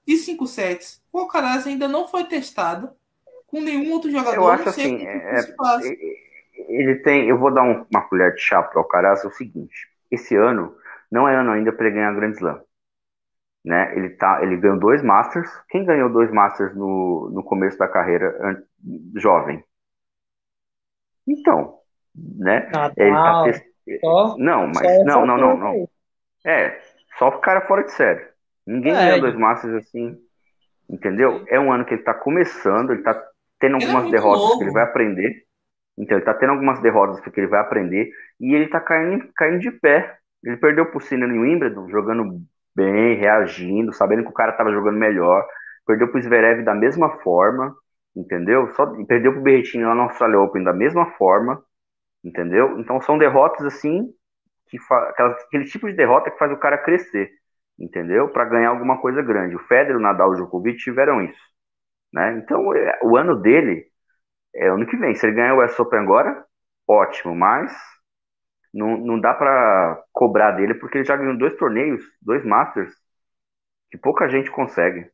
de 0.06 0.18
cinco 0.18 0.46
sets. 0.46 1.02
O 1.12 1.20
Alcaraz 1.20 1.66
ainda 1.66 1.88
não 1.88 2.08
foi 2.08 2.26
testado 2.26 2.92
com 3.48 3.62
nenhum 3.62 3.92
outro 3.92 4.12
jogador. 4.12 4.36
Eu 4.36 4.48
acho 4.48 4.70
assim, 4.70 5.06
é, 5.06 5.56
ele 6.68 6.96
tem. 6.96 7.28
Eu 7.28 7.38
vou 7.38 7.54
dar 7.54 7.64
um, 7.64 7.86
uma 7.92 8.08
colher 8.08 8.34
de 8.34 8.42
chá 8.42 8.62
para 8.62 8.78
o 8.78 8.84
Alcaraz. 8.84 9.24
É 9.24 9.28
o 9.28 9.32
seguinte: 9.32 9.88
esse 10.12 10.36
ano 10.36 10.76
não 11.12 11.28
é 11.28 11.36
ano 11.36 11.52
ainda 11.52 11.72
para 11.72 11.88
ele 11.88 11.96
ganhar 11.96 12.16
Grand 12.16 12.32
Slam. 12.32 12.62
Né? 13.64 13.96
Ele, 13.96 14.10
tá, 14.10 14.42
ele 14.44 14.58
ganhou 14.58 14.80
dois 14.80 15.02
Masters. 15.02 15.50
Quem 15.70 15.86
ganhou 15.86 16.10
dois 16.10 16.32
Masters 16.32 16.76
no, 16.76 17.30
no 17.34 17.44
começo 17.44 17.78
da 17.78 17.88
carreira 17.88 18.66
jovem? 19.16 19.64
Então, 21.26 21.80
né? 22.14 22.70
ele 22.98 23.12
tá 23.12 23.44
test... 23.44 23.66
só, 24.02 24.38
não, 24.38 24.68
mas 24.68 24.82
é 24.82 25.04
não, 25.06 25.26
não, 25.26 25.38
não, 25.38 25.58
não. 25.58 25.90
É, 26.46 26.78
só 27.18 27.30
o 27.30 27.40
cara 27.40 27.62
fora 27.62 27.84
de 27.84 27.94
série. 27.94 28.28
Ninguém 28.68 28.94
é, 28.94 28.98
ganhou 28.98 29.22
dois 29.22 29.36
Masters 29.36 29.76
assim. 29.76 30.18
Entendeu? 30.90 31.46
É 31.48 31.60
um 31.60 31.72
ano 31.72 31.86
que 31.86 31.94
ele 31.94 32.04
tá 32.04 32.14
começando, 32.14 32.92
ele 32.92 33.02
tá 33.02 33.14
tendo 33.60 33.78
é 33.78 33.86
algumas 33.86 34.12
derrotas 34.12 34.58
que 34.58 34.64
ele 34.64 34.72
vai 34.72 34.84
aprender. 34.84 35.46
Então, 35.98 36.18
ele 36.18 36.26
tá 36.26 36.34
tendo 36.34 36.52
algumas 36.52 36.82
derrotas 36.82 37.22
porque 37.22 37.40
ele 37.40 37.48
vai 37.48 37.60
aprender. 37.62 38.10
E 38.40 38.54
ele 38.54 38.68
tá 38.68 38.80
caindo, 38.80 39.28
caindo 39.36 39.60
de 39.60 39.72
pé. 39.72 40.18
Ele 40.44 40.58
perdeu 40.58 40.90
pro 40.92 41.00
Sinner 41.00 41.30
em 41.30 41.40
Wimbledon, 41.40 41.90
jogando 41.90 42.42
bem, 42.76 43.16
reagindo, 43.18 43.94
sabendo 43.94 44.24
que 44.24 44.30
o 44.30 44.34
cara 44.34 44.54
tava 44.54 44.72
jogando 44.72 44.98
melhor. 44.98 45.46
Perdeu 45.86 46.10
pro 46.10 46.22
Zverev 46.22 46.64
da 46.64 46.74
mesma 46.74 47.10
forma, 47.20 47.76
entendeu? 48.16 48.72
Só 48.74 48.86
perdeu 49.06 49.34
pro 49.34 49.42
Berrettini 49.42 49.84
lá 49.84 49.96
no 49.96 50.04
Australia 50.04 50.40
Open 50.40 50.64
da 50.64 50.74
mesma 50.74 51.12
forma, 51.18 51.64
entendeu? 52.24 52.80
Então 52.80 53.02
são 53.02 53.18
derrotas 53.18 53.66
assim 53.66 54.14
que 54.70 54.78
aquele 55.46 55.66
tipo 55.66 55.88
de 55.88 55.94
derrota 55.96 56.32
que 56.32 56.38
faz 56.38 56.52
o 56.52 56.58
cara 56.58 56.78
crescer, 56.78 57.32
entendeu? 57.80 58.30
Para 58.30 58.46
ganhar 58.46 58.70
alguma 58.70 59.00
coisa 59.02 59.22
grande. 59.22 59.56
O 59.56 59.60
Federer, 59.60 59.98
o 59.98 60.00
Nadal 60.00 60.32
e 60.32 60.34
o 60.34 60.36
Djokovic 60.38 60.78
tiveram 60.80 61.22
isso, 61.22 61.42
né? 62.14 62.38
Então 62.38 62.74
é, 62.76 63.00
o 63.04 63.18
ano 63.18 63.36
dele 63.42 63.86
é 64.56 64.68
ano 64.70 64.88
que 64.88 64.98
vem. 64.98 65.16
Se 65.16 65.26
ele 65.26 65.36
ganhar 65.36 65.56
o 65.56 65.64
US 65.64 65.80
Open 65.80 66.00
agora, 66.00 66.46
ótimo, 66.88 67.36
mas 67.36 67.72
não, 68.74 68.98
não 68.98 69.20
dá 69.20 69.34
para 69.34 70.04
cobrar 70.12 70.52
dele 70.52 70.76
porque 70.76 70.98
ele 71.00 71.06
já 71.06 71.16
ganhou 71.16 71.38
dois 71.38 71.56
torneios, 71.56 72.04
dois 72.22 72.44
Masters, 72.46 72.94
que 73.92 73.98
pouca 73.98 74.28
gente 74.30 74.52
consegue. 74.52 75.10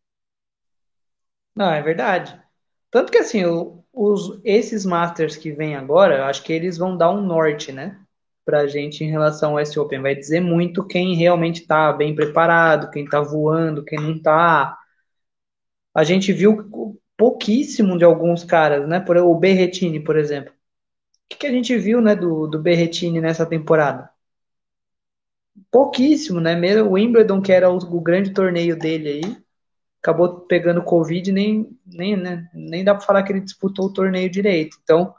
Não, 1.56 1.72
é 1.72 1.82
verdade. 1.82 2.40
Tanto 2.92 3.12
que 3.12 3.18
assim, 3.18 3.44
os, 3.94 4.40
esses 4.44 4.86
Masters 4.86 5.36
que 5.36 5.52
vêm 5.52 5.76
agora, 5.76 6.26
acho 6.28 6.44
que 6.44 6.54
eles 6.54 6.78
vão 6.78 6.98
dar 6.98 7.12
um 7.12 7.22
norte, 7.22 7.72
né? 7.72 8.00
Pra 8.46 8.68
gente 8.68 9.04
em 9.04 9.10
relação 9.12 9.52
ao 9.58 9.62
US 9.64 9.76
Open. 9.78 10.02
Vai 10.02 10.16
dizer 10.16 10.40
muito 10.40 10.86
quem 10.88 11.16
realmente 11.16 11.68
tá 11.68 11.94
bem 11.94 12.16
preparado, 12.16 12.90
quem 12.90 13.06
tá 13.06 13.22
voando, 13.22 13.84
quem 13.84 14.00
não 14.00 14.20
tá. 14.22 14.78
A 15.94 16.04
gente 16.04 16.34
viu 16.34 16.68
pouquíssimo 17.20 18.00
de 18.00 18.04
alguns 18.06 18.44
caras, 18.44 18.90
né? 18.90 19.00
Por, 19.00 19.18
o 19.18 19.36
Berretini, 19.36 20.00
por 20.00 20.18
exemplo 20.18 20.54
que, 21.30 21.38
que 21.38 21.48
a 21.48 21.52
gente 21.52 21.78
viu, 21.78 22.02
né, 22.02 22.16
do, 22.16 22.48
do 22.48 22.60
Berretini 22.60 23.22
nessa 23.22 23.46
temporada? 23.46 24.10
Pouquíssimo, 25.72 26.40
né? 26.40 26.56
Mesmo 26.56 26.90
o 26.90 26.92
Wimbledon, 26.94 27.42
que 27.42 27.52
era 27.52 27.70
o, 27.70 27.78
o 27.78 28.02
grande 28.02 28.34
torneio 28.34 28.78
dele 28.78 29.10
aí, 29.10 29.38
acabou 30.02 30.42
pegando 30.42 30.84
Covid, 30.84 31.32
nem, 31.32 31.78
nem, 31.86 32.18
né, 32.18 32.50
nem 32.54 32.84
dá 32.84 32.96
para 32.96 33.06
falar 33.06 33.24
que 33.24 33.34
ele 33.34 33.42
disputou 33.42 33.88
o 33.88 33.94
torneio 33.94 34.30
direito. 34.30 34.78
Então, 34.84 35.16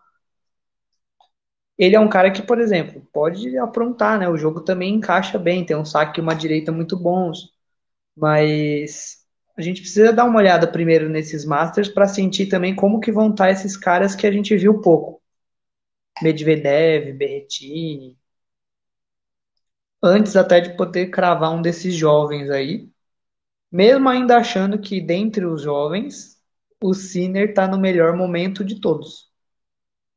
ele 1.79 1.97
é 1.97 2.01
um 2.01 2.09
cara 2.09 2.31
que, 2.31 2.43
por 2.43 2.61
exemplo, 2.61 3.07
pode 3.13 3.57
aprontar, 3.59 4.19
né? 4.19 4.29
O 4.29 4.37
jogo 4.37 4.61
também 4.63 4.95
encaixa 4.95 5.39
bem, 5.39 5.65
tem 5.65 5.77
um 5.77 5.85
saque 5.85 6.21
e 6.21 6.23
uma 6.23 6.35
direita 6.35 6.71
muito 6.73 6.97
bons, 6.97 7.53
mas 8.17 9.20
a 9.57 9.63
gente 9.63 9.81
precisa 9.83 10.13
dar 10.13 10.25
uma 10.25 10.39
olhada 10.39 10.71
primeiro 10.71 11.09
nesses 11.09 11.45
Masters 11.45 11.89
para 11.89 12.09
sentir 12.09 12.47
também 12.47 12.75
como 12.75 13.01
que 13.01 13.13
vão 13.13 13.31
estar 13.31 13.51
esses 13.51 13.77
caras 13.77 14.15
que 14.15 14.27
a 14.27 14.33
gente 14.33 14.57
viu 14.57 14.81
pouco. 14.81 15.21
Medvedev, 16.23 17.13
Berrettini, 17.15 18.17
antes 20.03 20.37
até 20.37 20.61
de 20.61 20.77
poder 20.77 21.11
cravar 21.11 21.53
um 21.53 21.63
desses 21.63 21.95
jovens 21.95 22.51
aí, 22.51 22.89
mesmo 23.73 24.09
ainda 24.09 24.39
achando 24.39 24.81
que 24.81 25.01
dentre 25.01 25.45
os 25.47 25.63
jovens, 25.63 26.41
o 26.83 26.95
Sinner 26.95 27.51
está 27.51 27.69
no 27.69 27.79
melhor 27.79 28.17
momento 28.17 28.65
de 28.65 28.81
todos. 28.81 29.31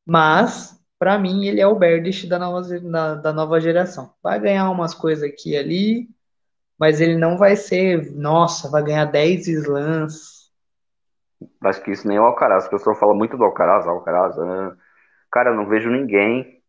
Mas, 0.06 0.80
para 1.00 1.17
mim, 1.19 1.46
ele 1.46 1.62
é 1.62 1.67
o 1.67 1.76
Berdych 1.78 2.28
da 2.28 2.39
nova, 2.39 2.62
da, 2.80 3.15
da 3.15 3.34
nova 3.34 3.60
geração. 3.60 4.13
Vai 4.24 4.39
ganhar 4.39 4.69
umas 4.72 4.93
coisas 4.93 5.24
aqui 5.24 5.52
e 5.52 5.58
ali, 5.58 6.10
mas 6.79 7.01
ele 7.01 7.17
não 7.17 7.38
vai 7.38 7.55
ser, 7.55 8.12
nossa, 8.13 8.69
vai 8.69 8.83
ganhar 8.83 9.05
10 9.05 9.47
slams. 9.47 10.51
Acho 11.62 11.81
que 11.83 11.91
isso 11.91 12.07
nem 12.07 12.17
é 12.17 12.21
o 12.21 12.25
Alcaraz, 12.25 12.65
o 12.65 12.69
pessoal 12.69 12.95
fala 12.95 13.13
muito 13.13 13.38
do 13.38 13.43
Alcaraz, 13.43 13.86
Alcaraz, 13.88 14.38
né? 14.38 14.75
Cara, 15.31 15.49
eu 15.49 15.55
não 15.55 15.67
vejo 15.67 15.89
ninguém. 15.89 16.62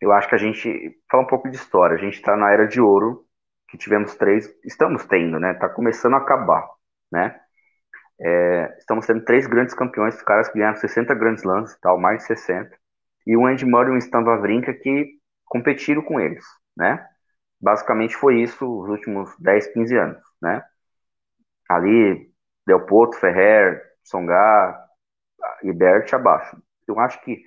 Eu 0.00 0.12
acho 0.12 0.28
que 0.28 0.34
a 0.34 0.38
gente. 0.38 1.00
Fala 1.10 1.22
um 1.22 1.26
pouco 1.26 1.48
de 1.48 1.56
história. 1.56 1.96
A 1.96 1.98
gente 1.98 2.14
está 2.14 2.36
na 2.36 2.50
era 2.50 2.66
de 2.66 2.80
ouro, 2.80 3.24
que 3.68 3.78
tivemos 3.78 4.14
três. 4.14 4.52
Estamos 4.64 5.06
tendo, 5.06 5.40
né? 5.40 5.54
Tá 5.54 5.68
começando 5.68 6.14
a 6.14 6.18
acabar, 6.18 6.68
né? 7.10 7.40
É, 8.20 8.76
estamos 8.78 9.06
tendo 9.06 9.24
três 9.24 9.46
grandes 9.46 9.74
campeões, 9.74 10.14
os 10.16 10.22
caras 10.22 10.48
que 10.48 10.58
ganharam 10.58 10.76
60 10.76 11.14
grandes 11.14 11.44
lances 11.44 11.78
tal, 11.80 11.98
mais 11.98 12.18
de 12.18 12.26
60. 12.26 12.70
E 13.26 13.36
o 13.36 13.46
Andy 13.46 13.64
Murray 13.64 13.92
e 13.92 13.94
o 13.94 13.98
Stan 13.98 14.22
Wawrinka 14.22 14.74
que 14.74 15.18
competiram 15.46 16.02
com 16.02 16.20
eles, 16.20 16.44
né? 16.76 17.04
Basicamente 17.62 18.16
foi 18.16 18.42
isso 18.42 18.66
os 18.66 18.88
últimos 18.88 19.30
10, 19.38 19.68
15 19.68 19.96
anos, 19.96 20.22
né? 20.42 20.64
Ali, 21.68 22.30
Del 22.66 22.84
Potro, 22.86 23.18
Ferrer, 23.20 23.80
Songar 24.02 24.84
e 25.62 25.70
abaixo. 26.14 26.60
Eu 26.88 26.98
acho 26.98 27.20
que 27.22 27.44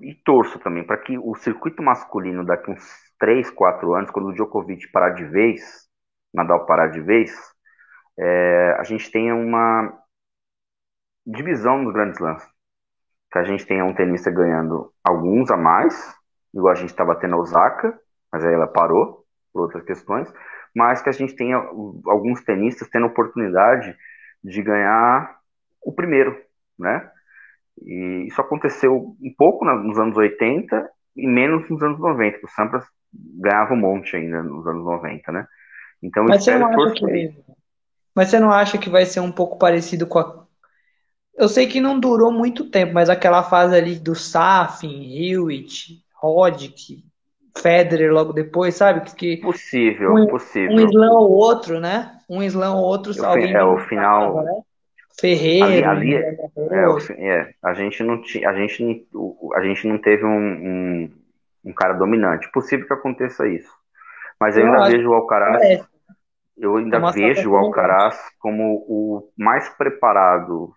e 0.00 0.14
torço 0.24 0.58
também 0.60 0.84
para 0.86 0.98
que 0.98 1.18
o 1.18 1.34
circuito 1.34 1.82
masculino 1.82 2.44
daqui 2.44 2.70
uns 2.70 2.82
3, 3.18 3.50
4 3.50 3.94
anos, 3.94 4.10
quando 4.10 4.28
o 4.28 4.32
Djokovic 4.32 4.90
parar 4.92 5.10
de 5.10 5.24
vez, 5.24 5.88
Nadal 6.32 6.64
parar 6.64 6.86
de 6.88 7.00
vez, 7.00 7.32
é, 8.16 8.76
a 8.78 8.84
gente 8.84 9.10
tenha 9.10 9.34
uma 9.34 9.92
divisão 11.26 11.82
nos 11.82 11.92
grandes 11.92 12.20
lances. 12.20 12.48
Que 13.32 13.38
a 13.38 13.44
gente 13.44 13.66
tenha 13.66 13.84
um 13.84 13.94
tenista 13.94 14.30
ganhando 14.30 14.92
alguns 15.04 15.50
a 15.50 15.56
mais, 15.56 16.14
igual 16.54 16.72
a 16.72 16.76
gente 16.76 16.90
estava 16.90 17.16
tendo 17.16 17.34
a 17.34 17.38
Osaka, 17.38 17.99
mas 18.32 18.44
aí 18.44 18.54
ela 18.54 18.66
parou 18.66 19.24
por 19.52 19.62
outras 19.62 19.84
questões, 19.84 20.32
mas 20.74 21.02
que 21.02 21.08
a 21.08 21.12
gente 21.12 21.34
tenha 21.34 21.56
alguns 21.56 22.42
tenistas 22.44 22.88
tendo 22.88 23.06
oportunidade 23.06 23.96
de 24.42 24.62
ganhar 24.62 25.38
o 25.82 25.92
primeiro, 25.92 26.40
né? 26.78 27.10
E 27.82 28.26
isso 28.28 28.40
aconteceu 28.40 29.16
um 29.20 29.34
pouco 29.36 29.64
nos 29.64 29.98
anos 29.98 30.16
80 30.16 30.90
e 31.16 31.26
menos 31.26 31.68
nos 31.68 31.82
anos 31.82 31.98
90, 31.98 32.38
que 32.38 32.44
o 32.44 32.48
Sampras 32.48 32.84
ganhava 33.12 33.74
um 33.74 33.78
monte 33.78 34.16
ainda 34.16 34.42
nos 34.42 34.66
anos 34.66 34.84
90, 34.84 35.32
né? 35.32 35.46
Então, 36.02 36.24
mas 36.24 36.44
você, 36.44 36.58
não 36.58 36.68
acha 36.68 36.94
que... 36.94 37.34
mas 38.14 38.28
você 38.28 38.40
não 38.40 38.52
acha 38.52 38.78
que 38.78 38.88
vai 38.88 39.04
ser 39.04 39.20
um 39.20 39.32
pouco 39.32 39.58
parecido 39.58 40.06
com 40.06 40.18
a. 40.18 40.46
Eu 41.34 41.48
sei 41.48 41.66
que 41.66 41.80
não 41.80 41.98
durou 41.98 42.30
muito 42.30 42.70
tempo, 42.70 42.92
mas 42.92 43.08
aquela 43.08 43.42
fase 43.42 43.74
ali 43.74 43.98
do 43.98 44.14
Safin, 44.14 45.14
Hewitt, 45.14 46.04
Roddick, 46.14 47.04
Federer 47.60 48.12
logo 48.12 48.32
depois, 48.32 48.74
sabe? 48.74 49.08
Que, 49.14 49.36
possível, 49.38 50.14
um, 50.14 50.26
possível. 50.26 50.76
Um 50.76 50.88
slam 50.88 51.12
ou 51.12 51.30
outro, 51.30 51.80
né? 51.80 52.18
Um 52.28 52.42
slam 52.42 52.76
ou 52.76 52.84
outro. 52.84 53.12
Eu, 53.16 53.24
alguém 53.24 53.54
é, 53.54 53.62
o 53.62 53.78
final. 53.80 54.42
né? 54.42 54.62
Ferreira. 55.20 55.90
Ali, 55.90 56.16
ali 56.16 56.36
é, 57.18 57.38
é, 57.38 57.54
a 57.62 57.74
gente 57.74 58.02
não 58.02 58.14
a 58.14 58.54
gente 58.54 59.08
a 59.54 59.62
gente 59.62 59.86
não 59.86 59.98
teve 59.98 60.24
um, 60.24 60.30
um, 60.30 61.10
um 61.66 61.72
cara 61.72 61.94
dominante. 61.94 62.50
Possível 62.50 62.86
que 62.86 62.92
aconteça 62.92 63.46
isso. 63.46 63.70
Mas 64.40 64.56
eu, 64.56 64.66
eu 64.66 64.72
ainda 64.72 64.88
vejo 64.88 65.10
o 65.10 65.14
Alcaraz. 65.14 65.86
eu 66.56 66.76
ainda 66.76 66.98
Uma 66.98 67.12
vejo 67.12 67.50
o 67.50 67.56
Alcaraz 67.56 68.18
como 68.38 68.84
o 68.88 69.30
mais 69.36 69.68
preparado 69.68 70.72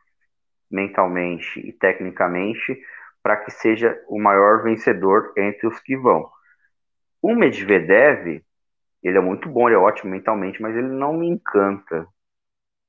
mentalmente 0.70 1.60
e 1.60 1.72
tecnicamente 1.72 2.78
para 3.22 3.38
que 3.38 3.52
seja 3.52 3.98
o 4.10 4.20
maior 4.20 4.64
vencedor 4.64 5.32
entre 5.38 5.68
os 5.68 5.80
que 5.80 5.96
vão. 5.96 6.30
O 7.24 7.34
Medvedev, 7.34 8.44
ele 9.02 9.18
é 9.18 9.22
muito 9.22 9.48
bom, 9.48 9.70
ele 9.70 9.78
é 9.78 9.80
ótimo 9.80 10.12
mentalmente, 10.12 10.62
mas 10.62 10.76
ele 10.76 10.90
não 10.90 11.14
me 11.14 11.28
encanta, 11.28 12.06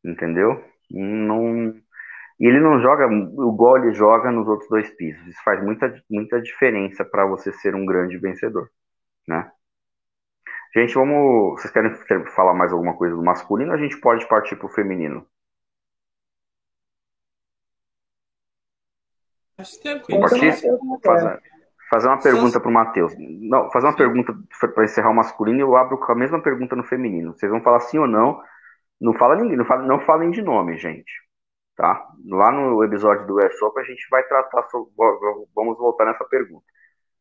entendeu? 0.05 0.63
Não, 0.91 1.69
e 2.41 2.47
ele 2.47 2.59
não 2.59 2.81
joga 2.81 3.07
igual 3.07 3.79
ele 3.79 3.95
joga 3.95 4.33
nos 4.33 4.49
outros 4.49 4.69
dois 4.69 4.91
pisos. 4.91 5.25
Isso 5.29 5.41
faz 5.45 5.63
muita, 5.63 6.03
muita 6.11 6.43
diferença 6.43 7.05
para 7.05 7.25
você 7.25 7.53
ser 7.53 7.77
um 7.77 7.87
grande 7.87 8.19
vencedor, 8.19 8.69
né? 9.27 9.51
Gente, 10.75 10.95
vamos. 10.95 11.63
Vocês 11.63 11.73
querem 11.73 12.27
falar 12.35 12.55
mais 12.55 12.73
alguma 12.73 12.97
coisa 12.97 13.15
do 13.15 13.23
masculino? 13.23 13.73
A 13.73 13.79
gente 13.79 13.97
pode 14.01 14.27
partir 14.27 14.57
para 14.57 14.67
o 14.67 14.75
feminino. 14.75 15.25
Acho 19.57 19.81
tranquilo. 19.81 20.21
Partir, 20.23 20.53
fazer, 21.05 21.54
fazer 21.95 22.09
uma 22.09 22.21
pergunta 22.21 22.61
para 22.61 22.69
o 22.69 22.73
Matheus. 22.73 23.15
Não, 23.19 23.71
fazer 23.71 23.87
uma 23.87 23.97
pergunta 23.97 24.35
para 24.75 24.85
encerrar 24.85 25.11
o 25.11 25.15
masculino 25.15 25.59
e 25.59 25.63
eu 25.63 25.77
abro 25.77 25.97
com 25.99 26.11
a 26.11 26.15
mesma 26.15 26.43
pergunta 26.43 26.75
no 26.75 26.83
feminino. 26.83 27.33
Vocês 27.33 27.51
vão 27.51 27.63
falar 27.63 27.81
sim 27.81 27.99
ou 27.99 28.09
não? 28.09 28.43
Não 29.01 29.15
fala 29.15 29.37
ninguém, 29.37 29.57
não, 29.57 29.65
fala, 29.65 29.83
não 29.87 30.01
falem 30.01 30.31
de 30.31 30.43
nome, 30.43 30.77
gente. 30.77 31.13
Tá? 31.77 32.09
Lá 32.27 32.51
no 32.51 32.83
episódio 32.83 33.27
do 33.27 33.45
ESOP 33.45 33.79
a 33.81 33.85
gente 33.85 34.07
vai 34.11 34.23
tratar 34.25 34.65
sobre, 34.65 34.93
vamos 35.55 35.79
voltar 35.79 36.05
nessa 36.07 36.25
pergunta. 36.25 36.65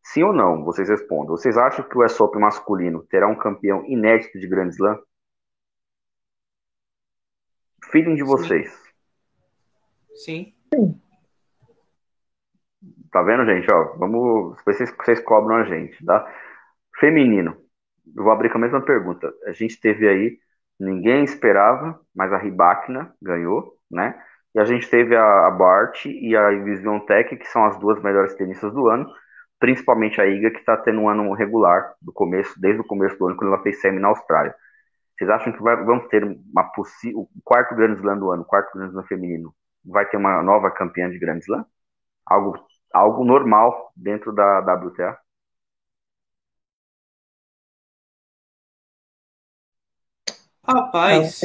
Sim 0.04 0.24
ou 0.24 0.34
não? 0.34 0.64
Vocês 0.64 0.90
respondam. 0.90 1.38
Vocês 1.38 1.58
acham 1.58 1.88
que 1.88 1.98
o 1.98 2.04
ESOP 2.04 2.38
masculino 2.40 3.04
terá 3.04 3.28
um 3.28 3.36
campeão 3.36 3.86
inédito 3.86 4.40
de 4.40 4.48
Grand 4.48 4.70
Slam? 4.70 5.00
Feeling 7.92 8.16
de 8.16 8.24
vocês. 8.24 8.74
Sim. 10.16 10.54
Tá 13.13 13.21
vendo, 13.21 13.45
gente? 13.45 13.71
Ó, 13.71 13.95
vamos. 13.97 14.58
Vocês, 14.65 14.91
vocês 14.97 15.19
cobram 15.21 15.58
a 15.58 15.63
gente, 15.65 16.04
tá? 16.06 16.28
Feminino. 16.99 17.56
Eu 18.15 18.23
vou 18.23 18.34
abrir 18.34 18.49
com 18.52 18.58
a 18.58 18.62
mesma 18.62 18.82
pergunta. 18.82 19.32
A 19.45 19.52
gente 19.52 19.80
teve 19.80 20.08
aí, 20.08 20.39
ninguém 20.80 21.23
esperava, 21.23 21.99
mas 22.15 22.34
a 22.34 22.38
Ribakina 22.38 23.13
ganhou, 23.21 23.78
né? 23.91 24.19
E 24.56 24.60
a 24.60 24.65
gente 24.65 24.89
teve 24.89 25.15
a, 25.15 25.47
a 25.47 25.52
Bart 25.52 26.06
e 26.06 26.36
a 26.36 26.49
Vision 26.63 26.99
Tech, 27.02 27.36
que 27.38 27.47
são 27.47 27.65
as 27.65 27.78
duas 27.80 28.02
melhores 28.02 28.36
tenistas 28.36 28.73
do 28.73 28.88
ano, 28.88 29.08
principalmente 29.60 30.19
a 30.21 30.26
Iga, 30.28 30.52
que 30.52 30.60
está 30.60 30.78
tendo 30.78 31.02
um 31.02 31.10
ano 31.10 31.34
regular 31.34 31.93
do 32.02 32.12
começo, 32.13 32.60
desde 32.60 32.82
o 32.82 32.86
começo 32.86 33.17
do 33.17 33.28
ano, 33.28 33.38
quando 33.38 33.54
ela 33.54 33.63
fez 33.63 33.80
semi 33.82 33.99
na 33.99 34.10
Austrália. 34.10 34.56
Vocês 35.17 35.30
acham 35.30 35.54
que 35.54 35.62
vai, 35.62 35.76
vamos 35.84 36.08
ter 36.10 36.23
uma 36.23 36.63
possível, 36.73 37.21
o 37.21 37.41
quarto 37.43 37.76
Grand 37.76 37.93
Slam 37.95 38.17
do 38.17 38.32
ano, 38.32 38.43
o 38.43 38.45
quarto 38.45 38.78
Grand 38.78 38.89
Slam 38.89 39.04
feminino, 39.06 39.54
vai 39.86 40.06
ter 40.08 40.17
uma 40.17 40.41
nova 40.43 40.71
campeã 40.71 41.10
de 41.10 41.19
Grand 41.19 41.39
Slam? 41.39 41.65
Algo, 42.26 42.58
algo 42.94 43.26
normal 43.26 43.92
dentro 43.96 44.32
da 44.32 44.60
WTA? 44.60 45.20
Rapaz, 50.66 51.42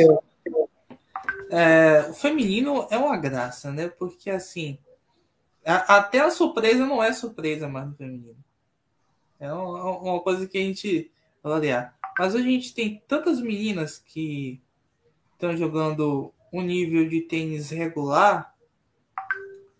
é, 1.51 2.07
o 2.09 2.13
feminino 2.13 2.87
é 2.91 2.97
uma 2.97 3.17
graça, 3.17 3.73
né? 3.73 3.89
Porque 3.89 4.31
assim, 4.31 4.79
a, 5.65 5.97
até 5.97 6.21
a 6.21 6.31
surpresa 6.31 6.87
não 6.87 7.03
é 7.03 7.13
surpresa 7.13 7.67
mais 7.69 7.89
no 7.89 7.95
feminino. 7.95 8.37
É 9.41 9.53
uma, 9.53 9.99
uma 9.99 10.21
coisa 10.21 10.47
que 10.47 10.59
a 10.59 10.61
gente. 10.61 11.11
Olha, 11.43 11.93
mas 12.19 12.35
hoje 12.35 12.47
a 12.47 12.51
gente 12.51 12.75
tem 12.75 13.03
tantas 13.09 13.41
meninas 13.41 13.99
que 13.99 14.61
estão 15.33 15.57
jogando 15.57 16.33
um 16.53 16.63
nível 16.63 17.09
de 17.09 17.23
tênis 17.23 17.71
regular, 17.71 18.55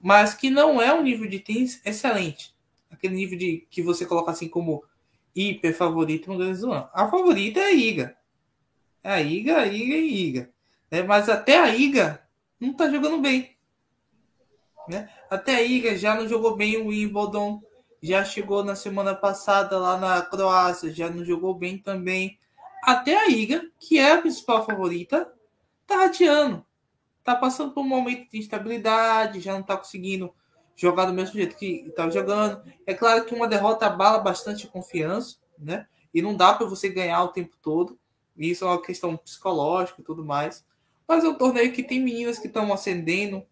mas 0.01 0.35
que 0.35 0.51
não 0.51 0.81
é 0.81 0.93
um 0.93 1.03
nível 1.03 1.29
de 1.29 1.41
tênis 1.41 1.81
excelente. 1.85 2.55
Aquele 2.91 3.15
nível 3.15 3.39
de 3.39 3.67
que 3.71 3.83
você 3.83 4.07
coloca 4.07 4.31
assim 4.31 4.49
como 4.49 4.85
hiper 5.35 5.75
favorito 5.75 6.33
no 6.33 6.39
Grande. 6.39 6.61
A 6.93 7.09
favorita 7.09 7.61
é 7.61 7.65
a 7.65 7.73
Iga. 7.73 8.17
É 9.03 9.11
a 9.13 9.21
Iga, 9.21 9.59
a 9.59 9.67
Iga 9.67 9.95
e 9.95 10.27
Iga. 10.27 10.51
Né? 10.91 11.03
Mas 11.03 11.29
até 11.29 11.59
a 11.59 11.75
Iga 11.75 12.23
não 12.59 12.71
está 12.71 12.91
jogando 12.91 13.21
bem. 13.21 13.57
Né? 14.89 15.09
Até 15.31 15.57
a 15.57 15.63
Iga 15.63 15.97
já 15.97 16.15
não 16.15 16.29
jogou 16.29 16.57
bem 16.57 16.77
o 16.79 16.89
Wimbledon, 16.89 17.63
já 18.03 18.25
chegou 18.25 18.65
na 18.65 18.75
semana 18.75 19.15
passada 19.15 19.79
lá 19.79 19.99
na 19.99 20.23
Croácia, 20.23 20.93
já 20.93 21.11
não 21.11 21.25
jogou 21.25 21.55
bem 21.55 21.79
também. 21.79 22.39
Até 22.83 23.17
a 23.17 23.29
Iga, 23.29 23.71
que 23.79 23.99
é 23.99 24.13
a 24.13 24.21
principal 24.21 24.65
favorita, 24.65 25.33
tá 25.87 25.97
rateando. 25.97 26.65
Tá 27.29 27.37
passando 27.37 27.73
por 27.73 27.83
um 27.83 27.87
momento 27.87 28.31
de 28.31 28.39
instabilidade, 28.39 29.41
já 29.41 29.53
não 29.53 29.63
tá 29.63 29.77
conseguindo 29.77 30.33
jogar 30.75 31.05
do 31.05 31.13
mesmo 31.13 31.35
jeito 31.35 31.59
que 31.59 31.85
estava 31.87 32.11
jogando. 32.11 32.63
É 32.87 32.95
claro 32.95 33.27
que 33.27 33.35
uma 33.35 33.47
derrota 33.47 33.85
abala 33.85 34.19
bastante 34.19 34.67
a 34.67 34.71
confiança, 34.71 35.37
né? 35.59 35.87
E 36.15 36.23
não 36.23 36.35
dá 36.35 36.55
para 36.55 36.67
você 36.67 36.89
ganhar 36.89 37.23
o 37.23 37.29
tempo 37.29 37.55
todo. 37.61 37.99
Isso 38.35 38.65
é 38.65 38.69
uma 38.69 38.81
questão 38.81 39.15
psicológica 39.15 40.01
e 40.01 40.05
tudo 40.05 40.25
mais. 40.25 40.65
Mas 41.07 41.23
é 41.23 41.29
um 41.29 41.35
torneio 41.35 41.71
que 41.71 41.83
tem 41.83 42.01
meninas 42.01 42.39
que 42.39 42.47
estão 42.47 42.73
ascendendo. 42.73 43.45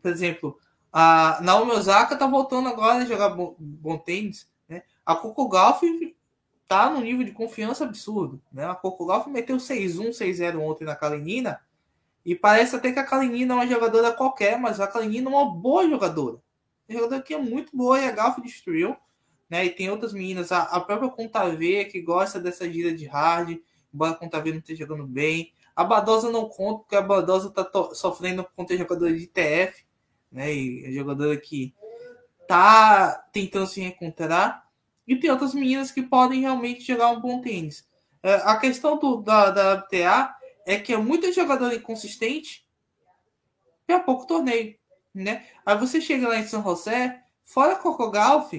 Por 0.00 0.10
exemplo, 0.10 0.58
a 0.90 1.40
Naomi 1.42 1.72
Osaka 1.72 2.16
tá 2.16 2.26
voltando 2.26 2.70
agora 2.70 3.02
a 3.02 3.06
jogar 3.06 3.28
bom, 3.28 3.54
bom 3.58 3.98
tênis. 3.98 4.48
Né? 4.66 4.82
A 5.04 5.14
Coco 5.14 5.46
Golf 5.46 5.82
tá 6.66 6.88
no 6.88 7.02
nível 7.02 7.26
de 7.26 7.32
confiança 7.32 7.84
absurdo. 7.84 8.40
Né? 8.50 8.64
A 8.64 8.74
Coco 8.74 9.04
Golf 9.04 9.26
meteu 9.26 9.58
6-1, 9.58 10.08
6-0 10.08 10.58
ontem 10.58 10.86
na 10.86 10.96
Kalinina. 10.96 11.60
E 12.28 12.34
parece 12.34 12.76
até 12.76 12.92
que 12.92 12.98
a 12.98 13.04
Kalinina 13.04 13.54
é 13.54 13.56
uma 13.56 13.66
jogadora 13.66 14.12
qualquer, 14.12 14.60
mas 14.60 14.78
a 14.80 14.86
Kalinina 14.86 15.30
é 15.30 15.32
uma 15.32 15.50
boa 15.50 15.88
jogadora. 15.88 16.36
Jogadora 16.86 17.22
que 17.22 17.32
é 17.32 17.38
muito 17.38 17.74
boa 17.74 17.98
e 17.98 18.04
a 18.04 18.12
Golf 18.12 18.36
destruiu. 18.42 18.94
Né? 19.48 19.64
E 19.64 19.70
tem 19.70 19.88
outras 19.88 20.12
meninas, 20.12 20.52
a, 20.52 20.64
a 20.64 20.78
própria 20.78 21.08
Contavê, 21.08 21.86
que 21.86 22.02
gosta 22.02 22.38
dessa 22.38 22.70
gira 22.70 22.92
de 22.92 23.06
hard, 23.06 23.56
embora 23.94 24.10
a 24.10 24.14
Contavê 24.14 24.50
não 24.50 24.58
esteja 24.58 24.84
jogando 24.84 25.06
bem. 25.06 25.54
A 25.74 25.82
Badosa 25.82 26.30
não 26.30 26.50
conta, 26.50 26.80
porque 26.80 26.96
a 26.96 27.00
Badosa 27.00 27.48
está 27.48 27.66
sofrendo 27.94 28.46
contra 28.54 28.76
jogador 28.76 29.10
de 29.10 29.26
TF, 29.26 29.86
né? 30.30 30.54
E 30.54 30.84
a 30.84 30.90
jogadora 30.90 31.34
que 31.34 31.74
tá 32.46 33.26
tentando 33.32 33.66
se 33.66 33.80
encontrar. 33.80 34.68
E 35.06 35.16
tem 35.16 35.30
outras 35.30 35.54
meninas 35.54 35.90
que 35.90 36.02
podem 36.02 36.42
realmente 36.42 36.86
jogar 36.86 37.08
um 37.08 37.22
bom 37.22 37.40
tênis. 37.40 37.88
É, 38.22 38.34
a 38.34 38.58
questão 38.58 38.98
do, 38.98 39.22
da, 39.22 39.50
da 39.50 39.80
é 40.68 40.78
que 40.78 40.92
é 40.92 40.98
muita 40.98 41.32
jogadora 41.32 41.74
inconsistente 41.74 42.68
e 43.88 43.92
há 43.92 43.98
pouco 43.98 44.26
torneio, 44.26 44.78
né? 45.14 45.46
Aí 45.64 45.78
você 45.78 45.98
chega 45.98 46.28
lá 46.28 46.38
em 46.38 46.46
São 46.46 46.62
José, 46.62 47.22
fora 47.42 47.74
Coco 47.74 48.10
Golf, 48.10 48.52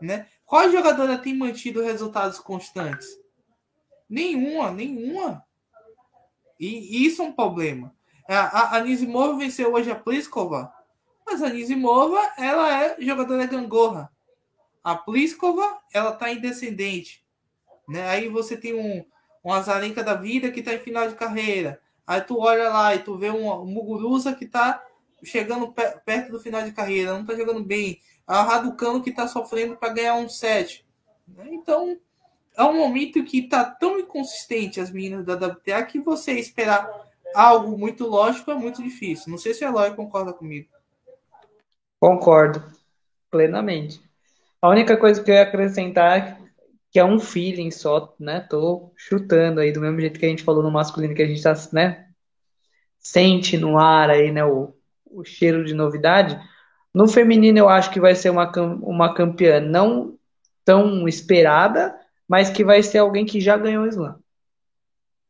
né? 0.00 0.28
Qual 0.46 0.70
jogadora 0.70 1.18
tem 1.18 1.36
mantido 1.36 1.82
resultados 1.82 2.38
constantes? 2.38 3.08
Nenhuma, 4.08 4.70
nenhuma. 4.70 5.44
E 6.60 7.04
isso 7.04 7.22
é 7.22 7.24
um 7.24 7.32
problema. 7.32 7.92
A, 8.28 8.76
a 8.76 8.80
Nizimova 8.80 9.36
venceu 9.36 9.74
hoje 9.74 9.90
a 9.90 9.96
Pliskova, 9.96 10.72
mas 11.26 11.42
a 11.42 11.48
Nizimova, 11.48 12.20
ela 12.38 12.84
é 12.84 13.00
jogadora 13.00 13.46
gangorra. 13.46 14.12
A 14.84 14.94
Pliskova, 14.94 15.80
ela 15.92 16.12
tá 16.12 16.30
em 16.32 16.40
descendente. 16.40 17.26
Né? 17.88 18.08
Aí 18.08 18.28
você 18.28 18.56
tem 18.56 18.74
um, 18.74 19.04
um 19.48 19.52
Azarenka 19.52 20.04
da 20.04 20.12
vida 20.12 20.50
que 20.50 20.62
tá 20.62 20.74
em 20.74 20.78
final 20.78 21.08
de 21.08 21.14
carreira. 21.14 21.80
Aí 22.06 22.20
tu 22.20 22.38
olha 22.38 22.68
lá 22.68 22.94
e 22.94 22.98
tu 22.98 23.16
vê 23.16 23.30
um, 23.30 23.64
Muguruza 23.64 24.34
que 24.34 24.44
tá 24.44 24.84
chegando 25.24 25.72
perto 26.04 26.30
do 26.30 26.38
final 26.38 26.62
de 26.62 26.72
carreira, 26.72 27.14
não 27.14 27.24
tá 27.24 27.34
jogando 27.34 27.64
bem. 27.64 27.98
A 28.26 28.42
Raducano 28.42 29.02
que 29.02 29.10
tá 29.10 29.26
sofrendo 29.26 29.74
para 29.74 29.94
ganhar 29.94 30.16
um 30.16 30.28
set. 30.28 30.86
Então, 31.46 31.98
é 32.54 32.62
um 32.62 32.76
momento 32.76 33.24
que 33.24 33.38
está 33.38 33.64
tão 33.64 33.98
inconsistente 33.98 34.80
as 34.80 34.90
meninas 34.90 35.24
da 35.24 35.34
WTA 35.34 35.82
que 35.82 35.98
você 35.98 36.32
esperar 36.32 36.86
algo 37.34 37.76
muito 37.78 38.06
lógico 38.06 38.50
é 38.50 38.54
muito 38.54 38.82
difícil. 38.82 39.30
Não 39.30 39.38
sei 39.38 39.54
se 39.54 39.64
a 39.64 39.68
Eloy 39.68 39.94
concorda 39.94 40.32
comigo. 40.34 40.68
Concordo 41.98 42.62
plenamente. 43.30 44.02
A 44.60 44.68
única 44.68 44.94
coisa 44.96 45.22
que 45.22 45.30
eu 45.30 45.34
ia 45.34 45.42
acrescentar 45.42 46.18
é 46.18 46.37
que 46.90 46.98
é 46.98 47.04
um 47.04 47.18
feeling 47.18 47.70
só, 47.70 48.14
né? 48.18 48.40
Tô 48.40 48.92
chutando 48.96 49.60
aí 49.60 49.72
do 49.72 49.80
mesmo 49.80 50.00
jeito 50.00 50.18
que 50.18 50.26
a 50.26 50.28
gente 50.28 50.42
falou 50.42 50.62
no 50.62 50.70
masculino 50.70 51.14
que 51.14 51.22
a 51.22 51.26
gente 51.26 51.42
tá, 51.42 51.54
né? 51.72 52.06
Sente 52.98 53.56
no 53.58 53.78
ar 53.78 54.10
aí, 54.10 54.32
né? 54.32 54.44
O, 54.44 54.74
o 55.06 55.24
cheiro 55.24 55.64
de 55.64 55.74
novidade. 55.74 56.38
No 56.94 57.06
feminino 57.06 57.58
eu 57.58 57.68
acho 57.68 57.90
que 57.90 58.00
vai 58.00 58.14
ser 58.14 58.30
uma, 58.30 58.50
uma 58.82 59.14
campeã 59.14 59.60
não 59.60 60.18
tão 60.64 61.06
esperada, 61.06 61.94
mas 62.26 62.50
que 62.50 62.64
vai 62.64 62.82
ser 62.82 62.98
alguém 62.98 63.24
que 63.24 63.40
já 63.40 63.56
ganhou 63.56 63.84
o 63.84 63.88
slam. 63.88 64.18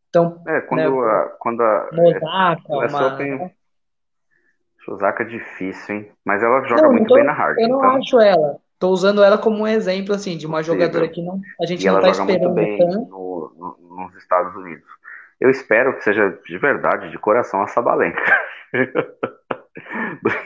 Então, 0.09 0.43
é, 0.47 0.61
quando, 0.63 0.81
né, 0.81 0.87
a, 0.87 1.37
quando 1.39 1.61
a. 1.61 1.91
Osaka, 1.93 2.73
é, 2.73 2.87
uma... 2.89 3.17
tem... 3.17 3.55
Osaka 4.89 5.23
é 5.23 5.27
difícil, 5.27 5.95
hein? 5.95 6.13
Mas 6.25 6.43
ela 6.43 6.63
joga 6.67 6.83
não, 6.83 6.93
muito 6.93 7.09
tô, 7.09 7.17
bem 7.17 7.25
na 7.25 7.33
hard. 7.33 7.59
Eu 7.59 7.69
não 7.69 7.79
então... 7.79 7.97
acho 7.97 8.21
ela. 8.21 8.59
Tô 8.79 8.91
usando 8.91 9.23
ela 9.23 9.37
como 9.37 9.59
um 9.59 9.67
exemplo, 9.67 10.15
assim, 10.15 10.37
de 10.37 10.47
uma 10.47 10.63
jogadora 10.63 11.09
que 11.09 11.21
não, 11.21 11.41
a 11.61 11.67
gente 11.67 11.83
e 11.83 11.87
não 11.87 12.01
tá 12.01 12.11
esperando 12.11 12.51
muito 12.51 12.55
bem 12.55 12.79
no, 12.79 13.53
no, 13.57 13.97
nos 13.97 14.15
Estados 14.17 14.55
Unidos. 14.55 14.87
Eu 15.41 15.51
espero 15.51 15.97
que 15.97 16.05
seja 16.05 16.39
de 16.47 16.59
verdade, 16.59 17.11
de 17.11 17.19
coração, 17.19 17.61
a 17.63 17.67
Sabalenka. 17.67 18.23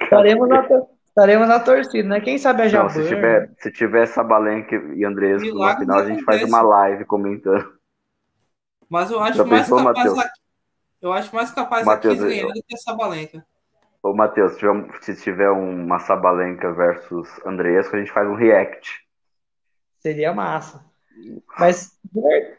Estaremos 0.02 0.48
na, 0.48 0.66
estaremos 1.06 1.48
na 1.48 1.60
torcida, 1.60 2.08
né? 2.08 2.20
Quem 2.20 2.38
sabe 2.38 2.62
a 2.62 2.68
Jabur. 2.68 2.90
se 2.90 3.06
tiver, 3.06 3.50
se 3.58 3.70
tiver 3.70 4.06
Sabalenka 4.06 4.76
e 4.94 5.04
Andresco 5.04 5.48
no 5.48 5.76
final, 5.76 5.98
a 5.98 6.06
gente 6.06 6.24
faz 6.24 6.42
uma 6.42 6.62
live 6.62 7.04
comentando. 7.04 7.72
Mas 8.88 9.10
eu 9.10 9.20
acho 9.20 9.38
Já 9.38 9.44
mais 9.44 9.62
pensou, 9.62 9.78
capaz 9.78 10.18
a, 10.18 10.30
eu 11.00 11.12
acho 11.12 11.34
mais 11.34 11.50
capaz 11.50 11.86
Mateus, 11.86 12.22
a 12.22 12.26
ganhar 12.26 12.46
do 12.46 12.52
que 12.52 12.74
a 12.74 12.76
Sabalenka. 12.76 13.44
Ô, 14.02 14.12
Matheus, 14.12 14.56
se 15.00 15.14
tiver 15.16 15.48
uma 15.50 16.00
Sabalenka 16.00 16.72
versus 16.72 17.28
Andresco, 17.46 17.94
a 17.94 17.98
gente 18.00 18.10
faz 18.10 18.28
um 18.28 18.34
react. 18.34 19.00
Seria 20.00 20.34
massa. 20.34 20.84
Mas, 21.58 21.96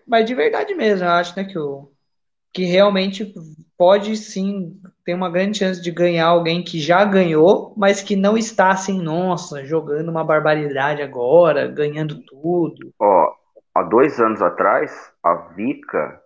mas 0.07 0.25
de 0.25 0.33
verdade 0.33 0.73
mesmo, 0.73 1.05
eu 1.05 1.11
acho, 1.11 1.35
né, 1.35 1.43
que, 1.43 1.59
o, 1.59 1.91
que 2.53 2.63
realmente 2.63 3.33
pode 3.77 4.15
sim 4.15 4.79
ter 5.03 5.13
uma 5.13 5.29
grande 5.29 5.57
chance 5.57 5.81
de 5.81 5.91
ganhar 5.91 6.27
alguém 6.27 6.63
que 6.63 6.79
já 6.79 7.03
ganhou, 7.03 7.73
mas 7.75 8.01
que 8.01 8.15
não 8.15 8.37
está 8.37 8.69
assim, 8.69 9.01
nossa, 9.01 9.65
jogando 9.65 10.09
uma 10.09 10.23
barbaridade 10.23 11.01
agora, 11.01 11.67
ganhando 11.67 12.23
tudo. 12.23 12.93
Ó, 12.97 13.35
há 13.75 13.83
dois 13.83 14.19
anos 14.21 14.41
atrás, 14.41 15.11
a 15.21 15.33
Vika, 15.33 16.21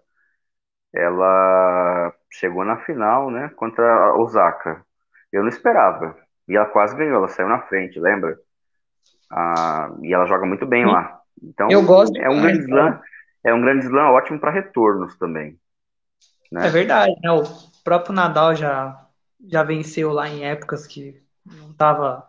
ela 0.94 2.14
chegou 2.30 2.64
na 2.64 2.78
final, 2.78 3.32
né, 3.32 3.50
contra 3.56 3.84
a 3.84 4.18
Osaka. 4.18 4.86
Eu 5.38 5.44
não 5.44 5.50
esperava. 5.50 6.18
E 6.48 6.56
ela 6.56 6.66
quase 6.66 6.96
ganhou, 6.96 7.18
ela 7.18 7.28
saiu 7.28 7.48
na 7.48 7.62
frente, 7.62 8.00
lembra? 8.00 8.38
Ah, 9.30 9.92
e 10.02 10.14
ela 10.14 10.26
joga 10.26 10.46
muito 10.46 10.66
bem 10.66 10.86
lá. 10.86 11.20
Então, 11.44 11.70
eu 11.70 11.84
gosto 11.84 12.18
é 12.18 12.30
um 12.30 12.42
grande 12.42 12.60
slam, 12.60 13.00
é 13.44 13.54
um 13.54 13.62
grande 13.62 13.86
slam 13.86 14.12
ótimo 14.12 14.40
para 14.40 14.52
retornos 14.52 15.16
também. 15.18 15.60
Né? 16.52 16.68
É 16.68 16.70
verdade, 16.70 17.14
né? 17.22 17.32
O 17.32 17.44
próprio 17.84 18.14
Nadal 18.14 18.56
já 18.56 19.04
já 19.48 19.62
venceu 19.62 20.12
lá 20.12 20.28
em 20.28 20.44
épocas 20.44 20.88
que 20.88 21.22
não 21.46 21.72
tava 21.74 22.26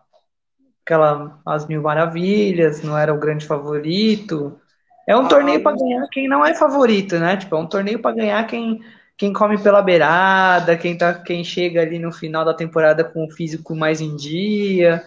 aquela 0.85 1.39
as 1.45 1.65
mil 1.65 1.81
maravilhas, 1.81 2.83
não 2.83 2.97
era 2.97 3.13
o 3.13 3.19
grande 3.19 3.47
favorito. 3.47 4.59
É 5.07 5.15
um 5.17 5.25
ah, 5.25 5.29
torneio 5.29 5.63
para 5.63 5.75
ganhar 5.75 6.07
quem 6.09 6.27
não 6.27 6.45
é 6.45 6.53
favorito, 6.53 7.17
né? 7.17 7.37
Tipo, 7.37 7.55
é 7.55 7.59
um 7.59 7.67
torneio 7.67 7.99
para 7.99 8.15
ganhar 8.15 8.45
quem 8.45 8.83
quem 9.19 9.31
come 9.31 9.61
pela 9.61 9.83
beirada, 9.83 10.75
quem 10.75 10.97
tá 10.97 11.13
quem 11.13 11.43
chega 11.43 11.81
ali 11.81 11.99
no 11.99 12.11
final 12.11 12.43
da 12.43 12.55
temporada 12.55 13.03
com 13.03 13.25
o 13.25 13.29
físico 13.29 13.75
mais 13.75 14.01
em 14.01 14.15
dia. 14.15 15.05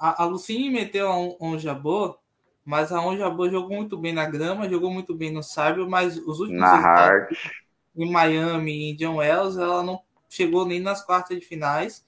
A, 0.00 0.22
a 0.22 0.24
Lucine 0.24 0.70
meteu 0.70 1.10
um, 1.10 1.36
um 1.38 1.58
jabô 1.58 2.16
mas 2.64 2.92
a 2.92 3.00
Onjabor 3.00 3.50
jogou 3.50 3.76
muito 3.76 3.96
bem 3.96 4.12
na 4.12 4.24
grama, 4.24 4.68
jogou 4.68 4.90
muito 4.90 5.14
bem 5.14 5.32
no 5.32 5.42
Sábio, 5.42 5.88
mas 5.88 6.16
os 6.16 6.38
últimos 6.38 6.60
na 6.60 6.76
hard. 6.76 7.36
em 7.96 8.10
Miami 8.10 8.72
e 8.72 8.90
em 8.90 8.96
John 8.96 9.16
Wells, 9.16 9.58
ela 9.58 9.82
não 9.82 10.00
chegou 10.28 10.64
nem 10.64 10.80
nas 10.80 11.04
quartas 11.04 11.38
de 11.38 11.44
finais. 11.44 12.06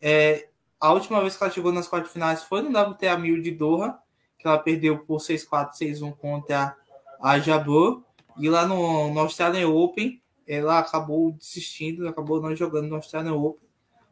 É, 0.00 0.48
a 0.80 0.92
última 0.92 1.20
vez 1.20 1.36
que 1.36 1.44
ela 1.44 1.52
chegou 1.52 1.72
nas 1.72 1.86
quartas 1.86 2.08
de 2.08 2.14
finais 2.14 2.42
foi 2.42 2.62
no 2.62 2.76
WTA 2.76 3.16
1000 3.16 3.40
de 3.40 3.52
Doha, 3.52 3.98
que 4.38 4.46
ela 4.46 4.58
perdeu 4.58 4.98
por 4.98 5.20
6-4, 5.20 5.70
6-1 5.80 6.16
contra 6.16 6.76
a 7.22 7.38
Jabor. 7.38 8.02
E 8.36 8.48
lá 8.48 8.66
no, 8.66 9.14
no 9.14 9.20
Australian 9.20 9.68
Open, 9.68 10.20
ela 10.46 10.78
acabou 10.78 11.32
desistindo, 11.32 12.08
acabou 12.08 12.40
não 12.40 12.54
jogando 12.54 12.88
no 12.88 12.96
Australian 12.96 13.34
Open. 13.34 13.68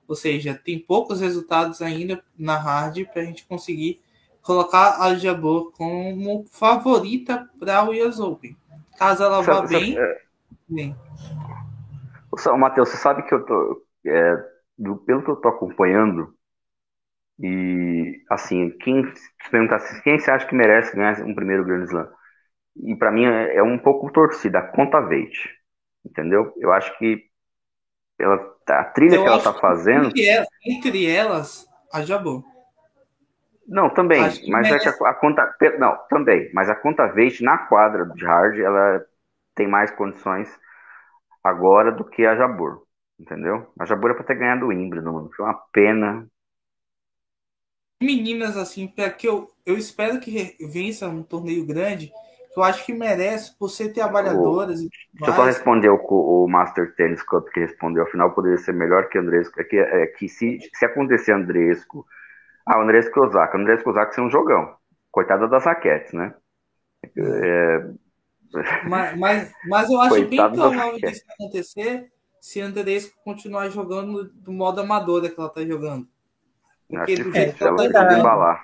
Ou 0.08 0.14
seja, 0.14 0.54
tem 0.54 0.78
poucos 0.78 1.20
resultados 1.20 1.80
ainda 1.80 2.22
na 2.36 2.56
hard 2.56 3.06
para 3.06 3.22
a 3.22 3.24
gente 3.24 3.46
conseguir 3.46 4.00
colocar 4.42 5.00
a 5.00 5.14
Jabor 5.14 5.72
como 5.72 6.44
favorita 6.50 7.48
para 7.58 7.84
o 7.84 7.90
US 7.90 8.18
Open. 8.18 8.56
Caso 8.98 9.22
ela 9.22 9.40
vá 9.42 9.62
bem, 9.62 9.96
é... 9.96 10.20
bem. 10.68 10.96
O 12.30 12.56
Matheus, 12.56 12.88
você 12.88 12.96
sabe 12.96 13.22
que 13.22 13.34
eu 13.34 13.44
tô. 13.44 13.82
É, 14.04 14.52
do, 14.76 14.96
pelo 14.96 15.22
que 15.22 15.30
eu 15.30 15.36
tô 15.36 15.48
acompanhando, 15.48 16.34
e 17.38 18.22
assim, 18.30 18.70
quem 18.78 19.04
se 19.14 19.50
perguntasse 19.50 20.02
quem 20.02 20.18
você 20.18 20.30
acha 20.30 20.46
que 20.46 20.54
merece 20.54 20.94
ganhar 20.94 21.20
um 21.24 21.34
primeiro 21.34 21.64
Grand 21.64 21.84
Slam? 21.84 22.08
E 22.76 22.94
para 22.96 23.10
mim 23.10 23.24
é, 23.24 23.56
é, 23.56 23.62
um 23.62 23.78
pouco 23.78 24.12
torcida, 24.12 24.58
a 24.60 24.68
conta 24.68 25.00
Veit. 25.00 25.36
Entendeu? 26.04 26.52
Eu 26.56 26.72
acho 26.72 26.96
que 26.98 27.30
ela, 28.18 28.56
a 28.68 28.84
trilha 28.84 29.16
eu 29.16 29.22
que 29.22 29.28
ela 29.28 29.42
tá 29.42 29.54
fazendo. 29.54 30.08
Entre, 30.08 30.46
entre 30.64 31.06
elas, 31.06 31.68
a 31.92 32.02
Jabor. 32.02 32.44
Não, 33.66 33.88
também, 33.88 34.20
mas 34.48 34.70
é 34.70 34.78
que 34.78 34.88
a, 34.88 35.10
a, 35.10 35.14
conta. 35.14 35.56
Não, 35.78 35.96
também, 36.08 36.50
mas 36.52 36.68
a 36.68 36.74
conta 36.74 37.06
Veit 37.06 37.42
na 37.42 37.56
quadra 37.56 38.04
de 38.06 38.24
hard, 38.24 38.58
ela 38.58 39.04
tem 39.54 39.66
mais 39.68 39.90
condições 39.90 40.48
agora 41.42 41.92
do 41.92 42.04
que 42.04 42.24
a 42.26 42.36
Jabur. 42.36 42.82
Entendeu? 43.18 43.72
A 43.78 43.84
Jabur 43.84 44.10
é 44.10 44.14
pra 44.14 44.24
ter 44.24 44.34
ganhado 44.34 44.66
o 44.66 44.68
Wimbledon, 44.68 45.12
mano. 45.12 45.30
Foi 45.36 45.44
uma 45.44 45.54
pena. 45.72 46.26
Meninas, 48.02 48.56
assim, 48.56 48.88
para 48.88 49.10
que 49.10 49.28
eu, 49.28 49.48
eu 49.64 49.78
espero 49.78 50.18
que 50.18 50.56
vença 50.60 51.08
um 51.08 51.22
torneio 51.22 51.64
grande, 51.64 52.12
que 52.52 52.60
eu 52.60 52.64
acho 52.64 52.84
que 52.84 52.92
merece, 52.92 53.56
por 53.58 53.68
ser 53.68 53.92
trabalhadoras. 53.92 54.80
O, 54.80 54.88
deixa 55.14 55.30
eu 55.30 55.34
só 55.34 55.44
responder 55.44 55.88
o, 55.88 55.96
o 55.96 56.48
Master 56.48 56.94
Tennis 56.94 57.22
Cup 57.22 57.48
que 57.48 57.60
respondeu. 57.60 58.02
Afinal, 58.02 58.32
poderia 58.32 58.58
ser 58.58 58.72
melhor 58.72 59.08
que 59.08 59.18
Andresco. 59.18 59.60
É 59.60 59.64
que, 59.64 59.76
é 59.78 60.06
que 60.06 60.28
se, 60.28 60.58
se 60.74 60.84
acontecer 60.84 61.32
Andresco 61.32 62.06
ah, 62.66 62.78
o 62.78 62.82
Andrés 62.82 63.08
Kozak. 63.08 63.56
O 63.56 63.60
Andrés 63.60 63.82
Kozak 63.82 64.18
é 64.18 64.22
um 64.22 64.30
jogão. 64.30 64.74
Coitada 65.10 65.48
das 65.48 65.64
raquetes, 65.64 66.12
né? 66.12 66.34
É... 67.16 67.90
Mas, 68.86 69.18
mas, 69.18 69.52
mas, 69.66 69.90
eu 69.90 70.00
acho 70.00 70.10
Coitado 70.10 70.50
bem 70.50 70.60
provável 70.60 70.98
disso 70.98 71.24
acontecer 71.30 72.12
se 72.38 72.60
a 72.60 72.66
Andrés 72.66 73.10
continuar 73.24 73.68
jogando 73.70 74.24
do 74.24 74.52
modo 74.52 74.80
amador 74.80 75.22
que 75.22 75.40
ela 75.40 75.48
tá 75.48 75.64
jogando. 75.64 76.06
Porque 76.88 77.16
do 77.16 77.32
jeito 77.32 77.56
que 77.56 77.64
ela 77.64 77.90
tá 77.90 78.18
embalar. 78.18 78.62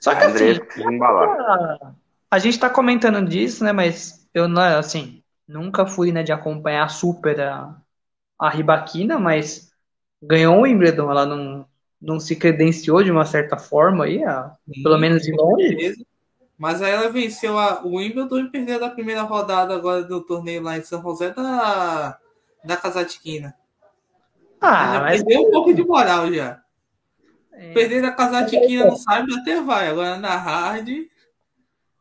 Só 0.00 0.14
que 0.14 0.24
assim, 0.24 0.58
embalar. 0.90 1.94
A 2.30 2.38
gente 2.38 2.58
tá 2.58 2.68
comentando 2.68 3.26
disso, 3.26 3.64
né? 3.64 3.72
Mas 3.72 4.28
eu 4.34 4.48
não, 4.48 4.62
assim, 4.78 5.22
nunca 5.46 5.86
fui 5.86 6.12
né, 6.12 6.22
de 6.22 6.32
acompanhar 6.32 6.88
super 6.88 7.40
a, 7.40 7.76
a 8.38 8.50
Ribaquina, 8.50 9.18
mas 9.18 9.70
ganhou 10.22 10.58
o 10.58 10.62
Wimbledon, 10.62 11.10
ela 11.10 11.26
não 11.26 11.66
não 12.04 12.20
se 12.20 12.36
credenciou 12.36 13.02
de 13.02 13.10
uma 13.10 13.24
certa 13.24 13.56
forma 13.56 14.04
aí, 14.04 14.22
a, 14.22 14.54
Sim, 14.72 14.82
pelo 14.82 14.98
menos 14.98 15.22
de 15.22 15.32
longe. 15.32 15.94
Mas 16.58 16.82
aí 16.82 16.92
ela 16.92 17.08
venceu 17.08 17.58
a, 17.58 17.82
o 17.82 17.96
Wimbledon 17.96 18.40
e 18.40 18.50
perdeu 18.50 18.78
da 18.78 18.90
primeira 18.90 19.22
rodada 19.22 19.74
agora 19.74 20.04
do 20.04 20.20
torneio 20.20 20.62
lá 20.62 20.76
em 20.76 20.82
São 20.82 21.00
José 21.00 21.30
da, 21.30 22.18
da 22.62 22.76
Kazatkina. 22.76 23.54
Ah, 24.60 25.00
mas... 25.00 25.22
Perdeu 25.24 25.48
um 25.48 25.50
pouco 25.50 25.72
de 25.72 25.82
moral 25.82 26.32
já. 26.32 26.60
É. 27.52 27.72
Perder 27.72 28.02
da 28.02 28.12
Kazatkina 28.12 28.84
no 28.84 28.96
Sabe 28.96 29.34
até 29.34 29.60
vai, 29.62 29.88
agora 29.88 30.18
na 30.18 30.36
Hard 30.36 30.88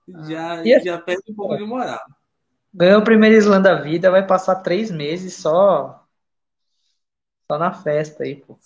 já, 0.08 0.54
ah. 0.54 0.80
já 0.84 0.98
perde 0.98 1.32
um 1.32 1.36
pouco 1.36 1.58
de 1.58 1.66
moral. 1.66 2.02
Ganhou 2.74 3.02
o 3.02 3.04
primeiro 3.04 3.36
slam 3.36 3.62
da 3.62 3.76
vida, 3.76 4.10
vai 4.10 4.26
passar 4.26 4.56
três 4.56 4.90
meses 4.90 5.36
só 5.36 6.04
só 7.54 7.58
na 7.58 7.72
festa 7.74 8.24
aí, 8.24 8.36
pô. 8.36 8.58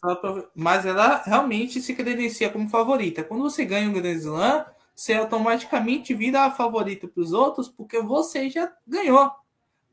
Mas 0.56 0.86
ela 0.86 1.22
realmente 1.24 1.82
se 1.82 1.94
credencia 1.94 2.50
como 2.50 2.70
favorita. 2.70 3.24
Quando 3.24 3.44
você 3.44 3.66
ganha 3.66 3.90
um 3.90 3.94
Grand 3.94 4.14
Slam, 4.14 4.66
você 4.96 5.14
automaticamente 5.14 6.14
vira 6.14 6.44
a 6.44 6.52
favorita 6.52 7.08
para 7.08 7.22
os 7.22 7.34
outros, 7.34 7.68
porque 7.68 8.00
você 8.00 8.50
já 8.50 8.72
ganhou. 8.88 9.30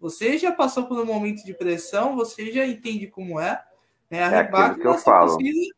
Você 0.00 0.38
já 0.38 0.52
passou 0.52 0.84
por 0.84 0.98
um 1.00 1.06
momento 1.06 1.44
de 1.44 1.54
pressão, 1.54 2.14
você 2.14 2.52
já 2.52 2.66
entende 2.66 3.06
como 3.06 3.40
é. 3.40 3.62
Né? 4.10 4.22
A 4.22 4.26
é 4.26 4.42
Rebaque, 4.42 4.80
que 4.80 4.86
eu 4.86 4.98
falo. 4.98 5.36
Precisa, 5.36 5.74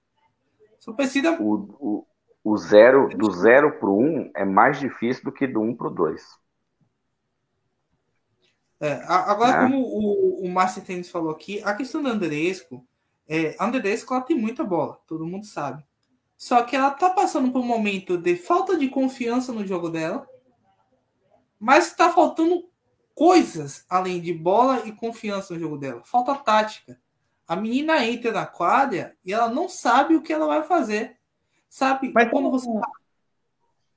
só 0.78 0.92
precisa... 0.92 1.30
O, 1.40 1.54
o, 1.80 2.06
o 2.46 2.56
zero, 2.56 3.08
do 3.08 3.28
zero 3.32 3.76
para 3.76 3.88
o 3.88 4.00
um 4.00 4.30
é 4.32 4.44
mais 4.44 4.78
difícil 4.78 5.24
do 5.24 5.32
que 5.32 5.48
do 5.48 5.60
um 5.60 5.74
para 5.74 5.88
o 5.88 5.90
dois. 5.90 6.22
É, 8.78 9.02
agora, 9.04 9.56
é. 9.56 9.62
como 9.62 9.80
o, 9.82 10.44
o 10.44 10.48
Márcio 10.48 10.80
Tênis 10.80 11.10
falou 11.10 11.32
aqui, 11.32 11.60
a 11.64 11.74
questão 11.74 12.00
do 12.00 12.08
Andresco, 12.08 12.86
é, 13.26 13.56
a 13.58 13.66
Andresco 13.66 14.14
ela 14.14 14.22
tem 14.22 14.38
muita 14.38 14.62
bola, 14.62 14.96
todo 15.08 15.26
mundo 15.26 15.44
sabe. 15.44 15.84
Só 16.36 16.62
que 16.62 16.76
ela 16.76 16.92
tá 16.92 17.10
passando 17.10 17.50
por 17.50 17.58
um 17.58 17.66
momento 17.66 18.16
de 18.16 18.36
falta 18.36 18.78
de 18.78 18.88
confiança 18.88 19.50
no 19.50 19.66
jogo 19.66 19.90
dela, 19.90 20.24
mas 21.58 21.96
tá 21.96 22.12
faltando 22.12 22.70
coisas 23.12 23.84
além 23.88 24.20
de 24.20 24.32
bola 24.32 24.86
e 24.86 24.92
confiança 24.92 25.52
no 25.52 25.58
jogo 25.58 25.78
dela. 25.78 26.00
Falta 26.04 26.32
tática. 26.36 26.96
A 27.48 27.56
menina 27.56 28.06
entra 28.06 28.30
na 28.30 28.46
quadra 28.46 29.16
e 29.24 29.32
ela 29.32 29.48
não 29.48 29.68
sabe 29.68 30.14
o 30.14 30.22
que 30.22 30.32
ela 30.32 30.46
vai 30.46 30.62
fazer. 30.62 31.16
Sabe? 31.68 32.12
Mas 32.14 32.30
quando 32.30 32.50
você. 32.50 32.68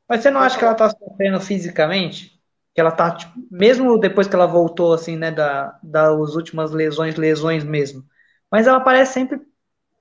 Mas 0.07 0.21
você 0.21 0.31
não 0.31 0.41
acha 0.41 0.57
que 0.57 0.63
ela 0.63 0.75
tá 0.75 0.89
sofrendo 0.89 1.39
fisicamente? 1.39 2.39
Que 2.73 2.81
ela 2.81 2.91
tá, 2.91 3.11
tipo, 3.11 3.33
mesmo 3.51 3.97
depois 3.97 4.27
que 4.27 4.35
ela 4.35 4.45
voltou, 4.45 4.93
assim, 4.93 5.15
né, 5.15 5.31
da, 5.31 5.77
das 5.83 6.35
últimas 6.35 6.71
lesões, 6.71 7.15
lesões 7.15 7.63
mesmo 7.63 8.03
mas 8.51 8.67
ela 8.67 8.79
parece 8.79 9.13
sempre 9.13 9.41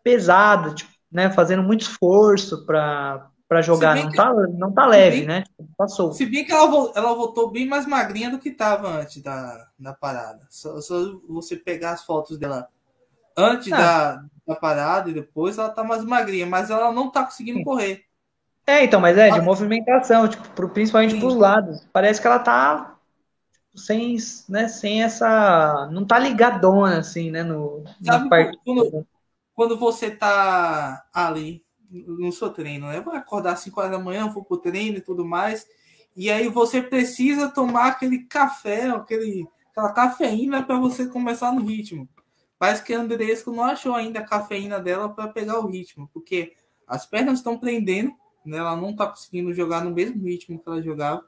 pesada, 0.02 0.74
tipo, 0.74 0.90
né, 1.10 1.30
fazendo 1.30 1.62
muito 1.62 1.82
esforço 1.82 2.64
para 2.64 3.30
para 3.46 3.62
jogar. 3.62 3.96
Não, 3.96 4.10
que, 4.10 4.16
tá, 4.16 4.30
não 4.34 4.70
tá 4.70 4.84
leve, 4.84 5.20
bem, 5.20 5.26
né? 5.26 5.44
Passou. 5.74 6.12
Se 6.12 6.26
bem 6.26 6.44
que 6.44 6.52
ela, 6.52 6.92
ela 6.94 7.14
voltou 7.14 7.50
bem 7.50 7.66
mais 7.66 7.86
magrinha 7.86 8.30
do 8.30 8.38
que 8.38 8.50
tava 8.50 9.00
antes 9.00 9.22
da, 9.22 9.70
da 9.78 9.94
parada. 9.94 10.46
Só, 10.50 10.78
só 10.82 11.18
você 11.26 11.56
pegar 11.56 11.92
as 11.92 12.04
fotos 12.04 12.38
dela 12.38 12.68
antes 13.39 13.72
ah. 13.72 13.76
da, 13.76 14.24
da 14.47 14.57
parada 14.57 15.09
e 15.09 15.14
depois, 15.14 15.57
ela 15.57 15.70
tá 15.70 15.84
mais 15.84 16.05
magrinha, 16.05 16.47
mas 16.47 16.70
ela 16.70 16.93
não 16.93 17.11
tá 17.11 17.24
conseguindo 17.24 17.59
Sim. 17.59 17.64
correr. 17.64 18.05
É, 18.66 18.84
então, 18.84 19.01
mas 19.01 19.16
é 19.16 19.30
de 19.30 19.41
movimentação, 19.41 20.28
tipo, 20.28 20.47
pro, 20.51 20.68
principalmente 20.68 21.12
Sim. 21.12 21.20
pros 21.20 21.34
lados. 21.34 21.86
Parece 21.91 22.20
que 22.20 22.26
ela 22.26 22.39
tá 22.39 22.99
sem, 23.74 24.16
né, 24.49 24.68
sem 24.68 25.03
essa. 25.03 25.89
Não 25.91 26.05
tá 26.05 26.18
ligadona, 26.18 26.99
assim, 26.99 27.30
né? 27.30 27.43
No, 27.43 27.84
Sabe, 28.03 28.28
parte... 28.28 28.59
quando, 28.64 29.07
quando 29.55 29.78
você 29.78 30.11
tá 30.11 31.07
ali 31.14 31.64
no 31.91 32.30
seu 32.30 32.51
treino, 32.51 32.89
né? 32.89 33.01
Vai 33.01 33.16
acordar 33.16 33.53
às 33.53 33.61
5 33.61 33.80
horas 33.80 33.93
da 33.93 33.99
manhã, 33.99 34.28
vou 34.28 34.45
pro 34.45 34.59
treino 34.59 34.99
e 34.99 35.03
tudo 35.03 35.24
mais. 35.24 35.66
E 36.14 36.30
aí 36.30 36.49
você 36.49 36.82
precisa 36.82 37.49
tomar 37.49 37.86
aquele 37.86 38.24
café, 38.24 38.89
aquele, 38.91 39.47
aquela 39.70 39.93
cafeína 39.93 40.62
para 40.62 40.78
você 40.78 41.07
começar 41.07 41.53
no 41.53 41.62
ritmo. 41.62 42.09
Parece 42.59 42.82
que 42.82 42.92
a 42.92 43.00
Andresco 43.00 43.52
não 43.52 43.64
achou 43.64 43.94
ainda 43.94 44.20
a 44.20 44.26
cafeína 44.26 44.80
dela 44.80 45.09
para 45.09 45.28
pegar 45.28 45.61
o 45.61 45.66
ritmo, 45.66 46.11
porque 46.12 46.54
as 46.86 47.06
pernas 47.06 47.38
estão 47.38 47.56
prendendo, 47.56 48.12
né? 48.44 48.59
ela 48.59 48.74
não 48.74 48.90
está 48.90 49.06
conseguindo 49.06 49.52
jogar 49.52 49.84
no 49.84 49.90
mesmo 49.90 50.22
ritmo 50.24 50.59
que 50.59 50.68
ela 50.68 50.82
jogava. 50.82 51.24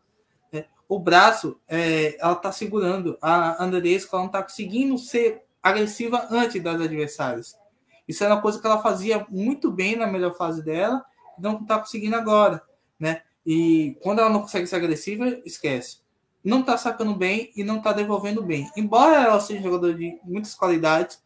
Né? 0.53 0.65
O 0.89 0.99
braço, 0.99 1.61
é, 1.69 2.17
ela 2.21 2.33
está 2.33 2.51
segurando. 2.51 3.17
A 3.23 3.63
Andresco 3.63 4.17
ela 4.17 4.25
não 4.25 4.31
está 4.31 4.43
conseguindo 4.43 4.99
ser 4.99 5.43
agressiva 5.63 6.27
antes 6.31 6.61
das 6.63 6.81
adversárias. 6.81 7.57
Isso 8.09 8.25
era 8.25 8.35
uma 8.35 8.43
coisa 8.43 8.61
que 8.61 8.67
ela 8.67 8.83
fazia 8.83 9.25
muito 9.31 9.71
bem 9.71 9.95
na 9.95 10.07
melhor 10.07 10.37
fase 10.37 10.65
dela, 10.65 11.05
não 11.39 11.61
está 11.61 11.79
conseguindo 11.79 12.17
agora, 12.17 12.61
né? 12.99 13.23
E 13.47 13.97
quando 14.03 14.19
ela 14.19 14.29
não 14.29 14.41
consegue 14.41 14.67
ser 14.67 14.77
agressiva, 14.77 15.29
esquece. 15.45 15.99
Não 16.43 16.61
está 16.61 16.77
sacando 16.77 17.15
bem 17.15 17.53
e 17.55 17.63
não 17.63 17.79
está 17.79 17.93
devolvendo 17.93 18.43
bem. 18.43 18.71
Embora 18.77 19.23
ela 19.23 19.41
seja 19.41 19.63
jogador 19.63 19.95
de 19.95 20.19
muitas 20.25 20.55
qualidades, 20.55 21.23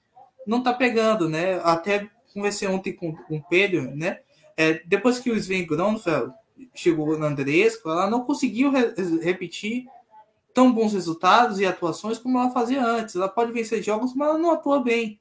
não 0.46 0.58
está 0.58 0.72
pegando, 0.72 1.28
né? 1.28 1.60
Até 1.62 2.10
conversei 2.32 2.68
ontem 2.68 2.92
com, 2.92 3.14
com 3.14 3.36
o 3.36 3.42
Pedro, 3.42 3.94
né? 3.94 4.20
É, 4.56 4.82
depois 4.84 5.18
que 5.18 5.30
o 5.30 5.36
Sven 5.36 5.66
Gronfeld 5.66 6.32
chegou 6.74 7.18
na 7.18 7.26
Andresco, 7.28 7.88
ela 7.88 8.08
não 8.08 8.24
conseguiu 8.24 8.70
re 8.70 8.94
repetir 9.22 9.86
tão 10.52 10.72
bons 10.72 10.92
resultados 10.92 11.58
e 11.58 11.66
atuações 11.66 12.18
como 12.18 12.38
ela 12.38 12.50
fazia 12.50 12.84
antes. 12.84 13.16
Ela 13.16 13.28
pode 13.28 13.52
vencer 13.52 13.82
jogos, 13.82 14.14
mas 14.14 14.28
ela 14.28 14.38
não 14.38 14.52
atua 14.52 14.80
bem. 14.80 15.18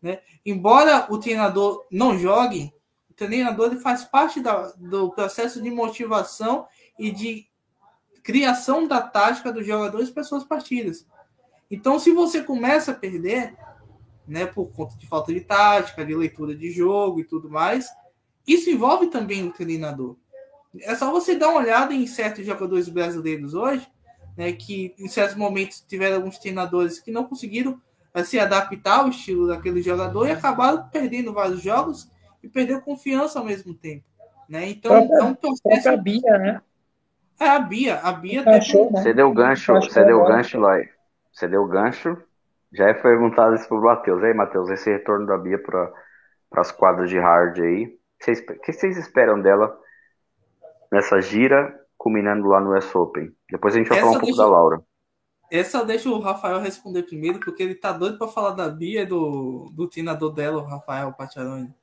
Né? 0.00 0.20
Embora 0.44 1.06
o 1.10 1.18
treinador 1.18 1.84
não 1.90 2.18
jogue, 2.18 2.72
o 3.10 3.14
treinador 3.14 3.66
ele 3.66 3.80
faz 3.80 4.04
parte 4.04 4.40
da, 4.40 4.72
do 4.78 5.10
processo 5.10 5.60
de 5.60 5.70
motivação 5.70 6.66
e 6.98 7.10
de 7.10 7.46
criação 8.22 8.86
da 8.86 9.00
tática 9.00 9.52
dos 9.52 9.66
jogadores 9.66 10.10
para 10.10 10.24
suas 10.24 10.44
partidas. 10.44 11.06
Então, 11.70 11.98
se 11.98 12.12
você 12.12 12.42
começa 12.42 12.90
a 12.90 12.94
perder, 12.94 13.54
né, 14.26 14.46
por 14.46 14.70
conta 14.72 14.96
de 14.96 15.06
falta 15.06 15.32
de 15.32 15.40
tática, 15.40 16.04
de 16.04 16.14
leitura 16.14 16.54
de 16.54 16.70
jogo 16.70 17.20
e 17.20 17.24
tudo 17.24 17.48
mais, 17.48 17.88
isso 18.46 18.70
envolve 18.70 19.08
também 19.08 19.46
o 19.46 19.52
treinador. 19.52 20.16
É 20.80 20.94
só 20.94 21.10
você 21.10 21.36
dar 21.36 21.48
uma 21.48 21.60
olhada 21.60 21.94
em 21.94 22.06
certos 22.06 22.44
jogadores 22.44 22.88
brasileiros 22.88 23.54
hoje, 23.54 23.86
né, 24.36 24.52
que 24.52 24.94
em 24.98 25.08
certos 25.08 25.36
momentos 25.36 25.84
tiveram 25.86 26.16
alguns 26.16 26.38
treinadores 26.38 27.00
que 27.00 27.10
não 27.10 27.24
conseguiram 27.24 27.80
a 28.12 28.24
se 28.24 28.38
adaptar 28.38 29.00
ao 29.00 29.08
estilo 29.08 29.46
daquele 29.46 29.82
jogador 29.82 30.26
e 30.26 30.32
acabaram 30.32 30.88
perdendo 30.88 31.32
vários 31.32 31.62
jogos 31.62 32.10
e 32.42 32.48
perdeu 32.48 32.80
confiança 32.80 33.38
ao 33.38 33.44
mesmo 33.44 33.74
tempo. 33.74 34.04
Né? 34.48 34.68
Então 34.68 34.92
é 34.94 35.22
um 35.22 35.34
processo. 35.34 35.96
Bia, 35.98 36.38
né? 36.38 36.60
É 37.40 37.48
a 37.48 37.58
Bia. 37.58 37.98
A 38.00 38.12
Bia 38.12 38.42
Encaixou, 38.42 38.92
né? 38.92 39.00
Você 39.00 39.14
deu 39.14 39.32
gancho, 39.32 39.72
você 39.72 40.04
deu 40.04 40.22
gancho, 40.26 40.58
Lói. 40.58 40.86
Você 41.32 41.48
deu 41.48 41.66
gancho. 41.66 42.18
Já 42.70 42.88
é 42.88 42.92
perguntado 42.92 43.54
isso 43.54 43.66
pro 43.66 43.80
Matheus. 43.80 44.22
Aí, 44.22 44.34
Matheus, 44.34 44.68
esse 44.68 44.90
retorno 44.90 45.26
da 45.26 45.38
Bia 45.38 45.58
para 45.58 45.90
as 46.52 46.70
quadras 46.70 47.08
de 47.08 47.18
hard 47.18 47.58
aí. 47.58 47.86
O 47.86 48.60
que 48.60 48.72
vocês 48.72 48.98
esperam 48.98 49.40
dela 49.40 49.74
nessa 50.92 51.18
gira, 51.22 51.74
culminando 51.96 52.46
lá 52.46 52.60
no 52.60 52.76
US 52.76 52.94
Open? 52.94 53.34
Depois 53.50 53.74
a 53.74 53.78
gente 53.78 53.88
vai 53.88 53.98
Essa 53.98 54.06
falar 54.06 54.18
um 54.18 54.20
pouco 54.20 54.36
da 54.36 54.46
Laura. 54.46 54.82
Essa 55.50 55.84
deixa 55.84 56.10
o 56.10 56.20
Rafael 56.20 56.60
responder 56.60 57.04
primeiro, 57.04 57.40
porque 57.40 57.62
ele 57.62 57.74
tá 57.74 57.90
doido 57.92 58.18
para 58.18 58.28
falar 58.28 58.50
da 58.50 58.68
Bia 58.68 59.02
e 59.02 59.06
do, 59.06 59.70
do 59.72 59.88
treinador 59.88 60.32
dela, 60.32 60.58
o 60.58 60.66
Rafael 60.66 61.10
Patiaroni. 61.14 61.74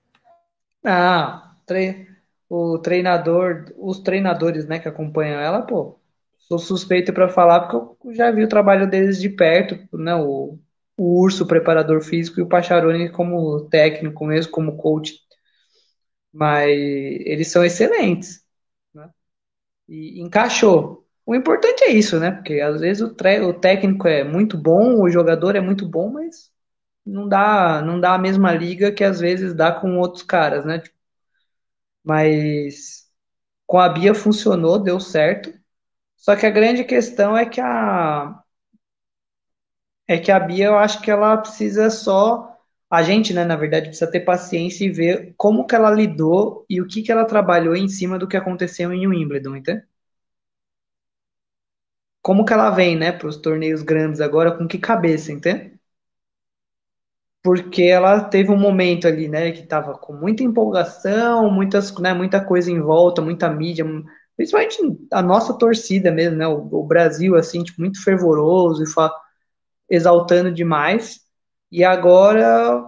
Ah, 0.86 1.56
tre 1.66 2.17
o 2.50 2.78
treinador, 2.80 3.66
os 3.78 4.00
treinadores, 4.00 4.66
né, 4.68 4.80
que 4.80 4.88
acompanham 4.88 5.40
ela, 5.40 5.62
pô, 5.62 6.00
sou 6.48 6.60
suspeito 6.60 7.14
para 7.14 7.30
falar 7.30 7.62
porque 7.68 8.08
eu 8.10 8.14
já 8.14 8.32
vi 8.32 8.44
o 8.44 8.48
trabalho 8.50 8.90
deles 8.90 9.20
de 9.20 9.30
perto, 9.30 9.78
né, 9.98 10.16
o, 10.16 10.58
o 10.98 11.22
Urso, 11.22 11.46
preparador 11.48 12.02
físico, 12.02 12.40
e 12.40 12.44
o 12.44 12.48
Pacharoni 12.50 13.10
como 13.12 13.62
técnico 13.70 14.26
mesmo, 14.26 14.52
como 14.52 14.78
coach. 14.78 15.14
Mas 16.32 16.70
eles 16.70 17.50
são 17.52 17.64
excelentes, 17.66 18.44
né? 18.94 19.10
E 19.90 20.22
encaixou. 20.22 21.08
O 21.26 21.36
importante 21.36 21.84
é 21.86 21.92
isso, 21.92 22.20
né? 22.20 22.32
Porque 22.32 22.62
às 22.62 22.82
vezes 22.82 23.04
o, 23.04 23.16
o 23.50 23.54
técnico 23.54 24.08
é 24.08 24.24
muito 24.24 24.58
bom, 24.58 25.02
o 25.04 25.10
jogador 25.10 25.56
é 25.56 25.62
muito 25.62 25.88
bom, 25.88 26.12
mas 26.12 26.52
não 27.06 27.28
dá, 27.30 27.82
não 27.84 28.00
dá 28.02 28.16
a 28.16 28.20
mesma 28.20 28.54
liga 28.54 28.92
que 28.92 29.04
às 29.04 29.20
vezes 29.20 29.54
dá 29.56 29.72
com 29.74 29.98
outros 30.00 30.24
caras, 30.24 30.66
né? 30.66 30.82
Mas 32.08 33.08
com 33.68 33.80
a 33.80 33.90
Bia 33.90 34.16
funcionou, 34.16 34.80
deu 34.80 35.00
certo. 35.00 35.54
Só 36.18 36.36
que 36.36 36.46
a 36.46 36.52
grande 36.52 36.84
questão 36.86 37.38
é 37.38 37.46
que 37.48 37.62
a 37.62 38.44
é 40.08 40.18
que 40.18 40.32
a 40.32 40.40
Bia, 40.40 40.66
eu 40.66 40.78
acho 40.78 41.02
que 41.02 41.12
ela 41.12 41.38
precisa 41.38 41.90
só 41.90 42.54
a 42.90 43.04
gente, 43.04 43.34
né, 43.34 43.44
na 43.44 43.56
verdade, 43.58 43.88
precisa 43.90 44.10
ter 44.10 44.22
paciência 44.22 44.86
e 44.86 44.90
ver 44.90 45.34
como 45.38 45.66
que 45.68 45.76
ela 45.76 45.92
lidou 45.92 46.66
e 46.70 46.80
o 46.82 46.88
que 46.88 47.02
que 47.02 47.12
ela 47.12 47.26
trabalhou 47.26 47.76
em 47.76 47.88
cima 47.90 48.18
do 48.18 48.28
que 48.28 48.38
aconteceu 48.38 48.94
em 48.94 49.06
Wimbledon, 49.08 49.58
entende? 49.58 49.84
como 52.22 52.46
que 52.46 52.54
ela 52.54 52.70
vem, 52.70 52.96
né, 52.96 53.12
para 53.12 53.28
os 53.28 53.38
torneios 53.38 53.82
grandes 53.82 54.22
agora, 54.22 54.52
com 54.56 54.68
que 54.68 54.78
cabeça, 54.78 55.32
entende? 55.32 55.77
Porque 57.44 57.84
ela 57.84 58.22
teve 58.24 58.52
um 58.52 58.58
momento 58.60 59.08
ali, 59.08 59.28
né, 59.28 59.52
que 59.52 59.62
estava 59.62 59.98
com 59.98 60.14
muita 60.14 60.44
empolgação, 60.44 61.50
muitas, 61.50 61.96
né, 61.98 62.14
muita 62.14 62.44
coisa 62.44 62.72
em 62.72 62.82
volta, 62.82 63.22
muita 63.22 63.50
mídia, 63.50 63.86
principalmente 64.36 64.78
a 65.12 65.22
nossa 65.22 65.58
torcida 65.58 66.12
mesmo, 66.12 66.38
né, 66.38 66.48
o, 66.48 66.68
o 66.72 66.84
Brasil, 66.84 67.36
assim, 67.36 67.64
tipo, 67.64 67.80
muito 67.82 68.04
fervoroso 68.04 68.84
e 68.84 69.96
exaltando 69.96 70.52
demais. 70.52 71.22
E 71.72 71.84
agora 71.84 72.84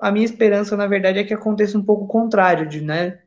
a 0.00 0.12
minha 0.12 0.24
esperança, 0.24 0.76
na 0.76 0.86
verdade, 0.86 1.18
é 1.18 1.24
que 1.24 1.34
aconteça 1.34 1.78
um 1.78 1.84
pouco 1.84 2.04
o 2.04 2.08
contrário, 2.08 2.68
de, 2.68 2.82
né, 2.82 3.20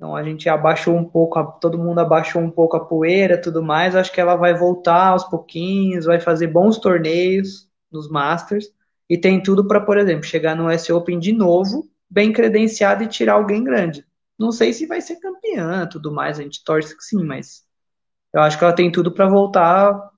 então 0.00 0.16
a 0.16 0.22
gente 0.22 0.48
abaixou 0.48 0.96
um 0.96 1.04
pouco, 1.04 1.42
todo 1.60 1.78
mundo 1.78 1.98
abaixou 1.98 2.40
um 2.40 2.50
pouco 2.50 2.74
a 2.74 2.84
poeira, 2.86 3.38
tudo 3.38 3.62
mais. 3.62 3.94
Acho 3.94 4.10
que 4.10 4.18
ela 4.20 4.34
vai 4.34 4.54
voltar 4.54 5.08
aos 5.08 5.24
pouquinhos, 5.24 6.06
vai 6.06 6.18
fazer 6.18 6.46
bons 6.46 6.78
torneios 6.78 7.68
nos 7.92 8.08
Masters 8.08 8.66
e 9.10 9.18
tem 9.18 9.42
tudo 9.42 9.66
para, 9.66 9.80
por 9.80 9.98
exemplo, 9.98 10.22
chegar 10.22 10.54
no 10.54 10.68
US 10.72 10.88
Open 10.88 11.18
de 11.18 11.32
novo, 11.32 11.90
bem 12.08 12.32
credenciado 12.32 13.02
e 13.02 13.08
tirar 13.08 13.32
alguém 13.32 13.64
grande. 13.64 14.06
Não 14.38 14.52
sei 14.52 14.72
se 14.72 14.86
vai 14.86 15.00
ser 15.00 15.16
campeã, 15.16 15.84
tudo 15.88 16.12
mais. 16.12 16.38
A 16.38 16.42
gente 16.44 16.62
torce 16.62 16.96
que 16.96 17.02
sim, 17.02 17.24
mas 17.24 17.64
eu 18.32 18.40
acho 18.40 18.56
que 18.56 18.62
ela 18.62 18.72
tem 18.72 18.90
tudo 18.90 19.12
para 19.12 19.28
voltar 19.28 20.10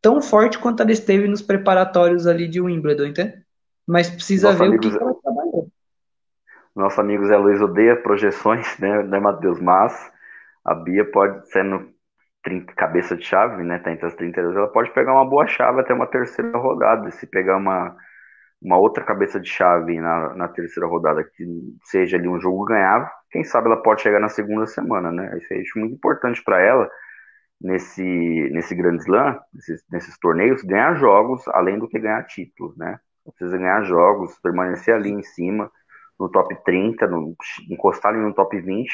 tão 0.00 0.22
forte 0.22 0.60
quanto 0.60 0.80
ela 0.80 0.92
esteve 0.92 1.26
nos 1.26 1.42
preparatórios 1.42 2.28
ali 2.28 2.46
de 2.46 2.60
Wimbledon, 2.60 3.06
entende? 3.06 3.44
Mas 3.84 4.08
precisa 4.08 4.50
Nossa, 4.50 4.58
ver 4.60 4.68
amigos, 4.68 4.86
o 4.86 4.96
que 4.96 5.02
ela 5.02 5.14
trabalhou. 5.14 5.68
Nosso 6.74 7.00
amigo 7.00 7.26
Zé 7.26 7.36
Luiz 7.36 7.60
odeia 7.60 7.96
projeções, 7.96 8.78
né, 8.78 9.02
né 9.02 9.18
Matheus? 9.18 9.58
Mas 9.60 10.12
a 10.64 10.72
Bia 10.72 11.04
pode, 11.10 11.50
sendo 11.50 11.88
30, 12.44 12.72
cabeça 12.74 13.16
de 13.16 13.24
chave, 13.24 13.64
né? 13.64 13.80
Tá 13.80 13.90
entre 13.90 14.06
as 14.06 14.14
32, 14.14 14.54
ela 14.54 14.68
pode 14.68 14.92
pegar 14.92 15.12
uma 15.14 15.28
boa 15.28 15.48
chave 15.48 15.80
até 15.80 15.92
uma 15.92 16.06
terceira 16.06 16.56
rodada. 16.56 17.10
Se 17.10 17.26
pegar 17.26 17.56
uma, 17.56 17.96
uma 18.60 18.78
outra 18.78 19.04
cabeça 19.04 19.38
de 19.38 19.48
chave 19.48 20.00
na, 20.00 20.34
na 20.34 20.48
terceira 20.48 20.88
rodada, 20.88 21.22
que 21.24 21.44
seja 21.84 22.16
ali 22.16 22.28
um 22.28 22.40
jogo 22.40 22.64
ganhável, 22.64 23.08
quem 23.30 23.44
sabe 23.44 23.66
ela 23.66 23.82
pode 23.82 24.02
chegar 24.02 24.20
na 24.20 24.28
segunda 24.28 24.66
semana, 24.66 25.12
né? 25.12 25.38
Isso 25.38 25.52
acho 25.52 25.78
muito 25.78 25.94
importante 25.94 26.42
para 26.42 26.60
ela 26.60 26.88
nesse, 27.60 28.02
nesse 28.52 28.74
Grand 28.74 28.96
Slam, 28.96 29.38
nesses, 29.52 29.84
nesses 29.90 30.18
torneios, 30.18 30.62
ganhar 30.62 30.94
jogos 30.94 31.46
além 31.48 31.78
do 31.78 31.88
que 31.88 31.98
ganhar 31.98 32.24
títulos, 32.24 32.76
né? 32.76 32.98
Precisa 33.24 33.58
ganhar 33.58 33.82
jogos, 33.82 34.38
permanecer 34.40 34.94
ali 34.94 35.10
em 35.10 35.22
cima 35.22 35.70
no 36.18 36.30
top 36.30 36.56
30, 36.64 37.06
no, 37.08 37.34
encostar 37.70 38.12
ali 38.12 38.22
no 38.22 38.34
top 38.34 38.58
20, 38.58 38.90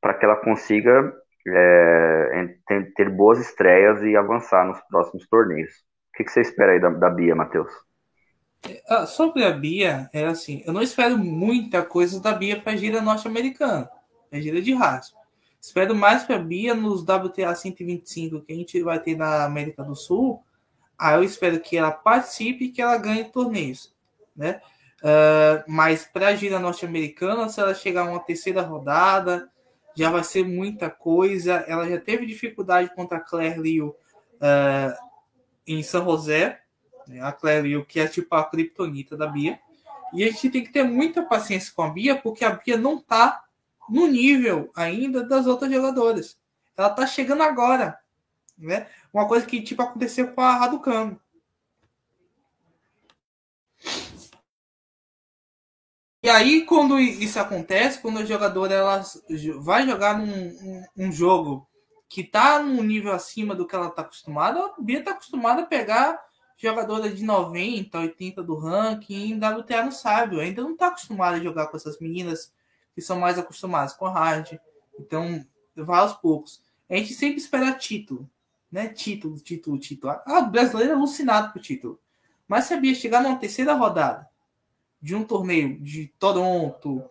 para 0.00 0.14
que 0.14 0.24
ela 0.24 0.36
consiga 0.36 1.12
é, 1.46 2.56
ter, 2.66 2.92
ter, 2.94 3.10
boas 3.10 3.40
estreias 3.40 4.02
e 4.02 4.16
avançar 4.16 4.66
nos 4.66 4.80
próximos 4.88 5.26
torneios. 5.28 5.72
O 5.72 6.16
que, 6.16 6.24
que 6.24 6.30
você 6.30 6.42
espera 6.42 6.72
aí 6.72 6.80
da, 6.80 6.90
da 6.90 7.10
Bia, 7.10 7.34
Matheus? 7.34 7.72
Ah, 8.88 9.06
sobre 9.06 9.44
a 9.44 9.50
Bia, 9.50 10.08
é 10.12 10.26
assim, 10.26 10.62
eu 10.66 10.72
não 10.72 10.82
espero 10.82 11.18
muita 11.18 11.82
coisa 11.82 12.20
da 12.20 12.32
Bia 12.32 12.60
para 12.60 12.72
a 12.72 12.76
gira 12.76 13.00
norte-americana, 13.00 13.90
a 14.32 14.40
gira 14.40 14.60
de 14.60 14.72
Haas. 14.72 15.14
Espero 15.60 15.94
mais 15.94 16.24
para 16.24 16.36
a 16.36 16.38
Bia 16.38 16.74
nos 16.74 17.02
WTA 17.02 17.54
125 17.54 18.42
que 18.42 18.52
a 18.52 18.56
gente 18.56 18.82
vai 18.82 18.98
ter 19.00 19.16
na 19.16 19.44
América 19.44 19.82
do 19.82 19.94
Sul. 19.94 20.42
Aí 20.98 21.14
eu 21.16 21.22
espero 21.22 21.58
que 21.60 21.76
ela 21.76 21.90
participe 21.90 22.66
e 22.66 22.70
que 22.70 22.82
ela 22.82 22.96
ganhe 22.98 23.24
torneios, 23.24 23.94
né? 24.36 24.60
Uh, 25.00 25.64
mas 25.66 26.04
para 26.06 26.28
a 26.28 26.34
gira 26.34 26.58
norte-americana, 26.58 27.48
se 27.48 27.60
ela 27.60 27.74
chegar 27.74 28.02
a 28.02 28.10
uma 28.10 28.20
terceira 28.20 28.62
rodada, 28.62 29.50
já 29.94 30.10
vai 30.10 30.24
ser 30.24 30.44
muita 30.44 30.88
coisa. 30.88 31.64
Ela 31.66 31.88
já 31.88 31.98
teve 31.98 32.26
dificuldade 32.26 32.94
contra 32.94 33.18
a 33.18 33.20
Claire 33.20 33.60
Liu 33.60 33.88
uh, 33.88 34.94
em 35.66 35.82
São 35.82 36.04
José, 36.04 36.60
né? 37.06 37.20
a 37.20 37.60
Liu, 37.60 37.84
que 37.84 38.00
é 38.00 38.08
tipo 38.08 38.34
a 38.34 38.44
criptonita 38.44 39.16
da 39.16 39.26
Bia. 39.26 39.58
E 40.12 40.22
a 40.22 40.30
gente 40.30 40.50
tem 40.50 40.64
que 40.64 40.72
ter 40.72 40.84
muita 40.84 41.22
paciência 41.22 41.72
com 41.74 41.82
a 41.82 41.90
Bia, 41.90 42.16
porque 42.16 42.44
a 42.44 42.50
Bia 42.50 42.76
não 42.76 42.98
está 42.98 43.44
no 43.88 44.06
nível 44.06 44.70
ainda 44.74 45.26
das 45.26 45.46
outras 45.46 45.70
jogadoras. 45.72 46.38
Ela 46.76 46.88
está 46.88 47.06
chegando 47.06 47.42
agora. 47.42 47.98
Né? 48.56 48.86
Uma 49.12 49.26
coisa 49.26 49.46
que 49.46 49.62
tipo 49.62 49.82
aconteceu 49.82 50.32
com 50.32 50.40
a 50.40 50.56
Raducano. 50.56 51.20
E 56.22 56.30
aí, 56.30 56.64
quando 56.64 56.98
isso 56.98 57.38
acontece, 57.38 58.00
quando 58.00 58.20
a 58.20 58.24
jogadora 58.24 58.72
ela 58.72 59.04
vai 59.58 59.86
jogar 59.86 60.16
num, 60.16 60.26
um, 60.26 60.84
um 60.96 61.12
jogo 61.12 61.68
que 62.08 62.22
está 62.22 62.62
num 62.62 62.82
nível 62.82 63.12
acima 63.12 63.54
do 63.54 63.66
que 63.66 63.74
ela 63.74 63.88
está 63.88 64.00
acostumada, 64.00 64.58
a 64.60 64.80
Bia 64.80 65.00
está 65.00 65.10
acostumada 65.10 65.62
a 65.62 65.66
pegar 65.66 66.18
jogadora 66.56 67.10
de 67.10 67.22
90, 67.22 67.98
80 67.98 68.42
do 68.42 68.56
ranking, 68.56 69.38
da 69.38 69.56
WTA 69.56 69.84
no 69.84 69.92
sábio. 69.92 70.40
Ainda 70.40 70.62
não 70.62 70.72
está 70.72 70.88
acostumada 70.88 71.36
a 71.36 71.42
jogar 71.42 71.66
com 71.66 71.76
essas 71.76 71.98
meninas 71.98 72.52
que 72.94 73.00
são 73.00 73.18
mais 73.18 73.38
acostumadas 73.38 73.92
com 73.92 74.06
a 74.06 74.12
hard. 74.12 74.58
Então, 74.98 75.44
vai 75.76 76.00
aos 76.00 76.14
poucos. 76.14 76.62
A 76.88 76.96
gente 76.96 77.14
sempre 77.14 77.38
espera 77.38 77.72
título, 77.72 78.28
né? 78.70 78.88
Título, 78.88 79.36
título, 79.36 79.78
título. 79.78 80.12
Ah, 80.24 80.40
o 80.40 80.50
brasileiro 80.50 80.92
é 80.92 80.94
alucinado 80.94 81.52
com 81.52 81.58
o 81.58 81.62
título. 81.62 82.00
Mas 82.46 82.66
sabia 82.66 82.94
chegar 82.94 83.22
numa 83.22 83.38
terceira 83.38 83.72
rodada 83.74 84.28
de 85.00 85.14
um 85.14 85.24
torneio 85.24 85.80
de 85.80 86.08
Toronto, 86.18 87.02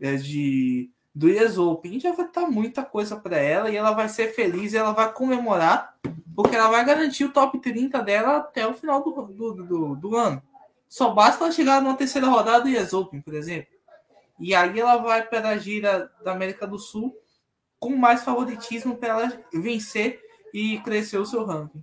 é, 0.00 0.16
de 0.16 0.90
do 1.14 1.28
US 1.28 1.58
Open, 1.58 2.00
já 2.00 2.12
vai 2.12 2.26
estar 2.26 2.42
muita 2.42 2.82
coisa 2.84 3.16
para 3.16 3.36
ela 3.36 3.70
e 3.70 3.76
ela 3.76 3.92
vai 3.92 4.08
ser 4.08 4.32
feliz 4.34 4.72
e 4.72 4.76
ela 4.76 4.92
vai 4.92 5.12
comemorar, 5.12 5.96
porque 6.34 6.56
ela 6.56 6.70
vai 6.70 6.84
garantir 6.84 7.24
o 7.24 7.32
top 7.32 7.58
30 7.58 8.00
dela 8.02 8.38
até 8.38 8.66
o 8.66 8.72
final 8.72 9.02
do, 9.02 9.10
do, 9.26 9.54
do, 9.54 9.96
do 9.96 10.16
ano. 10.16 10.42
Só 10.88 11.12
basta 11.12 11.44
ela 11.44 11.52
chegar 11.52 11.82
numa 11.82 11.96
terceira 11.96 12.26
rodada 12.28 12.64
do 12.64 12.70
US 12.70 12.92
Open, 12.92 13.20
por 13.20 13.34
exemplo. 13.34 13.72
E 14.38 14.54
aí 14.54 14.80
ela 14.80 14.96
vai 14.96 15.26
para 15.26 15.50
a 15.50 15.58
gira 15.58 16.10
da 16.24 16.32
América 16.32 16.66
do 16.66 16.78
Sul 16.78 17.16
com 17.78 17.96
mais 17.96 18.24
favoritismo 18.24 18.96
para 18.96 19.08
ela 19.08 19.44
vencer 19.52 20.20
e 20.52 20.80
crescer 20.80 21.18
o 21.18 21.26
seu 21.26 21.44
ranking. 21.44 21.82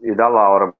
E 0.00 0.14
da 0.14 0.28
Laura. 0.28 0.74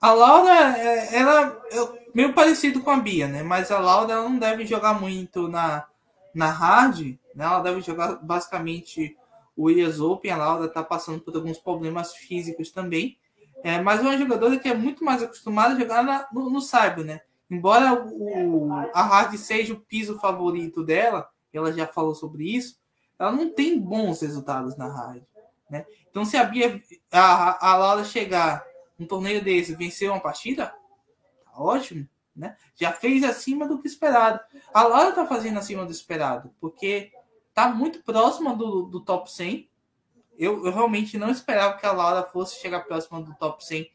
A 0.00 0.12
Laura, 0.12 0.78
é, 0.78 1.16
ela 1.16 1.62
é 1.70 2.03
meio 2.14 2.32
parecido 2.32 2.80
com 2.80 2.90
a 2.90 2.96
Bia, 2.96 3.26
né? 3.26 3.42
Mas 3.42 3.70
a 3.70 3.78
Laura 3.78 4.22
não 4.22 4.38
deve 4.38 4.64
jogar 4.64 5.00
muito 5.00 5.48
na, 5.48 5.86
na 6.32 6.50
hard, 6.50 7.16
né? 7.34 7.44
Ela 7.44 7.60
deve 7.60 7.80
jogar 7.80 8.14
basicamente 8.22 9.16
o 9.56 9.68
US 9.68 10.00
Open. 10.00 10.30
A 10.30 10.36
Laura 10.36 10.66
está 10.66 10.82
passando 10.82 11.20
por 11.20 11.34
alguns 11.34 11.58
problemas 11.58 12.14
físicos 12.14 12.70
também. 12.70 13.18
É, 13.62 13.80
mas 13.80 14.00
é 14.00 14.02
uma 14.02 14.18
jogadora 14.18 14.58
que 14.58 14.68
é 14.68 14.74
muito 14.74 15.04
mais 15.04 15.22
acostumada 15.22 15.74
a 15.74 15.78
jogar 15.78 16.04
na, 16.04 16.28
no, 16.32 16.50
no 16.50 16.60
Cyber, 16.60 17.04
né? 17.04 17.20
Embora 17.50 17.94
o, 17.94 18.72
a 18.92 19.02
Hard 19.02 19.36
seja 19.36 19.72
o 19.72 19.80
piso 19.80 20.18
favorito 20.18 20.82
dela, 20.84 21.28
ela 21.52 21.72
já 21.72 21.86
falou 21.86 22.14
sobre 22.14 22.44
isso, 22.44 22.78
ela 23.18 23.32
não 23.32 23.50
tem 23.50 23.78
bons 23.78 24.20
resultados 24.20 24.76
na 24.76 24.88
Hard. 24.88 25.22
Né? 25.70 25.86
Então, 26.10 26.24
se 26.24 26.36
a 26.36 26.44
Bia, 26.44 26.82
a, 27.10 27.70
a 27.70 27.76
Laura 27.76 28.04
chegar 28.04 28.64
num 28.98 29.06
torneio 29.06 29.42
desse 29.42 29.74
vencer 29.74 30.10
uma 30.10 30.20
partida, 30.20 30.66
tá 30.66 30.74
ótimo. 31.56 32.08
Né? 32.34 32.56
Já 32.74 32.92
fez 32.92 33.22
acima 33.22 33.68
do 33.68 33.80
que 33.80 33.86
esperado. 33.86 34.40
A 34.72 34.82
Laura 34.82 35.12
tá 35.12 35.26
fazendo 35.26 35.58
acima 35.58 35.84
do 35.84 35.92
esperado, 35.92 36.52
porque 36.60 37.12
tá 37.52 37.68
muito 37.68 38.02
próxima 38.02 38.56
do, 38.56 38.82
do 38.82 39.00
top 39.00 39.30
100 39.30 39.68
eu, 40.38 40.66
eu, 40.66 40.72
realmente 40.72 41.16
não 41.16 41.30
esperava 41.30 41.76
que 41.76 41.86
a 41.86 41.92
Laura 41.92 42.24
fosse 42.24 42.60
chegar 42.60 42.80
próxima 42.80 43.20
do 43.22 43.34
top 43.34 43.64
100 43.64 43.90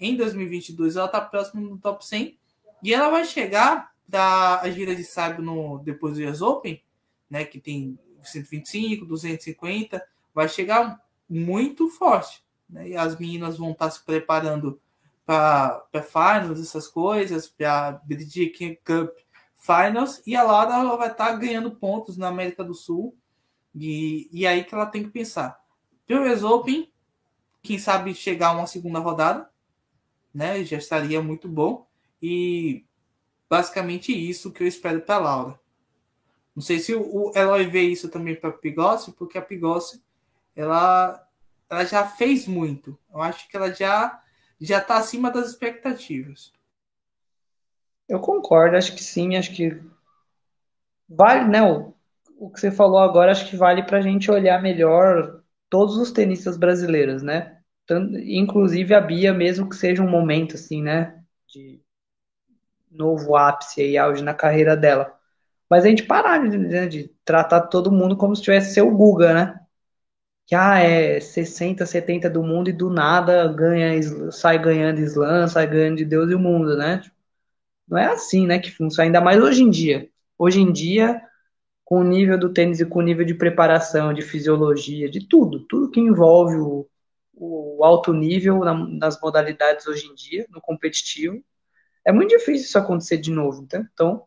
em 0.00 0.16
2022. 0.16 0.96
Ela 0.96 1.06
está 1.06 1.20
próxima 1.20 1.62
do 1.68 1.78
top 1.78 2.04
100 2.04 2.36
e 2.82 2.92
ela 2.92 3.08
vai 3.10 3.24
chegar 3.24 3.92
da 4.06 4.60
a 4.60 4.70
gira 4.70 4.94
de 4.94 5.04
sábado 5.04 5.42
no 5.42 5.78
depois 5.78 6.16
do 6.16 6.28
US 6.28 6.42
Open, 6.42 6.82
né, 7.30 7.44
que 7.44 7.58
tem 7.58 7.98
125, 8.22 9.06
250, 9.06 10.04
vai 10.34 10.48
chegar 10.48 11.00
muito 11.28 11.88
forte. 11.88 12.44
Né, 12.68 12.90
e 12.90 12.96
as 12.96 13.18
meninas 13.18 13.56
vão 13.56 13.70
estar 13.70 13.86
tá 13.86 13.90
se 13.90 14.04
preparando 14.04 14.80
para 15.26 15.86
finals, 16.02 16.60
essas 16.60 16.86
coisas, 16.86 17.48
para 17.48 17.92
BDG 18.04 18.48
King 18.50 18.78
Cup 18.84 19.10
Finals, 19.56 20.22
e 20.26 20.36
a 20.36 20.42
Laura 20.42 20.74
ela 20.74 20.96
vai 20.96 21.10
estar 21.10 21.26
tá 21.26 21.36
ganhando 21.36 21.70
pontos 21.70 22.16
na 22.16 22.28
América 22.28 22.62
do 22.62 22.74
Sul. 22.74 23.16
E, 23.74 24.28
e 24.30 24.46
aí 24.46 24.62
que 24.62 24.74
ela 24.74 24.86
tem 24.86 25.02
que 25.02 25.10
pensar 25.10 25.64
US 26.08 26.42
Open, 26.42 26.92
quem 27.62 27.78
sabe 27.78 28.14
chegar 28.14 28.52
uma 28.52 28.66
segunda 28.66 28.98
rodada, 28.98 29.48
né? 30.32 30.62
Já 30.64 30.76
estaria 30.76 31.22
muito 31.22 31.48
bom. 31.48 31.88
E 32.20 32.84
basicamente 33.48 34.12
isso 34.12 34.52
que 34.52 34.62
eu 34.62 34.66
espero 34.66 35.00
para 35.00 35.18
Laura. 35.18 35.60
Não 36.54 36.62
sei 36.62 36.78
se 36.78 36.94
o 36.94 37.32
Eloy 37.34 37.66
vê 37.66 37.82
isso 37.82 38.08
também 38.08 38.36
para 38.36 38.52
Pigossi, 38.52 39.12
porque 39.12 39.38
a 39.38 39.42
Pigossi 39.42 40.02
ela, 40.54 41.26
ela 41.68 41.84
já 41.84 42.06
fez 42.06 42.46
muito. 42.46 42.98
Eu 43.12 43.20
acho 43.22 43.48
que 43.48 43.56
ela 43.56 43.72
já 43.72 44.22
já 44.60 44.78
está 44.78 44.96
acima 44.96 45.30
das 45.30 45.50
expectativas. 45.50 46.52
Eu 48.08 48.20
concordo, 48.20 48.76
acho 48.76 48.94
que 48.94 49.02
sim, 49.02 49.36
acho 49.36 49.54
que 49.54 49.80
vale, 51.08 51.48
né? 51.48 51.62
O, 51.62 51.94
o 52.38 52.50
que 52.50 52.60
você 52.60 52.70
falou 52.70 52.98
agora, 52.98 53.32
acho 53.32 53.48
que 53.48 53.56
vale 53.56 53.82
para 53.82 53.98
a 53.98 54.02
gente 54.02 54.30
olhar 54.30 54.60
melhor 54.62 55.42
todos 55.70 55.96
os 55.96 56.12
tenistas 56.12 56.56
brasileiros, 56.56 57.22
né? 57.22 57.58
Tanto, 57.86 58.18
inclusive 58.18 58.94
a 58.94 59.00
Bia, 59.00 59.32
mesmo 59.32 59.68
que 59.68 59.76
seja 59.76 60.02
um 60.02 60.10
momento 60.10 60.54
assim, 60.54 60.82
né? 60.82 61.22
De 61.48 61.80
novo 62.90 63.36
ápice 63.36 63.82
e 63.82 63.98
auge 63.98 64.22
na 64.22 64.34
carreira 64.34 64.76
dela. 64.76 65.18
Mas 65.68 65.84
a 65.84 65.88
gente 65.88 66.04
parar 66.04 66.38
de, 66.48 66.56
né, 66.56 66.86
de 66.86 67.10
tratar 67.24 67.62
todo 67.62 67.90
mundo 67.90 68.16
como 68.16 68.34
se 68.36 68.42
tivesse 68.42 68.74
ser 68.74 68.82
o 68.82 68.90
Guga, 68.90 69.34
né? 69.34 69.60
Que 70.46 70.54
ah, 70.54 70.78
é 70.78 71.20
60, 71.20 71.86
70 71.86 72.28
do 72.30 72.42
mundo 72.42 72.68
e 72.68 72.72
do 72.72 72.90
nada 72.90 73.48
ganha, 73.48 74.00
sai 74.30 74.58
ganhando 74.58 75.00
slam, 75.00 75.48
sai 75.48 75.66
ganhando 75.66 75.96
de 75.96 76.04
Deus 76.04 76.30
e 76.30 76.34
o 76.34 76.38
mundo, 76.38 76.76
né? 76.76 77.02
Não 77.88 77.98
é 77.98 78.06
assim, 78.06 78.46
né? 78.46 78.58
Que 78.58 78.70
funciona, 78.70 79.06
ainda 79.08 79.20
mais 79.20 79.40
hoje 79.42 79.62
em 79.62 79.70
dia. 79.70 80.10
Hoje 80.38 80.60
em 80.60 80.72
dia, 80.72 81.20
com 81.84 82.00
o 82.00 82.04
nível 82.04 82.38
do 82.38 82.52
tênis 82.52 82.80
e 82.80 82.86
com 82.86 83.00
o 83.00 83.02
nível 83.02 83.24
de 83.24 83.34
preparação, 83.34 84.12
de 84.14 84.22
fisiologia, 84.22 85.10
de 85.10 85.26
tudo, 85.28 85.60
tudo 85.66 85.90
que 85.90 86.00
envolve 86.00 86.56
o, 86.56 86.88
o 87.34 87.84
alto 87.84 88.12
nível 88.12 88.60
na, 88.60 88.74
nas 88.74 89.20
modalidades 89.20 89.86
hoje 89.86 90.06
em 90.06 90.14
dia, 90.14 90.46
no 90.50 90.60
competitivo, 90.60 91.42
é 92.04 92.12
muito 92.12 92.30
difícil 92.30 92.66
isso 92.66 92.78
acontecer 92.78 93.18
de 93.18 93.30
novo, 93.30 93.66
tá? 93.66 93.78
então 93.92 94.26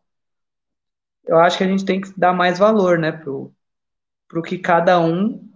eu 1.26 1.38
acho 1.38 1.58
que 1.58 1.64
a 1.64 1.66
gente 1.68 1.84
tem 1.84 2.00
que 2.00 2.12
dar 2.18 2.32
mais 2.32 2.58
valor, 2.58 2.98
né, 2.98 3.12
pro, 3.12 3.54
pro 4.26 4.42
que 4.42 4.58
cada 4.58 4.98
um 5.00 5.47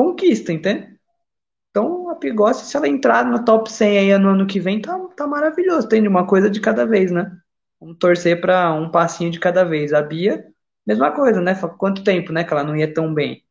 conquista, 0.00 0.52
entende? 0.52 0.98
Então, 1.70 2.08
a 2.10 2.16
Pigossi, 2.16 2.66
se 2.66 2.76
ela 2.76 2.88
entrar 2.88 3.24
no 3.24 3.44
top 3.44 3.70
100 3.70 3.98
aí 3.98 4.18
no 4.18 4.30
ano 4.30 4.46
que 4.46 4.58
vem, 4.60 4.80
tá, 4.80 4.98
tá 5.16 5.26
maravilhoso. 5.26 5.88
Tem 5.88 6.06
uma 6.08 6.26
coisa 6.26 6.50
de 6.50 6.60
cada 6.60 6.86
vez, 6.86 7.10
né? 7.12 7.30
Vamos 7.80 7.98
torcer 7.98 8.40
para 8.40 8.72
um 8.72 8.90
passinho 8.90 9.30
de 9.30 9.40
cada 9.40 9.64
vez. 9.64 9.92
A 9.92 10.02
Bia, 10.02 10.50
Mesma 10.86 11.12
coisa, 11.12 11.40
né? 11.40 11.54
Quanto 11.78 12.02
tempo, 12.02 12.32
né? 12.32 12.44
Que 12.44 12.52
ela 12.52 12.64
não 12.64 12.76
ia 12.76 12.92
tão 12.92 13.12
bem. 13.14 13.44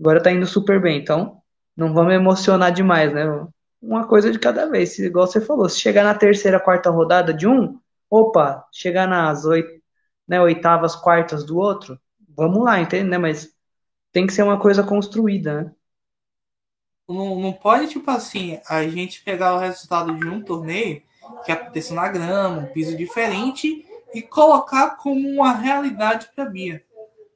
Agora 0.00 0.22
tá 0.22 0.30
indo 0.32 0.46
super 0.46 0.80
bem. 0.80 0.98
Então, 0.98 1.42
não 1.76 1.92
vamos 1.92 2.14
emocionar 2.14 2.72
demais, 2.72 3.12
né? 3.12 3.24
Uma 3.82 4.06
coisa 4.06 4.30
de 4.30 4.38
cada 4.38 4.66
vez. 4.70 4.98
Igual 4.98 5.26
você 5.26 5.40
falou, 5.40 5.68
se 5.68 5.80
chegar 5.80 6.04
na 6.04 6.14
terceira, 6.14 6.60
quarta 6.60 6.90
rodada 6.90 7.34
de 7.34 7.46
um, 7.46 7.78
opa, 8.10 8.64
chegar 8.72 9.06
nas 9.06 9.44
oito, 9.44 9.70
né, 10.26 10.40
oitavas, 10.40 10.96
quartas 10.96 11.44
do 11.44 11.58
outro, 11.58 11.98
vamos 12.36 12.64
lá, 12.64 12.80
entende? 12.80 13.10
Né? 13.10 13.18
Mas 13.18 13.52
tem 14.12 14.26
que 14.26 14.32
ser 14.32 14.42
uma 14.42 14.58
coisa 14.58 14.82
construída, 14.82 15.62
né? 15.62 15.75
Não, 17.08 17.38
não 17.38 17.52
pode, 17.52 17.88
tipo 17.88 18.10
assim, 18.10 18.60
a 18.68 18.82
gente 18.88 19.22
pegar 19.22 19.54
o 19.54 19.58
resultado 19.58 20.14
de 20.14 20.26
um 20.26 20.42
torneio 20.42 21.02
que 21.44 21.52
aconteceu 21.52 21.94
na 21.94 22.08
grama, 22.08 22.62
um 22.62 22.72
piso 22.72 22.96
diferente, 22.96 23.84
e 24.14 24.22
colocar 24.22 24.96
como 24.96 25.28
uma 25.28 25.52
realidade 25.52 26.28
para 26.34 26.44
a 26.44 26.48
Bia. 26.48 26.84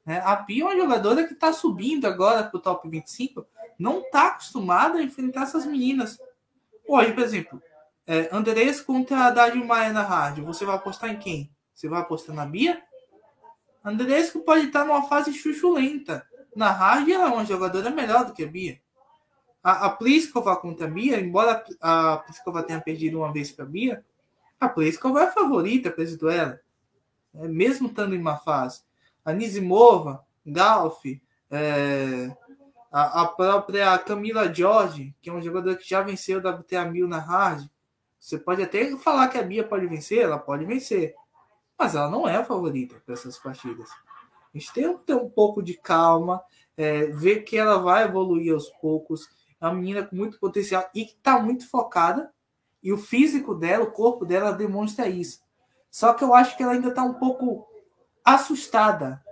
Né? 0.05 0.21
A 0.25 0.35
Bia 0.35 0.63
é 0.63 0.67
uma 0.67 0.77
jogadora 0.77 1.25
que 1.25 1.33
está 1.33 1.53
subindo 1.53 2.05
agora 2.05 2.43
para 2.43 2.57
o 2.57 2.61
top 2.61 2.89
25, 2.89 3.45
não 3.77 4.01
está 4.01 4.27
acostumada 4.27 4.97
a 4.97 5.03
enfrentar 5.03 5.43
essas 5.43 5.65
meninas. 5.65 6.19
Hoje, 6.87 7.13
por 7.13 7.23
exemplo, 7.23 7.61
é, 8.07 8.29
Andrés 8.31 8.81
contra 8.81 9.25
a 9.25 9.31
Dádio 9.31 9.65
Maia 9.65 9.93
na 9.93 10.01
rádio, 10.01 10.43
você 10.43 10.65
vai 10.65 10.75
apostar 10.75 11.09
em 11.09 11.17
quem? 11.17 11.49
Você 11.73 11.87
vai 11.87 12.01
apostar 12.01 12.35
na 12.35 12.45
Bia? 12.45 12.81
Andresco 13.83 14.41
pode 14.41 14.67
estar 14.67 14.85
numa 14.85 15.03
fase 15.03 15.33
chuchulenta. 15.33 16.25
Na 16.55 16.71
hard, 16.71 17.09
ela 17.09 17.29
é 17.29 17.33
uma 17.33 17.45
jogadora 17.45 17.89
melhor 17.89 18.25
do 18.25 18.33
que 18.33 18.43
a 18.43 18.47
Bia. 18.47 18.80
A, 19.63 19.85
a 19.85 19.89
Pliskova 19.89 20.55
contra 20.55 20.87
a 20.87 20.89
Bia, 20.89 21.19
embora 21.19 21.63
a 21.79 22.17
Pliskova 22.17 22.63
tenha 22.63 22.81
perdido 22.81 23.19
uma 23.19 23.31
vez 23.31 23.51
para 23.51 23.65
a 23.65 23.67
Bia, 23.67 24.05
a 24.59 24.67
Pliskova 24.67 25.21
é 25.21 25.23
a 25.25 25.31
favorita 25.31 25.91
para 25.91 26.03
esse 26.03 26.17
duelo. 26.17 26.57
É, 27.33 27.47
mesmo 27.47 27.87
estando 27.87 28.15
em 28.15 28.19
uma 28.19 28.37
fase. 28.37 28.81
A 29.23 29.31
Nizimova, 29.31 30.25
Galf, 30.45 31.05
é, 31.49 32.35
a, 32.91 33.21
a, 33.21 33.27
própria 33.27 33.97
Camila 33.99 34.53
Jorge, 34.53 35.15
que 35.21 35.29
é 35.29 35.33
um 35.33 35.41
jogador 35.41 35.75
que 35.77 35.87
já 35.87 36.01
venceu 36.01 36.39
o 36.39 36.47
WTA 36.47 36.85
1000 36.85 37.07
na 37.07 37.19
hard, 37.19 37.67
você 38.19 38.37
pode 38.37 38.61
até 38.61 38.95
falar 38.97 39.29
que 39.29 39.37
a 39.37 39.43
Bia 39.43 39.63
pode 39.63 39.85
vencer, 39.87 40.19
ela 40.19 40.37
pode 40.37 40.65
vencer 40.65 41.15
mas 41.81 41.95
ela 41.95 42.07
não 42.07 42.29
é 42.29 42.35
a 42.35 42.45
favorita 42.45 43.01
para 43.03 43.15
essas 43.15 43.39
partidas. 43.39 43.89
A 44.53 44.57
gente 44.57 44.71
tem 44.71 44.95
que 44.95 45.03
ter 45.03 45.15
um 45.15 45.27
pouco 45.27 45.63
de 45.63 45.73
calma, 45.73 46.39
é, 46.77 47.07
ver 47.07 47.41
que 47.41 47.57
ela 47.57 47.79
vai 47.79 48.03
evoluir 48.03 48.53
aos 48.53 48.69
poucos. 48.69 49.27
Uma 49.61 49.73
menina 49.73 50.03
com 50.03 50.15
muito 50.15 50.39
potencial 50.39 50.89
e 50.93 51.05
que 51.05 51.11
está 51.11 51.39
muito 51.39 51.69
focada. 51.69 52.33
E 52.81 52.91
o 52.91 52.97
físico 52.97 53.53
dela, 53.53 53.83
o 53.83 53.91
corpo 53.91 54.25
dela 54.25 54.51
demonstra 54.51 55.07
isso. 55.07 55.39
Só 55.91 56.13
que 56.13 56.23
eu 56.23 56.33
acho 56.33 56.57
que 56.57 56.63
ela 56.63 56.71
ainda 56.71 56.89
está 56.89 57.03
um 57.03 57.13
pouco 57.13 57.67
assustada 58.25 59.23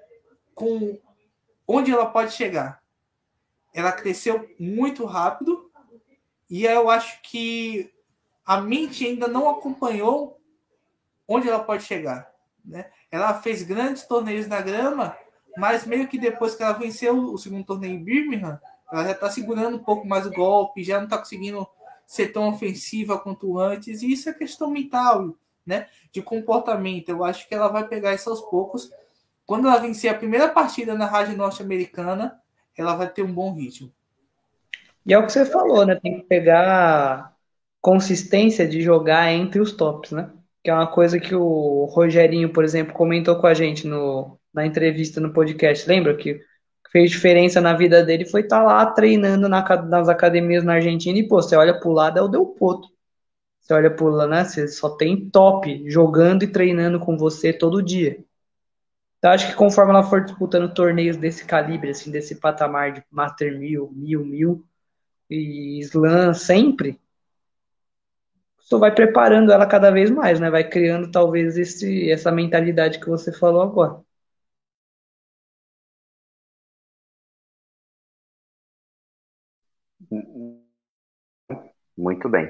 com 0.53 0.99
onde 1.67 1.91
ela 1.91 2.05
pode 2.05 2.33
chegar. 2.33 2.83
Ela 3.73 3.91
cresceu 3.91 4.47
muito 4.59 5.05
rápido 5.05 5.71
e 6.49 6.65
eu 6.65 6.89
acho 6.89 7.21
que 7.21 7.91
a 8.45 8.59
mente 8.59 9.05
ainda 9.05 9.27
não 9.27 9.47
acompanhou 9.47 10.41
onde 11.27 11.47
ela 11.47 11.63
pode 11.63 11.83
chegar. 11.83 12.29
Né? 12.65 12.91
Ela 13.11 13.39
fez 13.41 13.63
grandes 13.63 14.03
torneios 14.05 14.47
na 14.47 14.59
grama, 14.61 15.15
mas 15.55 15.85
meio 15.85 16.07
que 16.07 16.17
depois 16.17 16.55
que 16.55 16.63
ela 16.63 16.73
venceu 16.73 17.15
o 17.15 17.37
segundo 17.37 17.65
torneio 17.65 17.93
em 17.93 18.03
Birmingham, 18.03 18.59
ela 18.91 19.03
já 19.03 19.11
está 19.11 19.29
segurando 19.29 19.77
um 19.77 19.83
pouco 19.83 20.07
mais 20.07 20.25
o 20.25 20.31
golpe, 20.31 20.83
já 20.83 20.97
não 20.97 21.05
está 21.05 21.17
conseguindo 21.17 21.67
ser 22.05 22.29
tão 22.29 22.49
ofensiva 22.49 23.19
quanto 23.19 23.59
antes, 23.59 24.01
e 24.01 24.11
isso 24.11 24.29
é 24.29 24.33
questão 24.33 24.69
mental, 24.69 25.35
né? 25.65 25.87
De 26.11 26.21
comportamento. 26.21 27.09
Eu 27.09 27.23
acho 27.23 27.47
que 27.47 27.53
ela 27.53 27.67
vai 27.67 27.87
pegar 27.87 28.13
isso 28.13 28.29
aos 28.29 28.41
poucos. 28.41 28.91
Quando 29.45 29.67
ela 29.67 29.79
vencer 29.79 30.09
a 30.09 30.17
primeira 30.17 30.49
partida 30.49 30.95
na 30.95 31.05
rádio 31.05 31.37
norte-americana, 31.37 32.39
ela 32.75 32.95
vai 32.95 33.09
ter 33.09 33.21
um 33.21 33.33
bom 33.33 33.53
ritmo. 33.53 33.91
E 35.05 35.13
é 35.13 35.17
o 35.17 35.25
que 35.25 35.31
você 35.31 35.45
falou, 35.45 35.85
né? 35.85 35.95
Tem 35.95 36.19
que 36.19 36.27
pegar 36.27 37.35
consistência 37.81 38.67
de 38.67 38.81
jogar 38.81 39.31
entre 39.31 39.61
os 39.61 39.71
tops, 39.71 40.11
né? 40.11 40.31
que 40.63 40.69
é 40.69 40.73
uma 40.73 40.87
coisa 40.87 41.19
que 41.19 41.33
o 41.33 41.85
Rogerinho, 41.85 42.51
por 42.51 42.63
exemplo, 42.63 42.93
comentou 42.93 43.35
com 43.39 43.47
a 43.47 43.53
gente 43.53 43.87
no, 43.87 44.39
na 44.53 44.65
entrevista 44.65 45.21
no 45.21 45.33
podcast. 45.33 45.87
Lembra 45.87 46.15
que 46.15 46.41
fez 46.91 47.11
diferença 47.11 47.61
na 47.61 47.73
vida 47.73 48.03
dele 48.03 48.25
foi 48.25 48.41
estar 48.41 48.59
tá 48.59 48.63
lá 48.63 48.85
treinando 48.85 49.47
na, 49.47 49.63
nas 49.83 50.09
academias 50.09 50.63
na 50.63 50.73
Argentina 50.73 51.17
e, 51.17 51.27
pô, 51.27 51.41
você 51.41 51.55
olha 51.55 51.79
pro 51.79 51.91
lado, 51.91 52.19
é 52.19 52.21
o 52.21 52.27
Del 52.27 52.45
Potro. 52.45 52.89
Você 53.61 53.73
olha 53.73 53.91
pro 53.91 54.09
lado, 54.09 54.29
né? 54.31 54.43
Você 54.43 54.67
só 54.67 54.89
tem 54.89 55.29
top 55.29 55.83
jogando 55.89 56.43
e 56.43 56.47
treinando 56.47 56.99
com 56.99 57.17
você 57.17 57.53
todo 57.53 57.83
dia. 57.83 58.23
Então, 59.19 59.31
acho 59.31 59.47
que 59.49 59.55
conforme 59.55 59.91
ela 59.91 60.03
for 60.03 60.23
disputando 60.23 60.73
torneios 60.73 61.17
desse 61.17 61.45
calibre, 61.45 61.91
assim, 61.91 62.09
desse 62.11 62.35
patamar 62.35 62.93
de 62.93 63.03
Master 63.11 63.57
1000, 63.57 63.91
1000, 63.93 64.25
1000 64.25 64.65
e 65.29 65.79
Slam 65.81 66.33
sempre, 66.33 66.99
só 68.59 68.77
vai 68.79 68.93
preparando 68.93 69.51
ela 69.51 69.65
cada 69.65 69.91
vez 69.91 70.09
mais, 70.09 70.39
né? 70.39 70.49
Vai 70.49 70.67
criando 70.67 71.11
talvez 71.11 71.57
esse, 71.57 72.09
essa 72.09 72.31
mentalidade 72.31 72.99
que 72.99 73.09
você 73.09 73.31
falou 73.31 73.61
agora. 73.61 74.01
Muito 81.99 82.29
bem. 82.29 82.47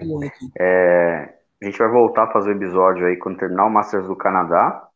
É, 0.59 1.33
a 1.59 1.65
gente 1.65 1.79
vai 1.79 1.89
voltar 1.89 2.25
a 2.25 2.31
fazer 2.31 2.51
o 2.51 2.55
episódio 2.55 3.07
aí 3.07 3.17
quando 3.17 3.39
terminar 3.39 3.65
o 3.65 3.69
Masters 3.69 4.05
do 4.05 4.15
Canadá, 4.15 4.87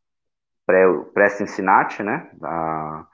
pré-Cincinnati, 1.13 2.03
né? 2.03 2.29
A, 2.43 3.07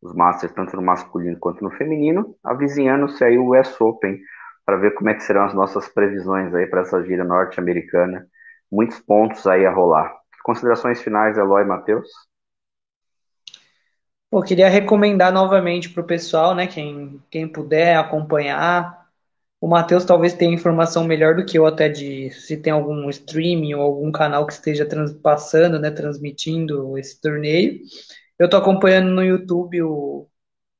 os 0.00 0.14
Masters 0.14 0.54
tanto 0.54 0.74
no 0.74 0.82
masculino 0.82 1.38
quanto 1.38 1.62
no 1.62 1.70
feminino, 1.70 2.34
avizinhando-se 2.42 3.22
aí 3.22 3.36
o 3.36 3.50
US 3.50 3.78
Open 3.78 4.18
para 4.64 4.78
ver 4.78 4.92
como 4.94 5.10
é 5.10 5.14
que 5.14 5.22
serão 5.22 5.44
as 5.44 5.52
nossas 5.52 5.86
previsões 5.86 6.54
aí 6.54 6.66
para 6.66 6.80
essa 6.80 7.02
gira 7.04 7.24
norte-americana. 7.24 8.26
Muitos 8.72 8.98
pontos 8.98 9.46
aí 9.46 9.66
a 9.66 9.70
rolar. 9.70 10.12
Considerações 10.42 11.02
finais, 11.02 11.36
Eloy 11.36 11.64
Matheus? 11.64 12.08
Pô, 14.30 14.42
queria 14.42 14.68
recomendar 14.68 15.32
novamente 15.32 15.90
para 15.90 16.02
o 16.02 16.06
pessoal, 16.06 16.54
né, 16.54 16.66
quem, 16.66 17.22
quem 17.30 17.46
puder 17.46 17.96
acompanhar. 17.96 19.05
O 19.66 19.68
Matheus 19.68 20.04
talvez 20.04 20.32
tenha 20.32 20.54
informação 20.54 21.02
melhor 21.02 21.34
do 21.34 21.44
que 21.44 21.58
eu 21.58 21.66
até 21.66 21.88
de 21.88 22.30
se 22.30 22.56
tem 22.56 22.72
algum 22.72 23.10
streaming 23.10 23.74
ou 23.74 23.82
algum 23.82 24.12
canal 24.12 24.46
que 24.46 24.52
esteja 24.52 24.86
passando, 25.20 25.76
né, 25.80 25.90
transmitindo 25.90 26.96
esse 26.96 27.20
torneio. 27.20 27.80
Eu 28.38 28.44
estou 28.44 28.60
acompanhando 28.60 29.10
no 29.10 29.24
YouTube 29.24 29.82
o, 29.82 30.28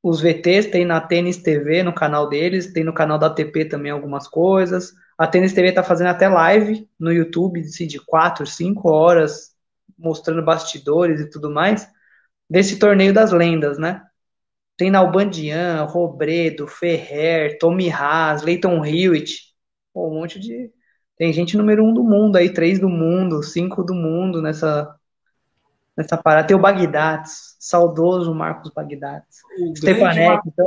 os 0.01 0.21
VTs 0.21 0.67
tem 0.67 0.85
na 0.85 1.01
Tênis 1.01 1.39
TV, 1.39 1.83
no 1.83 1.93
canal 1.93 2.29
deles, 2.29 2.73
tem 2.73 2.85
no 2.85 2.95
canal 2.95 3.19
da 3.19 3.27
ATP 3.27 3.65
também 3.65 3.91
algumas 3.91 4.29
coisas. 4.29 4.93
A 5.19 5.27
Tênis 5.27 5.53
TV 5.53 5.73
tá 5.73 5.83
fazendo 5.83 6.11
até 6.11 6.29
live 6.29 6.89
no 6.97 7.13
YouTube 7.13 7.63
assim, 7.63 7.89
de 7.89 7.99
4, 7.99 8.47
5 8.47 8.89
horas, 8.89 9.51
mostrando 9.99 10.45
bastidores 10.45 11.21
e 11.21 11.29
tudo 11.29 11.51
mais, 11.51 11.91
desse 12.49 12.79
torneio 12.79 13.13
das 13.13 13.33
lendas, 13.33 13.79
né? 13.79 14.01
Tem 14.77 14.91
Nalbandian, 14.91 15.85
Robredo, 15.85 16.67
Ferrer, 16.67 17.59
Tommy 17.59 17.91
Haas, 17.91 18.43
Leighton 18.43 18.85
Hewitt, 18.85 19.55
um 19.95 20.11
monte 20.11 20.39
de... 20.39 20.71
Tem 21.17 21.33
gente 21.33 21.57
número 21.57 21.83
um 21.83 21.95
do 21.95 22.05
mundo 22.05 22.37
aí, 22.37 22.51
três 22.51 22.79
do 22.79 22.91
mundo, 22.91 23.43
cinco 23.43 23.83
do 23.83 23.95
mundo 23.95 24.43
nessa, 24.43 24.95
nessa 25.97 26.15
parada. 26.17 26.47
Tem 26.47 26.55
o 26.55 26.61
Bagdates, 26.61 27.57
saudoso 27.59 28.35
Marcos 28.35 28.71
Bagdates. 28.71 29.39
Stefanek. 29.79 30.43
Então, 30.47 30.67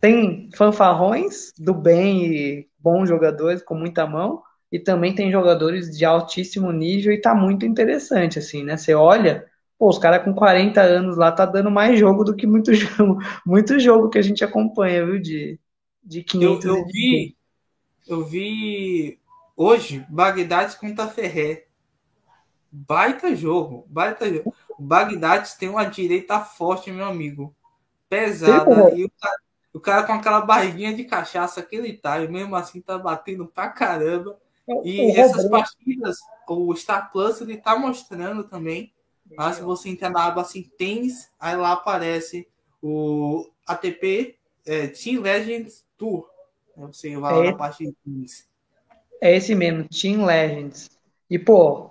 tem 0.00 0.48
fanfarrões 0.56 1.52
do 1.58 1.74
bem 1.74 2.24
e 2.24 2.68
bons 2.78 3.06
jogadores 3.06 3.62
com 3.62 3.74
muita 3.74 4.06
mão. 4.06 4.42
E 4.72 4.78
também 4.78 5.14
tem 5.14 5.30
jogadores 5.30 5.96
de 5.96 6.04
altíssimo 6.04 6.70
nível 6.72 7.12
e 7.12 7.20
tá 7.20 7.34
muito 7.34 7.66
interessante, 7.66 8.38
assim, 8.38 8.62
né? 8.62 8.76
Você 8.76 8.94
olha, 8.94 9.46
pô, 9.78 9.88
os 9.88 9.98
caras 9.98 10.24
com 10.24 10.34
40 10.34 10.80
anos 10.80 11.16
lá 11.16 11.30
tá 11.30 11.46
dando 11.46 11.70
mais 11.70 11.98
jogo 11.98 12.24
do 12.24 12.34
que 12.34 12.46
muito 12.46 12.72
jogo, 12.74 13.18
muito 13.46 13.78
jogo 13.78 14.10
que 14.10 14.18
a 14.18 14.22
gente 14.22 14.44
acompanha, 14.44 15.06
viu? 15.06 15.20
De, 15.20 15.58
de 16.02 16.22
500 16.22 16.64
eu, 16.64 16.76
eu 16.76 16.86
vi, 16.86 17.36
eu 18.06 18.24
vi 18.24 19.20
hoje 19.56 20.04
Bagdades 20.08 20.74
contra 20.74 21.06
Ferrer. 21.06 21.68
Baita 22.70 23.34
jogo, 23.34 23.86
baita 23.88 24.28
jogo. 24.30 24.54
O 24.78 24.82
Bagdad 24.82 25.48
tem 25.58 25.68
uma 25.68 25.84
direita 25.84 26.40
forte, 26.40 26.92
meu 26.92 27.06
amigo. 27.06 27.54
Pesada. 28.08 28.94
e 28.94 29.04
o 29.04 29.10
cara, 29.10 29.36
o 29.72 29.80
cara, 29.80 30.02
com 30.02 30.12
aquela 30.12 30.40
barriguinha 30.40 30.94
de 30.94 31.04
cachaça 31.04 31.62
que 31.62 31.76
ele 31.76 31.94
tá, 31.94 32.20
e 32.20 32.28
mesmo 32.28 32.54
assim 32.56 32.80
tá 32.80 32.98
batendo 32.98 33.46
pra 33.46 33.68
caramba. 33.68 34.38
E 34.84 35.12
essas 35.12 35.48
partidas, 35.48 36.18
o 36.46 36.74
Star 36.76 37.10
Plus 37.10 37.40
ele 37.40 37.56
tá 37.56 37.78
mostrando 37.78 38.44
também. 38.44 38.92
Lá, 39.36 39.52
se 39.52 39.62
você 39.62 39.88
entrar 39.88 40.10
na 40.10 40.24
aba 40.24 40.42
assim, 40.42 40.62
tênis, 40.76 41.30
aí 41.38 41.56
lá 41.56 41.72
aparece 41.72 42.48
o 42.82 43.48
ATP 43.66 44.36
é, 44.66 44.86
Team 44.88 45.22
Legends 45.22 45.84
Tour. 45.96 46.28
Você 46.76 47.16
vai 47.16 47.32
lá 47.32 47.44
é, 47.44 47.50
na 47.50 47.56
parte 47.56 47.84
de 47.84 47.92
tênis. 48.04 48.46
É 49.20 49.36
esse 49.36 49.54
mesmo, 49.54 49.88
Team 49.88 50.24
Legends. 50.24 50.88
E, 51.28 51.38
pô, 51.38 51.90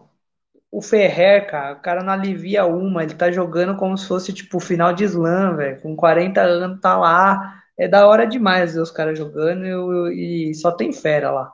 o 0.72 0.82
Ferrer, 0.82 1.50
cara, 1.50 1.74
o 1.74 1.82
cara 1.82 2.04
não 2.04 2.14
alivia 2.14 2.66
uma, 2.66 3.04
ele 3.04 3.16
tá 3.16 3.32
jogando 3.32 3.76
como 3.78 3.98
se 3.98 4.08
fosse, 4.08 4.34
tipo, 4.34 4.60
final 4.60 4.94
de 4.94 5.04
slam, 5.04 5.56
velho. 5.56 5.82
Com 5.82 5.96
40 5.96 6.42
anos, 6.42 6.80
tá 6.80 6.98
lá. 6.98 7.64
É 7.78 7.88
da 7.88 8.08
hora 8.08 8.26
demais 8.26 8.74
ver 8.74 8.82
os 8.82 8.92
caras 8.92 9.18
jogando 9.18 10.12
e, 10.12 10.50
e, 10.50 10.56
só 10.56 10.72
tem 10.72 10.92
fera 10.92 11.32
lá. 11.32 11.54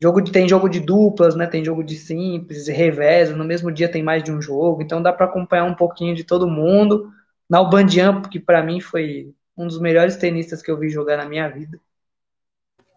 Jogo 0.00 0.20
de, 0.20 0.30
tem 0.30 0.48
jogo 0.48 0.68
de 0.68 0.80
duplas, 0.80 1.34
né? 1.34 1.46
Tem 1.46 1.64
jogo 1.64 1.82
de 1.82 1.96
simples, 1.96 2.68
revés, 2.68 3.34
no 3.34 3.44
mesmo 3.44 3.72
dia 3.72 3.90
tem 3.90 4.02
mais 4.02 4.22
de 4.22 4.30
um 4.30 4.42
jogo, 4.42 4.82
então 4.82 5.02
dá 5.02 5.12
para 5.12 5.26
acompanhar 5.26 5.64
um 5.64 5.74
pouquinho 5.74 6.14
de 6.14 6.24
todo 6.24 6.48
mundo. 6.48 7.10
Na 7.48 7.58
Albandian, 7.58 8.20
que 8.22 8.38
para 8.38 8.62
mim 8.62 8.80
foi 8.80 9.32
um 9.56 9.66
dos 9.66 9.80
melhores 9.80 10.16
tenistas 10.16 10.60
que 10.60 10.70
eu 10.70 10.78
vi 10.78 10.90
jogar 10.90 11.16
na 11.16 11.24
minha 11.24 11.48
vida. 11.48 11.80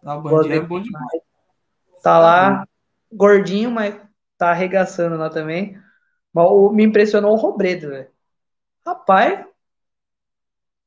Na 0.02 0.12
Albandian 0.12 0.56
é 0.56 0.60
bom 0.60 0.80
demais. 0.80 1.22
Tá 2.02 2.18
lá, 2.18 2.66
gordinho, 3.12 3.70
mas 3.70 3.98
tá 4.36 4.50
arregaçando 4.50 5.16
lá 5.16 5.30
também. 5.30 5.78
Mas 6.32 6.46
me 6.72 6.84
impressionou 6.84 7.32
o 7.32 7.36
Robredo, 7.36 7.88
velho. 7.88 8.08
Rapaz. 8.84 9.49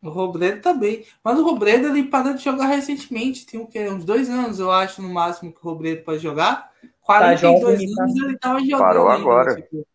O 0.04 0.10
Robredo 0.10 0.62
também. 0.62 1.06
Mas 1.24 1.40
o 1.40 1.44
Robredo 1.46 1.88
ele 1.88 2.04
parou 2.04 2.34
de 2.34 2.44
jogar 2.44 2.68
recentemente. 2.68 3.46
Tem 3.46 3.60
o 3.60 3.66
quê? 3.66 3.88
Uns 3.88 4.04
dois 4.04 4.30
anos, 4.30 4.60
eu 4.60 4.70
acho, 4.70 5.02
no 5.02 5.08
máximo, 5.08 5.54
que 5.54 5.60
o 5.60 5.70
Robredo 5.70 6.04
pode 6.04 6.20
jogar. 6.20 6.70
42 7.02 7.96
tá 7.96 8.04
anos 8.04 8.16
tá... 8.16 8.26
ele 8.26 8.38
tava 8.38 8.60
jogando. 8.60 8.80
Parou 8.80 9.10
ainda, 9.10 9.22
agora. 9.22 9.56
Tipo... 9.56 9.88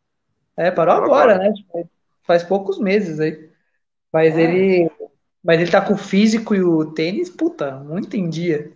É, 0.56 0.70
parou, 0.70 0.94
parou 0.94 1.06
agora, 1.06 1.34
agora, 1.34 1.48
né? 1.50 1.54
Tipo, 1.54 1.90
faz 2.26 2.42
poucos 2.42 2.78
meses 2.78 3.20
aí. 3.20 3.50
Mas 4.10 4.36
é. 4.36 4.42
ele. 4.42 4.90
Mas 5.44 5.60
ele 5.60 5.70
tá 5.70 5.80
com 5.80 5.94
o 5.94 5.98
físico 5.98 6.54
e 6.54 6.62
o 6.62 6.86
tênis, 6.86 7.30
puta, 7.30 7.76
muito 7.76 8.16
em 8.16 8.28
dia. 8.28 8.72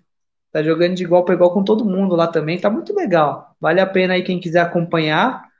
Tá 0.53 0.63
jogando 0.63 0.95
de 0.95 1.03
igual 1.03 1.25
para 1.25 1.35
igual 1.35 1.53
com 1.53 1.65
todo 1.65 1.85
mundo 1.85 2.15
lá 2.15 2.27
também. 2.27 2.61
Tá 2.61 2.69
muito 2.69 2.95
legal. 2.95 3.57
Vale 3.59 3.81
a 3.81 3.87
pena 3.87 4.15
aí 4.15 4.23
quem 4.23 4.39
quiser 4.39 4.61
acompanhar. 4.61 5.51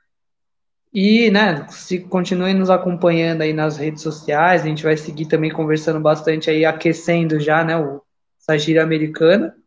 E, 0.93 1.31
né, 1.31 1.67
se 1.69 1.99
continuem 1.99 2.53
nos 2.53 2.69
acompanhando 2.69 3.41
aí 3.41 3.51
nas 3.51 3.77
redes 3.77 4.03
sociais, 4.03 4.61
a 4.61 4.67
gente 4.67 4.83
vai 4.83 4.95
seguir 4.95 5.25
também 5.25 5.51
conversando 5.51 5.99
bastante 5.99 6.51
aí, 6.51 6.63
aquecendo 6.63 7.39
já, 7.39 7.63
né, 7.63 7.75
o, 7.75 7.99
essa 8.39 8.57
gira 8.59 8.83
americana. 8.83 9.57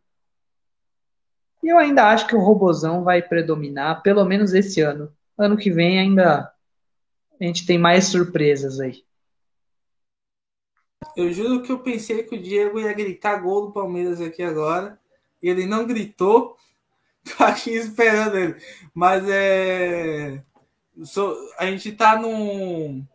E 1.61 1.67
eu 1.67 1.77
ainda 1.77 2.05
acho 2.09 2.27
que 2.27 2.35
o 2.35 2.39
Robozão 2.39 3.03
vai 3.03 3.21
predominar, 3.21 4.01
pelo 4.01 4.23
menos 4.23 4.53
esse 4.53 4.79
ano. 4.79 5.11
Ano 5.37 5.57
que 5.57 5.69
vem 5.69 5.99
ainda 5.99 6.49
a 7.39 7.43
gente 7.43 7.65
tem 7.65 7.77
mais 7.77 8.05
surpresas 8.05 8.79
aí. 8.79 9.03
Eu 11.15 11.31
juro 11.31 11.61
que 11.61 11.71
eu 11.71 11.79
pensei 11.79 12.23
que 12.23 12.35
o 12.35 12.41
Diego 12.41 12.79
ia 12.79 12.93
gritar 12.93 13.37
gol 13.41 13.67
do 13.67 13.73
Palmeiras 13.73 14.21
aqui 14.21 14.41
agora. 14.41 14.99
Ele 15.41 15.65
não 15.65 15.85
gritou. 15.85 16.55
Tô 17.37 17.43
aqui 17.43 17.71
esperando 17.71 18.37
ele. 18.37 18.55
Mas 18.93 19.27
é 19.27 20.41
a 21.59 21.65
gente 21.65 21.89
está 21.89 22.15
num, 22.17 23.05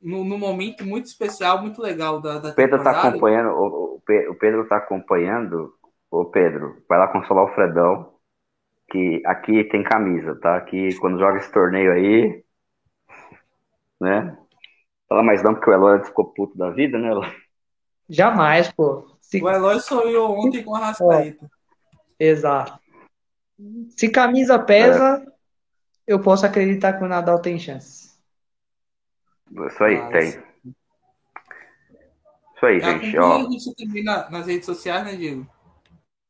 num, 0.00 0.24
num, 0.24 0.38
momento 0.38 0.84
muito 0.84 1.06
especial, 1.06 1.60
muito 1.60 1.80
legal 1.80 2.20
da, 2.20 2.38
da 2.38 2.52
Pedro 2.52 2.78
está 2.78 2.90
acompanhando, 2.90 3.50
o, 3.50 4.02
o 4.30 4.34
Pedro 4.34 4.62
está 4.62 4.76
acompanhando. 4.76 5.74
Ô 6.10 6.26
Pedro, 6.26 6.82
vai 6.86 6.98
lá 6.98 7.08
consolar 7.08 7.44
o 7.44 7.54
Fredão, 7.54 8.12
que 8.90 9.22
aqui 9.24 9.64
tem 9.64 9.82
camisa, 9.82 10.38
tá? 10.42 10.56
Aqui 10.56 10.94
quando 10.98 11.18
joga 11.18 11.38
esse 11.38 11.50
torneio 11.50 11.90
aí, 11.90 12.44
né? 13.98 14.36
Fala 15.08 15.22
mais 15.22 15.42
não, 15.42 15.54
porque 15.54 15.70
o 15.70 15.72
Eloy 15.72 16.04
ficou 16.04 16.32
puto 16.34 16.56
da 16.58 16.70
vida, 16.70 16.98
né? 16.98 17.10
Jamais, 18.08 18.70
pô. 18.70 19.16
Se... 19.20 19.42
O 19.42 19.48
Eloy 19.48 19.80
sonhou 19.80 20.38
ontem 20.38 20.62
com 20.62 20.74
a 20.74 20.80
Rascaeta. 20.80 21.50
Exato. 22.18 22.78
Se 23.96 24.10
camisa 24.10 24.58
pesa, 24.58 25.24
é 25.26 25.31
eu 26.06 26.20
posso 26.20 26.46
acreditar 26.46 26.94
que 26.94 27.04
o 27.04 27.08
Nadal 27.08 27.40
tem 27.40 27.58
chance. 27.58 28.12
Isso 29.50 29.84
aí, 29.84 29.98
Mas... 29.98 30.10
tem. 30.10 30.42
Isso 32.56 32.66
aí, 32.66 32.80
gente. 32.80 33.18
Ó. 33.18 33.46
A 33.46 33.50
gente 33.50 33.74
também 33.76 34.04
na, 34.04 34.30
nas 34.30 34.46
redes 34.46 34.66
sociais, 34.66 35.04
né, 35.04 35.16
Diego? 35.16 35.46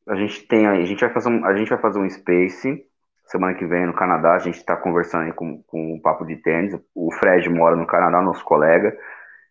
A 0.07 0.15
gente 0.15 0.43
tem 0.47 0.67
a 0.67 0.83
gente 0.83 0.99
vai 0.99 1.13
fazer 1.13 1.29
um, 1.29 1.45
a 1.45 1.55
gente 1.55 1.69
vai 1.69 1.79
fazer 1.79 1.99
um 1.99 2.09
space 2.09 2.85
semana 3.25 3.53
que 3.53 3.65
vem 3.65 3.85
no 3.85 3.95
Canadá. 3.95 4.33
A 4.33 4.39
gente 4.39 4.57
está 4.57 4.75
conversando 4.75 5.25
aí 5.25 5.33
com, 5.33 5.63
com 5.63 5.95
o 5.95 6.01
papo 6.01 6.25
de 6.25 6.35
tênis. 6.37 6.77
O 6.93 7.11
Fred 7.13 7.49
mora 7.49 7.75
no 7.75 7.87
Canadá, 7.87 8.21
nosso 8.21 8.43
colega. 8.43 8.97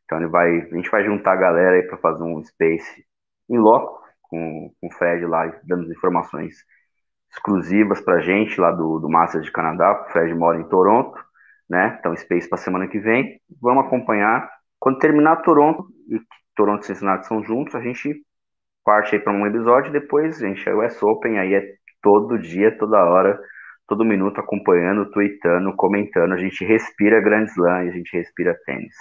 Então 0.04 0.18
ele 0.18 0.28
vai, 0.28 0.60
a 0.60 0.74
gente 0.74 0.90
vai 0.90 1.04
juntar 1.04 1.32
a 1.32 1.36
galera 1.36 1.76
aí 1.76 1.82
para 1.84 1.96
fazer 1.96 2.22
um 2.22 2.42
space 2.44 3.04
em 3.48 3.58
loco 3.58 4.02
com, 4.22 4.72
com 4.80 4.86
o 4.86 4.92
Fred 4.92 5.24
lá 5.24 5.46
dando 5.64 5.84
as 5.84 5.90
informações 5.90 6.54
exclusivas 7.32 8.00
para 8.00 8.20
gente 8.20 8.60
lá 8.60 8.70
do, 8.70 8.98
do 8.98 9.08
Masters 9.08 9.46
de 9.46 9.52
Canadá. 9.52 10.04
O 10.06 10.12
Fred 10.12 10.34
mora 10.34 10.60
em 10.60 10.68
Toronto, 10.68 11.18
né? 11.68 11.96
Então, 11.98 12.14
Space 12.16 12.48
para 12.48 12.58
semana 12.58 12.86
que 12.86 12.98
vem. 12.98 13.40
Vamos 13.60 13.86
acompanhar. 13.86 14.48
Quando 14.78 14.98
terminar 14.98 15.36
Toronto 15.42 15.86
e 16.08 16.20
Toronto 16.54 16.82
e 16.82 16.86
Cincinnati 16.86 17.26
são 17.26 17.42
juntos, 17.42 17.74
a 17.74 17.80
gente 17.80 18.24
parte 18.84 19.14
aí 19.14 19.20
para 19.20 19.32
um 19.32 19.46
episódio. 19.46 19.92
Depois, 19.92 20.38
gente, 20.38 20.68
é 20.68 20.74
o 20.74 20.82
S 20.82 21.02
Open, 21.04 21.38
aí 21.38 21.54
é 21.54 21.74
todo 22.02 22.38
dia, 22.38 22.76
toda 22.76 23.02
hora, 23.04 23.40
todo 23.86 24.04
minuto 24.04 24.38
acompanhando, 24.38 25.10
tweetando, 25.10 25.74
comentando. 25.74 26.32
A 26.32 26.38
gente 26.38 26.64
respira 26.64 27.20
Grand 27.20 27.44
Slam, 27.44 27.88
a 27.88 27.90
gente 27.90 28.14
respira 28.16 28.58
tênis. 28.66 28.94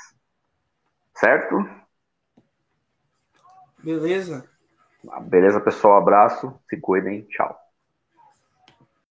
Certo? 1.15 1.67
Beleza. 3.83 4.47
Beleza, 5.23 5.59
pessoal. 5.59 5.97
Abraço. 5.97 6.57
Se 6.69 6.79
cuidem. 6.79 7.23
Tchau. 7.23 7.70